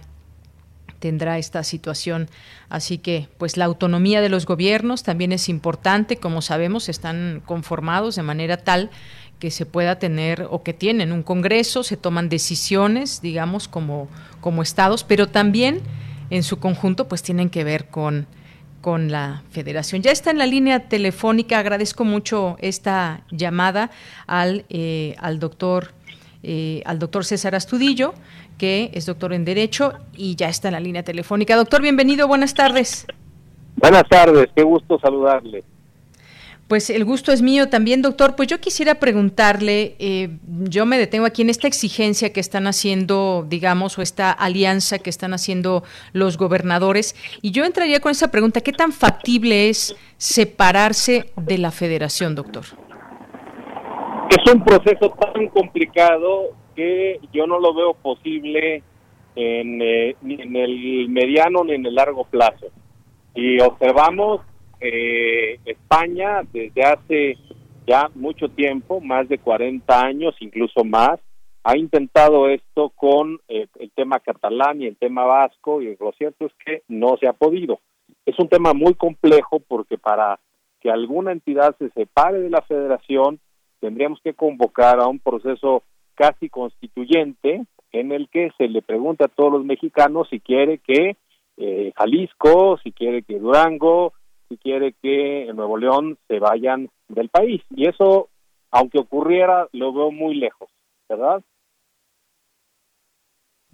[0.98, 2.28] tendrá esta situación.
[2.68, 8.16] Así que, pues la autonomía de los gobiernos también es importante, como sabemos, están conformados
[8.16, 8.90] de manera tal
[9.38, 14.08] que se pueda tener o que tienen un Congreso, se toman decisiones, digamos, como,
[14.42, 15.80] como estados, pero también
[16.30, 18.26] en su conjunto, pues tienen que ver con,
[18.80, 20.02] con la federación.
[20.02, 23.90] Ya está en la línea telefónica, agradezco mucho esta llamada
[24.26, 25.92] al, eh, al doctor.
[26.46, 28.12] Eh, al doctor César Astudillo,
[28.58, 31.56] que es doctor en Derecho y ya está en la línea telefónica.
[31.56, 33.06] Doctor, bienvenido, buenas tardes.
[33.76, 35.64] Buenas tardes, qué gusto saludarle.
[36.74, 38.34] Pues el gusto es mío también, doctor.
[38.34, 40.38] Pues yo quisiera preguntarle, eh,
[40.68, 45.08] yo me detengo aquí en esta exigencia que están haciendo, digamos, o esta alianza que
[45.08, 51.30] están haciendo los gobernadores, y yo entraría con esa pregunta, ¿qué tan factible es separarse
[51.36, 52.64] de la federación, doctor?
[54.30, 58.82] Es un proceso tan complicado que yo no lo veo posible
[59.36, 62.66] en, eh, ni en el mediano ni en el largo plazo.
[63.32, 64.40] Y observamos
[64.80, 67.38] eh, España desde hace
[67.86, 71.20] ya mucho tiempo, más de 40 años, incluso más,
[71.64, 76.46] ha intentado esto con eh, el tema catalán y el tema vasco y lo cierto
[76.46, 77.80] es que no se ha podido.
[78.26, 80.38] Es un tema muy complejo porque para
[80.80, 83.40] que alguna entidad se separe de la federación
[83.80, 85.82] tendríamos que convocar a un proceso
[86.14, 91.16] casi constituyente en el que se le pregunta a todos los mexicanos si quiere que
[91.56, 94.12] eh, Jalisco, si quiere que Durango,
[94.48, 97.62] si quiere que en Nuevo León se vayan del país.
[97.70, 98.28] Y eso,
[98.70, 100.70] aunque ocurriera, lo veo muy lejos,
[101.08, 101.42] ¿verdad?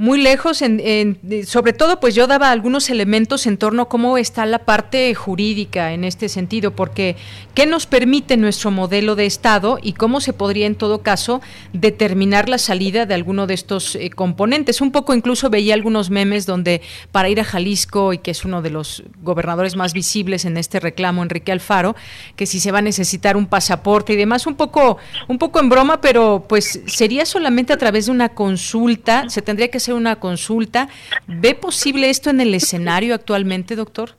[0.01, 4.47] Muy lejos, en, sobre todo pues yo daba algunos elementos en torno a cómo está
[4.47, 7.17] la parte jurídica en este sentido, porque
[7.53, 11.43] qué nos permite nuestro modelo de Estado y cómo se podría en todo caso
[11.75, 14.81] determinar la salida de alguno de estos eh, componentes.
[14.81, 16.81] Un poco incluso veía algunos memes donde
[17.13, 20.81] para ir a Jalisco y que es uno de los gobernadores más visibles en este
[20.81, 21.95] reclamo, Enrique Alfaro,
[22.37, 24.97] que si se va a necesitar un pasaporte y demás, un poco,
[25.29, 29.69] un poco en broma, pero pues sería solamente a través de una consulta, se tendría
[29.69, 30.89] que hacer una consulta.
[31.27, 34.11] ¿Ve posible esto en el escenario actualmente, doctor?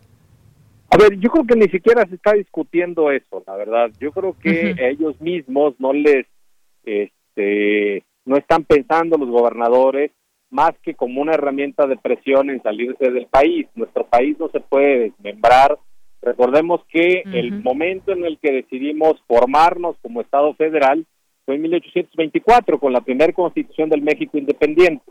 [0.90, 3.92] A ver, yo creo que ni siquiera se está discutiendo eso, la verdad.
[4.00, 6.26] Yo creo que ellos mismos no les,
[6.84, 10.12] este, no están pensando los gobernadores
[10.50, 13.68] más que como una herramienta de presión en salirse del país.
[13.74, 15.80] Nuestro país no se puede desmembrar.
[16.22, 21.06] Recordemos que el momento en el que decidimos formarnos como Estado federal
[21.46, 25.10] fue en 1824 con la primera constitución del México independiente.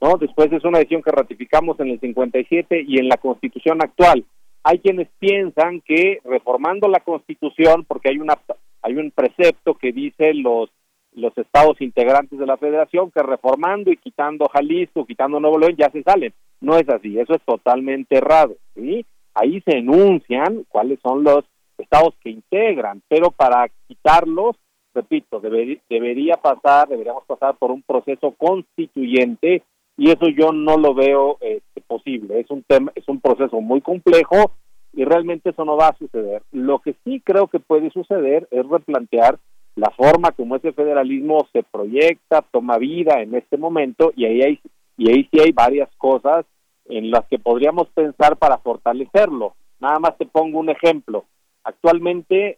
[0.00, 0.16] ¿No?
[0.16, 4.24] Después es una decisión que ratificamos en el 57 y en la Constitución actual.
[4.62, 8.38] Hay quienes piensan que reformando la Constitución, porque hay una
[8.82, 10.70] hay un precepto que dice los
[11.12, 15.90] los estados integrantes de la Federación que reformando y quitando Jalisco, quitando Nuevo León ya
[15.90, 16.32] se salen.
[16.60, 19.04] No es así, eso es totalmente errado, ¿sí?
[19.34, 21.44] Ahí se enuncian cuáles son los
[21.78, 24.56] estados que integran, pero para quitarlos,
[24.94, 29.62] repito, debería pasar, deberíamos pasar por un proceso constituyente
[30.00, 32.40] y eso yo no lo veo este, posible.
[32.40, 34.52] Es un tema, es un proceso muy complejo
[34.94, 36.42] y realmente eso no va a suceder.
[36.52, 39.38] Lo que sí creo que puede suceder es replantear
[39.76, 44.60] la forma como ese federalismo se proyecta, toma vida en este momento y ahí hay
[44.96, 46.46] y ahí sí hay varias cosas
[46.86, 49.52] en las que podríamos pensar para fortalecerlo.
[49.80, 51.26] Nada más te pongo un ejemplo.
[51.62, 52.56] Actualmente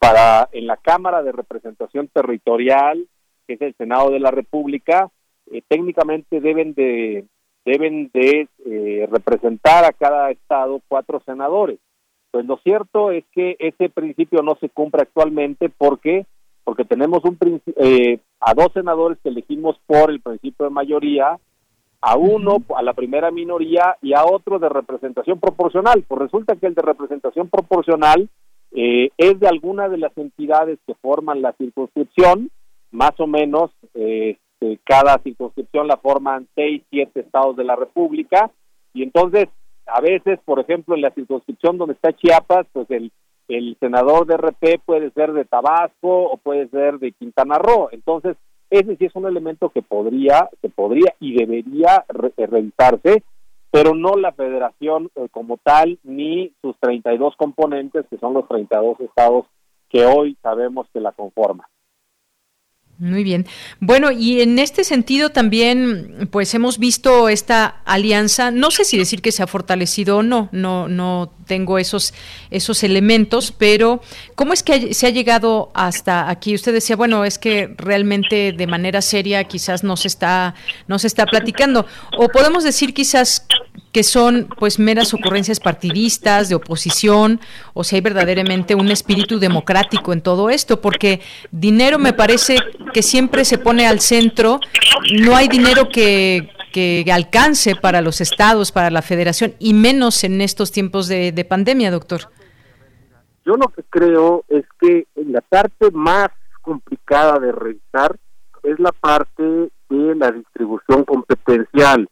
[0.00, 3.06] para en la Cámara de Representación Territorial,
[3.46, 5.08] que es el Senado de la República,
[5.50, 7.24] eh, técnicamente deben de
[7.64, 11.78] deben de eh, representar a cada estado cuatro senadores.
[12.32, 16.26] Pues lo cierto es que ese principio no se cumple actualmente porque
[16.64, 17.38] porque tenemos un
[17.76, 21.38] eh, a dos senadores que elegimos por el principio de mayoría,
[22.00, 26.04] a uno a la primera minoría y a otro de representación proporcional.
[26.06, 28.28] Pues resulta que el de representación proporcional
[28.74, 32.50] es de alguna de las entidades que forman la circunscripción,
[32.92, 38.50] más o menos eh, este, cada circunscripción la forman seis, siete estados de la República
[38.94, 39.48] y entonces
[39.86, 43.10] a veces, por ejemplo, en la circunscripción donde está Chiapas, pues el,
[43.48, 47.88] el senador de RP puede ser de Tabasco o puede ser de Quintana Roo.
[47.90, 48.36] Entonces,
[48.70, 52.04] ese sí es un elemento que podría, que podría y debería
[52.36, 53.24] eh, revisarse,
[53.72, 59.00] pero no la federación eh, como tal, ni sus 32 componentes, que son los 32
[59.00, 59.46] estados
[59.88, 61.66] que hoy sabemos que la conforman.
[62.98, 63.46] Muy bien.
[63.80, 69.22] Bueno, y en este sentido también, pues hemos visto esta alianza, no sé si decir
[69.22, 72.14] que se ha fortalecido o no, no, no tengo esos,
[72.50, 74.02] esos elementos, pero
[74.36, 76.54] ¿cómo es que se ha llegado hasta aquí?
[76.54, 80.54] Usted decía, bueno, es que realmente de manera seria quizás no se está,
[80.86, 81.86] no se está platicando.
[82.18, 83.46] O podemos decir quizás
[83.92, 87.40] que son pues meras ocurrencias partidistas, de oposición,
[87.74, 91.20] o si hay verdaderamente un espíritu democrático en todo esto, porque
[91.50, 92.56] dinero me parece
[92.94, 94.60] que siempre se pone al centro,
[95.20, 100.40] no hay dinero que, que alcance para los estados, para la federación, y menos en
[100.40, 102.30] estos tiempos de, de pandemia, doctor.
[103.44, 106.28] Yo lo que creo es que la parte más
[106.62, 108.16] complicada de revisar
[108.62, 112.08] es la parte de la distribución competencial,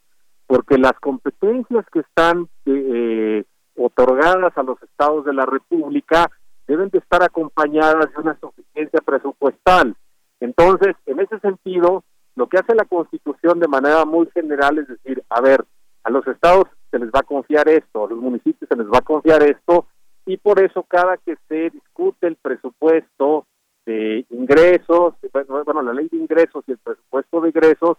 [0.50, 3.44] porque las competencias que están eh,
[3.76, 6.28] otorgadas a los estados de la República
[6.66, 9.94] deben de estar acompañadas de una suficiencia presupuestal.
[10.40, 12.02] Entonces, en ese sentido,
[12.34, 15.64] lo que hace la Constitución de manera muy general es decir, a ver,
[16.02, 18.98] a los estados se les va a confiar esto, a los municipios se les va
[18.98, 19.86] a confiar esto,
[20.26, 23.46] y por eso cada que se discute el presupuesto
[23.86, 25.14] de ingresos,
[25.46, 27.98] bueno, la ley de ingresos y el presupuesto de ingresos,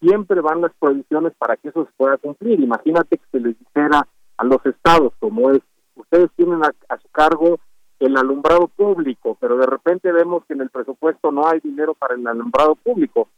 [0.00, 2.60] siempre van las provisiones para que eso se pueda cumplir.
[2.60, 4.06] Imagínate que se les dijera
[4.36, 5.60] a los estados, como es,
[5.94, 7.58] ustedes tienen a, a su cargo
[8.00, 12.14] el alumbrado público, pero de repente vemos que en el presupuesto no hay dinero para
[12.14, 13.28] el alumbrado público,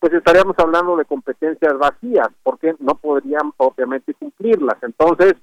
[0.00, 4.76] pues estaríamos hablando de competencias vacías, porque no podrían obviamente cumplirlas.
[4.82, 5.34] Entonces,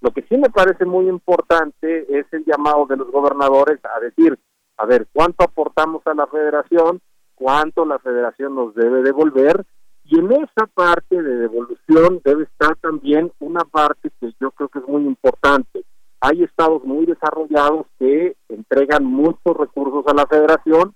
[0.00, 4.38] lo que sí me parece muy importante es el llamado de los gobernadores a decir,
[4.78, 7.00] a ver, ¿cuánto aportamos a la federación?
[7.34, 9.64] ¿Cuánto la federación nos debe devolver?
[10.10, 14.80] Y en esa parte de devolución debe estar también una parte que yo creo que
[14.80, 15.84] es muy importante.
[16.20, 20.94] Hay estados muy desarrollados que entregan muchos recursos a la federación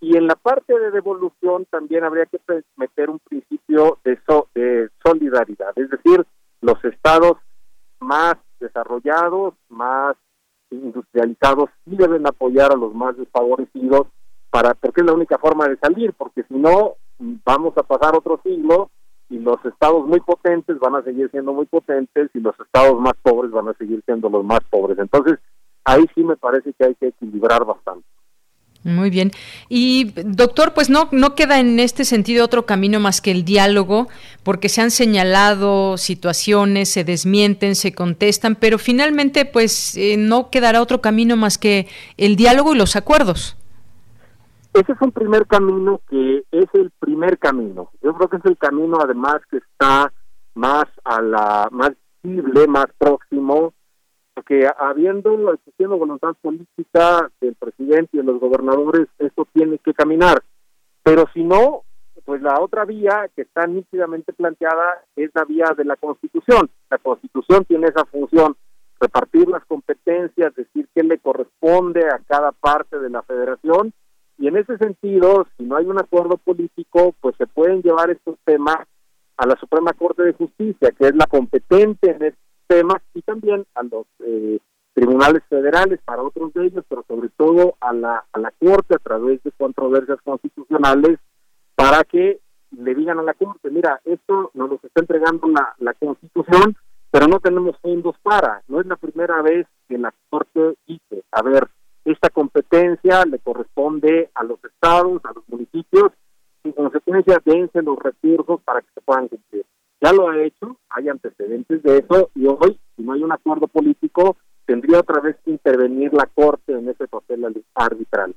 [0.00, 2.38] y en la parte de devolución también habría que
[2.76, 4.16] meter un principio de,
[4.54, 6.24] de solidaridad, es decir,
[6.60, 7.38] los estados
[7.98, 10.16] más desarrollados, más
[10.70, 14.06] industrializados, sí deben apoyar a los más desfavorecidos
[14.50, 16.94] para porque es la única forma de salir, porque si no
[17.44, 18.90] vamos a pasar otro siglo
[19.30, 23.14] y los estados muy potentes van a seguir siendo muy potentes y los estados más
[23.22, 24.98] pobres van a seguir siendo los más pobres.
[24.98, 25.38] Entonces,
[25.84, 28.06] ahí sí me parece que hay que equilibrar bastante.
[28.84, 29.30] Muy bien.
[29.68, 34.08] Y doctor, pues no, no queda en este sentido otro camino más que el diálogo,
[34.42, 40.82] porque se han señalado situaciones, se desmienten, se contestan, pero finalmente pues eh, no quedará
[40.82, 41.86] otro camino más que
[42.16, 43.56] el diálogo y los acuerdos.
[44.74, 47.90] Ese es un primer camino que es el primer camino.
[48.02, 50.12] Yo creo que es el camino además que está
[50.54, 51.92] más a la más
[52.22, 53.74] visible, más próximo
[54.34, 60.42] porque habiendo existiendo voluntad política del presidente y de los gobernadores, esto tiene que caminar.
[61.02, 61.82] Pero si no,
[62.24, 66.70] pues la otra vía que está nítidamente planteada es la vía de la Constitución.
[66.90, 68.56] La Constitución tiene esa función,
[69.00, 73.92] repartir las competencias, decir qué le corresponde a cada parte de la federación.
[74.42, 78.36] Y en ese sentido, si no hay un acuerdo político, pues se pueden llevar estos
[78.44, 78.78] temas
[79.36, 83.64] a la Suprema Corte de Justicia, que es la competente en este temas y también
[83.76, 84.58] a los eh,
[84.94, 88.98] tribunales federales para otros de ellos, pero sobre todo a la, a la Corte a
[88.98, 91.20] través de controversias constitucionales
[91.76, 92.40] para que
[92.72, 96.76] le digan a la Corte, mira, esto nos lo está entregando la, la Constitución,
[97.12, 98.62] pero no tenemos fondos para.
[98.66, 101.68] No es la primera vez que la Corte dice, a ver,
[102.22, 106.12] esta competencia le corresponde a los estados, a los municipios,
[106.62, 109.66] y en consecuencia dense los recursos para que se puedan cumplir
[110.02, 113.68] ya lo ha hecho, hay antecedentes de eso y hoy, si no hay un acuerdo
[113.68, 114.36] político,
[114.66, 118.34] tendría otra vez que intervenir la Corte en ese papel arbitral.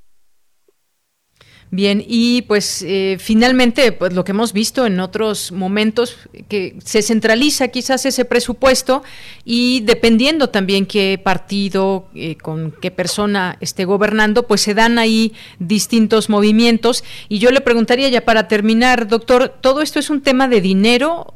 [1.76, 7.02] Bien, y pues eh, finalmente, pues lo que hemos visto en otros momentos, que se
[7.02, 9.04] centraliza quizás ese presupuesto
[9.44, 15.34] y dependiendo también qué partido, eh, con qué persona esté gobernando, pues se dan ahí
[15.60, 17.04] distintos movimientos.
[17.28, 21.34] Y yo le preguntaría ya para terminar, doctor, ¿todo esto es un tema de dinero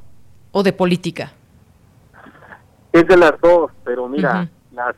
[0.53, 1.34] o de política?
[2.94, 4.95] Es de las dos, pero mira, las,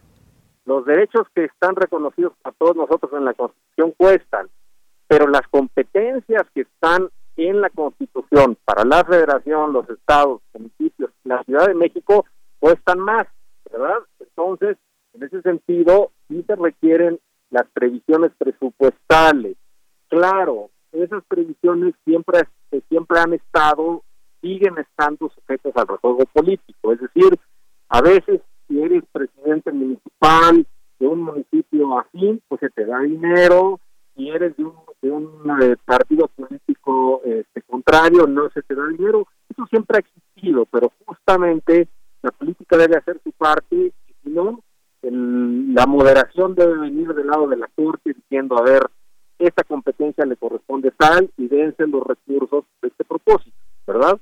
[0.65, 4.47] los derechos que están reconocidos a todos nosotros en la Constitución cuestan,
[5.11, 11.43] pero las competencias que están en la Constitución para la Federación, los estados, municipios, la
[11.43, 12.25] Ciudad de México
[12.59, 13.27] cuestan más,
[13.69, 13.97] ¿verdad?
[14.21, 14.77] Entonces,
[15.13, 17.19] en ese sentido, sí se requieren
[17.49, 19.57] las previsiones presupuestales.
[20.07, 22.47] Claro, esas previsiones siempre,
[22.87, 24.03] siempre han estado
[24.39, 26.93] siguen estando sujetos al rejuego político.
[26.93, 27.37] Es decir,
[27.89, 28.39] a veces
[28.69, 30.65] si eres presidente municipal
[30.99, 33.77] de un municipio afín, pues se te da dinero,
[34.15, 34.73] si eres de un,
[35.09, 39.27] un eh, partido político este, contrario, no se te da dinero.
[39.49, 41.87] Eso siempre ha existido, pero justamente
[42.21, 44.61] la política debe hacer su parte, y si no,
[45.01, 48.83] la moderación debe venir del lado de la Corte diciendo, a ver,
[49.39, 53.57] esta competencia le corresponde tal y dense los recursos de este propósito,
[53.87, 54.19] ¿verdad?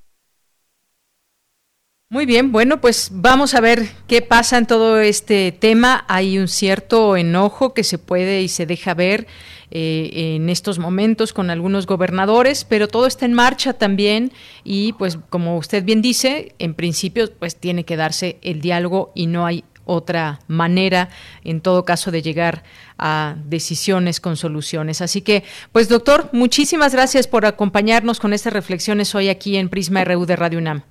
[2.11, 6.05] Muy bien, bueno, pues vamos a ver qué pasa en todo este tema.
[6.07, 9.27] Hay un cierto enojo que se puede y se deja ver
[9.69, 14.31] eh, en estos momentos con algunos gobernadores, pero todo está en marcha también
[14.63, 19.27] y pues como usted bien dice, en principio pues tiene que darse el diálogo y
[19.27, 21.09] no hay otra manera,
[21.43, 22.63] en todo caso, de llegar
[22.97, 25.01] a decisiones con soluciones.
[25.01, 30.03] Así que, pues doctor, muchísimas gracias por acompañarnos con estas reflexiones hoy aquí en Prisma
[30.03, 30.83] RU de Radio UNAM.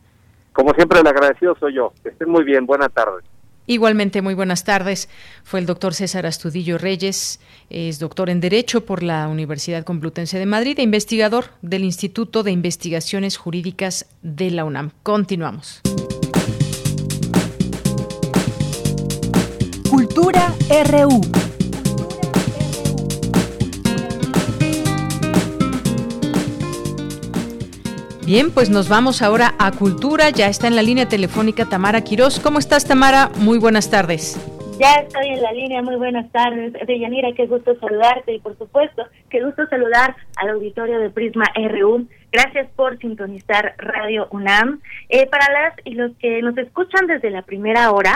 [0.59, 1.93] Como siempre, el agradecido soy yo.
[2.03, 2.67] Que estén muy bien.
[2.67, 3.25] Buenas tardes.
[3.67, 5.09] Igualmente, muy buenas tardes.
[5.45, 7.39] Fue el doctor César Astudillo Reyes,
[7.71, 12.51] es doctor en Derecho por la Universidad Complutense de Madrid e investigador del Instituto de
[12.51, 14.91] Investigaciones Jurídicas de la UNAM.
[15.05, 15.81] Continuamos.
[19.89, 20.53] Cultura
[20.91, 21.48] RU.
[28.29, 30.29] Bien, pues nos vamos ahora a Cultura.
[30.29, 32.41] Ya está en la línea telefónica Tamara Quirós.
[32.41, 33.31] ¿Cómo estás, Tamara?
[33.39, 34.37] Muy buenas tardes.
[34.79, 36.75] Ya estoy en la línea, muy buenas tardes.
[36.87, 42.07] Deyanira, qué gusto saludarte y por supuesto, qué gusto saludar al auditorio de Prisma RU.
[42.31, 44.83] Gracias por sintonizar Radio UNAM.
[45.09, 48.15] Eh, para las y los que nos escuchan desde la primera hora,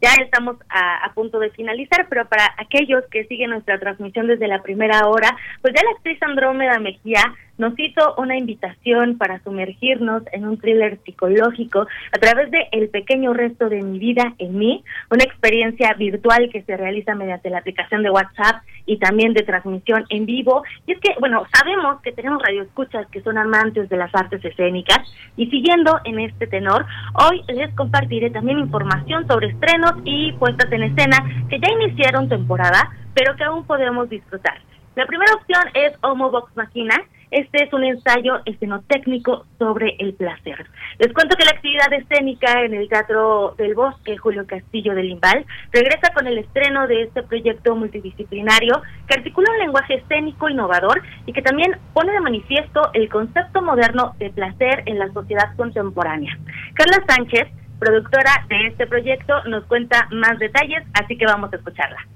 [0.00, 4.48] ya estamos a, a, punto de finalizar, pero para aquellos que siguen nuestra transmisión desde
[4.48, 7.20] la primera hora, pues ya la actriz Andrómeda Mejía
[7.60, 13.34] nos hizo una invitación para sumergirnos en un thriller psicológico a través de El pequeño
[13.34, 18.02] resto de mi vida en mí, una experiencia virtual que se realiza mediante la aplicación
[18.02, 20.64] de WhatsApp y también de transmisión en vivo.
[20.86, 25.00] Y es que, bueno, sabemos que tenemos radioescuchas que son amantes de las artes escénicas
[25.36, 30.84] y siguiendo en este tenor, hoy les compartiré también información sobre estrenos y puestas en
[30.84, 31.18] escena
[31.50, 34.58] que ya iniciaron temporada, pero que aún podemos disfrutar.
[34.96, 36.96] La primera opción es Homo Vox Machina,
[37.30, 40.66] este es un ensayo escenotécnico sobre el placer.
[40.98, 45.44] Les cuento que la actividad escénica en el Teatro del Bosque Julio Castillo de Limbal
[45.72, 51.32] regresa con el estreno de este proyecto multidisciplinario que articula un lenguaje escénico innovador y
[51.32, 56.36] que también pone de manifiesto el concepto moderno de placer en la sociedad contemporánea.
[56.74, 57.48] Carla Sánchez,
[57.78, 62.06] productora de este proyecto, nos cuenta más detalles, así que vamos a escucharla.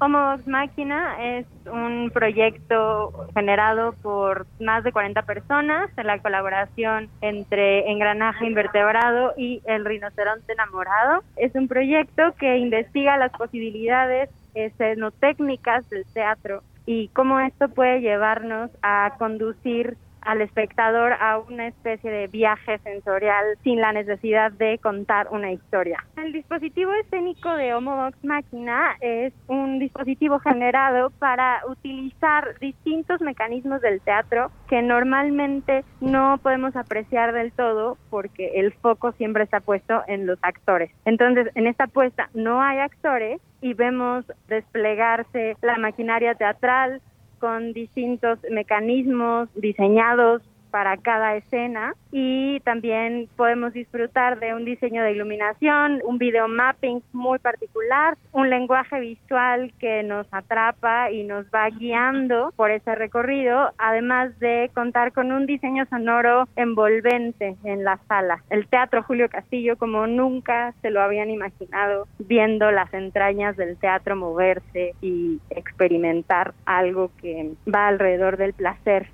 [0.00, 7.90] Homovox Máquina es un proyecto generado por más de 40 personas en la colaboración entre
[7.90, 11.24] Engranaje Invertebrado y El Rinoceronte Enamorado.
[11.36, 18.70] Es un proyecto que investiga las posibilidades escenotécnicas del teatro y cómo esto puede llevarnos
[18.82, 25.28] a conducir al espectador a una especie de viaje sensorial sin la necesidad de contar
[25.30, 26.04] una historia.
[26.16, 34.00] El dispositivo escénico de Homobox Máquina es un dispositivo generado para utilizar distintos mecanismos del
[34.00, 40.26] teatro que normalmente no podemos apreciar del todo porque el foco siempre está puesto en
[40.26, 40.90] los actores.
[41.04, 47.00] Entonces, en esta puesta no hay actores y vemos desplegarse la maquinaria teatral,
[47.38, 55.12] con distintos mecanismos diseñados para cada escena y también podemos disfrutar de un diseño de
[55.12, 61.68] iluminación, un video mapping muy particular, un lenguaje visual que nos atrapa y nos va
[61.70, 68.42] guiando por ese recorrido, además de contar con un diseño sonoro envolvente en la sala.
[68.50, 74.16] El Teatro Julio Castillo como nunca se lo habían imaginado, viendo las entrañas del teatro
[74.16, 79.08] moverse y experimentar algo que va alrededor del placer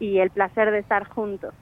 [0.00, 1.54] y el placer de estar juntos.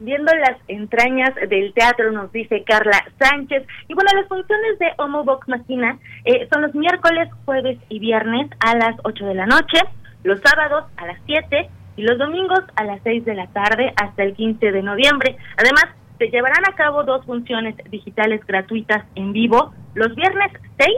[0.00, 3.66] Viendo las entrañas del teatro, nos dice Carla Sánchez.
[3.86, 8.50] Y bueno, las funciones de Homo Vox Machina eh, son los miércoles, jueves y viernes
[8.60, 9.78] a las 8 de la noche,
[10.24, 14.22] los sábados a las 7 y los domingos a las 6 de la tarde hasta
[14.22, 15.36] el 15 de noviembre.
[15.58, 15.84] Además,
[16.18, 20.90] se llevarán a cabo dos funciones digitales gratuitas en vivo los viernes 6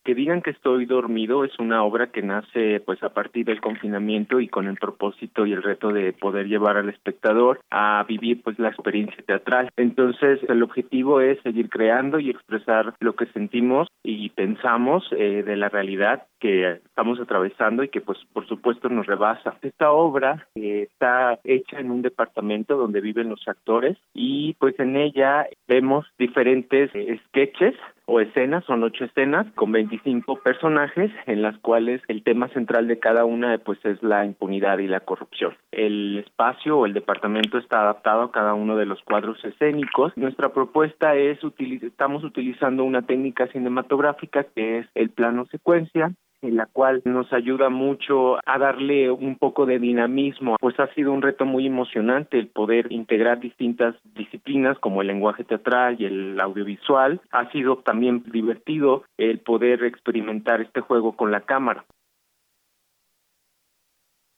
[0.08, 4.40] Que digan que estoy dormido es una obra que nace pues a partir del confinamiento
[4.40, 8.58] y con el propósito y el reto de poder llevar al espectador a vivir pues
[8.58, 9.70] la experiencia teatral.
[9.76, 15.58] Entonces el objetivo es seguir creando y expresar lo que sentimos y pensamos eh, de
[15.58, 19.58] la realidad que estamos atravesando y que pues por supuesto nos rebasa.
[19.62, 24.96] Esta obra eh, está hecha en un departamento donde viven los actores y pues en
[24.96, 27.76] ella vemos diferentes eh, sketches
[28.10, 33.00] o escenas, son ocho escenas con 25 personajes en las cuales el tema central de
[33.00, 35.56] cada una pues es la impunidad y la corrupción.
[35.72, 40.14] El espacio o el departamento está adaptado a cada uno de los cuadros escénicos.
[40.16, 41.38] Nuestra propuesta es
[41.82, 47.70] estamos utilizando una técnica cinematográfica que es el plano secuencia en la cual nos ayuda
[47.70, 50.56] mucho a darle un poco de dinamismo.
[50.60, 55.44] Pues ha sido un reto muy emocionante el poder integrar distintas disciplinas como el lenguaje
[55.44, 57.22] teatral y el audiovisual.
[57.32, 61.86] Ha sido también divertido el poder experimentar este juego con la cámara.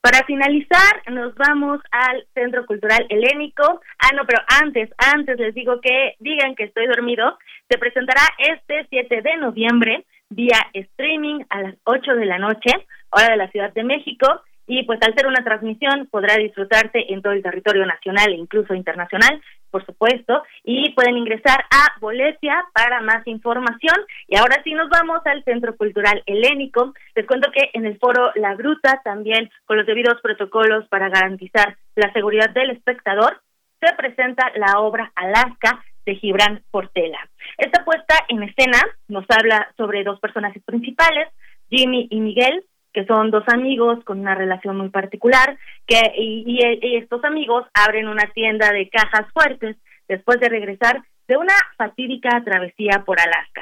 [0.02, 3.82] Para finalizar, nos vamos al Centro Cultural Helénico.
[4.00, 7.38] Ah, no, pero antes, antes les digo que digan que estoy dormido.
[7.70, 12.72] Se presentará este 7 de noviembre vía streaming a las 8 de la noche,
[13.10, 17.24] hora de la Ciudad de México, y pues al ser una transmisión podrá disfrutarse en
[17.24, 19.42] todo el territorio nacional e incluso internacional,
[19.72, 23.96] por supuesto, y pueden ingresar a Boletia para más información.
[24.28, 26.94] Y ahora sí nos vamos al Centro Cultural Helénico.
[27.16, 31.76] Les cuento que en el foro La Gruta, también con los debidos protocolos para garantizar
[31.96, 33.42] la seguridad del espectador,
[33.80, 37.20] se presenta la obra Alaska de Gibran Portela.
[37.58, 41.28] Esta puesta en escena nos habla sobre dos personajes principales,
[41.70, 42.64] Jimmy y Miguel,
[42.94, 46.60] que son dos amigos con una relación muy particular, que y,
[46.98, 49.78] estos amigos abren una tienda de cajas fuertes
[50.08, 53.62] después de regresar de una fatídica travesía por Alaska.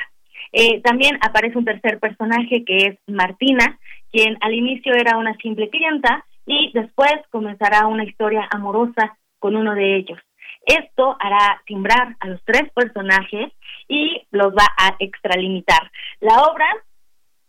[0.53, 3.77] Eh, también aparece un tercer personaje que es Martina,
[4.13, 9.75] quien al inicio era una simple clienta y después comenzará una historia amorosa con uno
[9.75, 10.19] de ellos.
[10.67, 13.53] Esto hará timbrar a los tres personajes
[13.87, 15.89] y los va a extralimitar.
[16.19, 16.67] La obra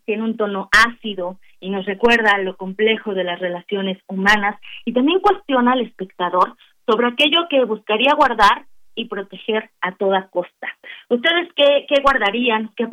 [0.05, 5.19] tiene un tono ácido y nos recuerda lo complejo de las relaciones humanas y también
[5.19, 10.69] cuestiona al espectador sobre aquello que buscaría guardar y proteger a toda costa.
[11.09, 12.89] ¿Ustedes qué, qué guardarían, qué,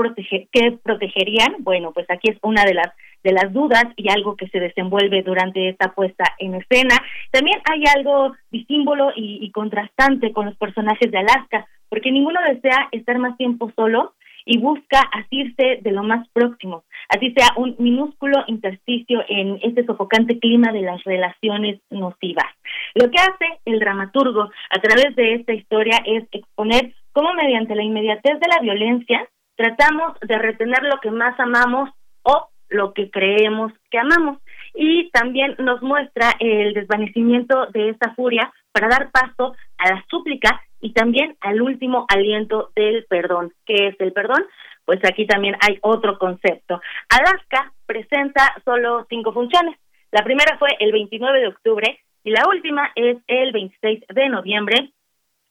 [0.51, 1.57] qué protegerían?
[1.59, 2.87] Bueno, pues aquí es una de las
[3.25, 6.95] de las dudas y algo que se desenvuelve durante esta puesta en escena.
[7.31, 12.87] También hay algo disímbolo y, y contrastante con los personajes de Alaska, porque ninguno desea
[12.91, 14.13] estar más tiempo solo
[14.45, 20.39] y busca asirse de lo más próximo, así sea un minúsculo intersticio en este sofocante
[20.39, 22.45] clima de las relaciones nocivas.
[22.93, 27.83] Lo que hace el dramaturgo a través de esta historia es exponer cómo mediante la
[27.83, 31.89] inmediatez de la violencia tratamos de retener lo que más amamos
[32.23, 34.39] o lo que creemos que amamos.
[34.73, 40.61] Y también nos muestra el desvanecimiento de esta furia para dar paso a la súplica
[40.81, 43.53] y también al último aliento del perdón.
[43.65, 44.45] ¿Qué es el perdón?
[44.83, 46.81] Pues aquí también hay otro concepto.
[47.09, 49.77] Alaska presenta solo cinco funciones.
[50.11, 54.91] La primera fue el 29 de octubre y la última es el 26 de noviembre.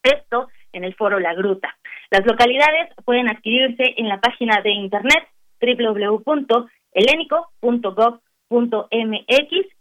[0.02, 1.76] Esto en el foro La Gruta.
[2.10, 5.28] Las localidades pueden adquirirse en la página de internet
[5.60, 8.20] www helénico.gov.mx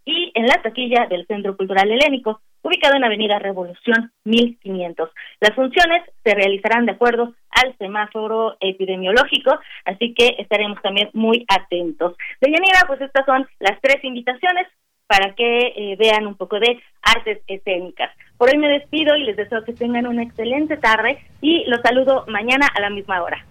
[0.05, 5.09] y en la taquilla del Centro Cultural Helénico, ubicado en Avenida Revolución 1500.
[5.39, 12.15] Las funciones se realizarán de acuerdo al semáforo epidemiológico, así que estaremos también muy atentos.
[12.41, 14.67] De Yanira, pues estas son las tres invitaciones
[15.07, 18.09] para que eh, vean un poco de artes escénicas.
[18.37, 22.25] Por hoy me despido y les deseo que tengan una excelente tarde y los saludo
[22.27, 23.45] mañana a la misma hora.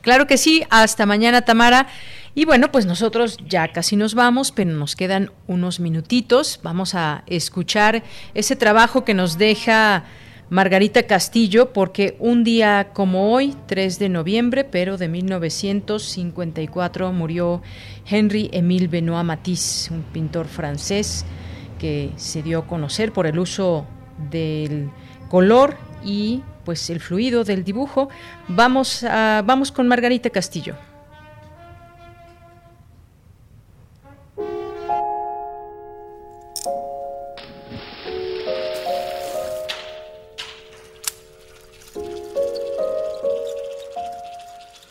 [0.00, 1.86] Claro que sí, hasta mañana Tamara.
[2.36, 6.58] Y bueno, pues nosotros ya casi nos vamos, pero nos quedan unos minutitos.
[6.64, 8.02] Vamos a escuchar
[8.34, 10.02] ese trabajo que nos deja
[10.50, 17.62] Margarita Castillo, porque un día como hoy, 3 de noviembre, pero de 1954, murió
[18.04, 21.24] Henry Émile Benoit Matisse, un pintor francés
[21.78, 23.86] que se dio a conocer por el uso
[24.30, 24.90] del
[25.28, 28.08] color y pues el fluido del dibujo.
[28.48, 30.74] Vamos, a, vamos con Margarita Castillo.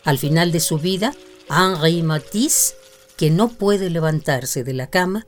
[0.04, 1.14] Al final de su vida,
[1.50, 2.76] Henri Matisse,
[3.16, 5.28] que no puede levantarse de la cama,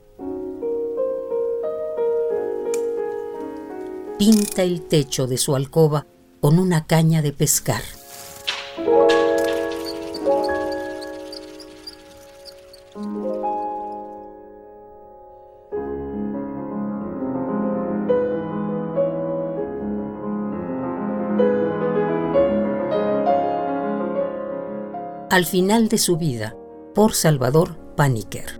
[4.18, 6.06] pinta el techo de su alcoba
[6.40, 7.82] con una caña de pescar.
[25.36, 26.56] Al final de su vida,
[26.94, 28.58] por Salvador Paniker.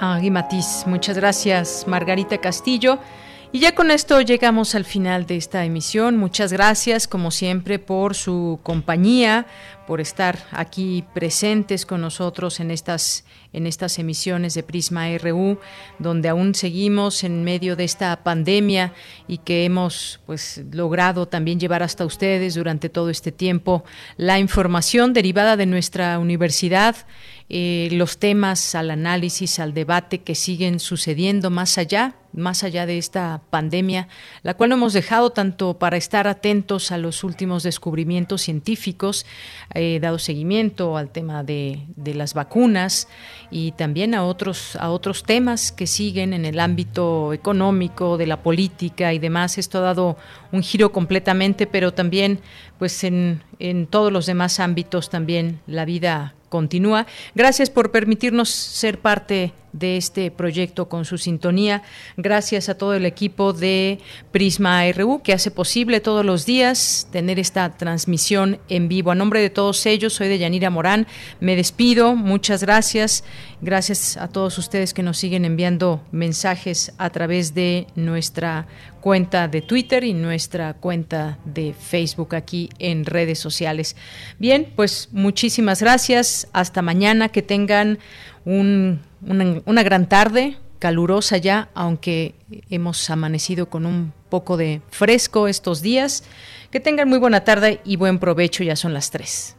[0.00, 2.98] Agui Matiz, muchas gracias Margarita Castillo.
[3.50, 6.18] Y ya con esto llegamos al final de esta emisión.
[6.18, 9.46] Muchas gracias, como siempre, por su compañía,
[9.86, 15.58] por estar aquí presentes con nosotros en estas, en estas emisiones de Prisma RU,
[15.98, 18.92] donde aún seguimos en medio de esta pandemia
[19.28, 23.82] y que hemos pues, logrado también llevar hasta ustedes durante todo este tiempo
[24.18, 26.96] la información derivada de nuestra universidad
[27.50, 32.98] eh, los temas al análisis, al debate que siguen sucediendo más allá, más allá de
[32.98, 34.06] esta pandemia,
[34.42, 39.24] la cual no hemos dejado tanto para estar atentos a los últimos descubrimientos científicos,
[39.72, 43.08] eh, dado seguimiento al tema de, de, las vacunas
[43.50, 48.42] y también a otros, a otros temas que siguen en el ámbito económico, de la
[48.42, 49.56] política y demás.
[49.56, 50.18] Esto ha dado
[50.52, 52.40] un giro completamente, pero también
[52.78, 57.06] pues en, en todos los demás ámbitos también la vida continúa.
[57.34, 61.82] Gracias por permitirnos ser parte de este proyecto con su sintonía.
[62.16, 63.98] Gracias a todo el equipo de
[64.32, 69.10] Prisma RU que hace posible todos los días tener esta transmisión en vivo.
[69.10, 71.06] A nombre de todos ellos, soy de Yanira Morán.
[71.40, 72.14] Me despido.
[72.14, 73.24] Muchas gracias.
[73.60, 78.68] Gracias a todos ustedes que nos siguen enviando mensajes a través de nuestra
[79.00, 83.96] cuenta de Twitter y nuestra cuenta de Facebook aquí en redes sociales.
[84.38, 86.48] Bien, pues muchísimas gracias.
[86.52, 87.28] Hasta mañana.
[87.30, 87.98] Que tengan
[88.48, 89.00] un
[89.66, 92.34] una, gran tarde, calurosa ya, aunque
[92.70, 96.24] hemos amanecido con un poco de fresco estos días.
[96.70, 99.56] Que tengan muy buena tarde y buen provecho, ya son las 3.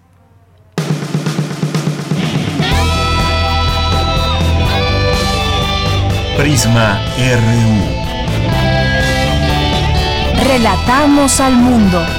[6.38, 8.00] Prisma RU.
[10.48, 12.19] Relatamos al mundo.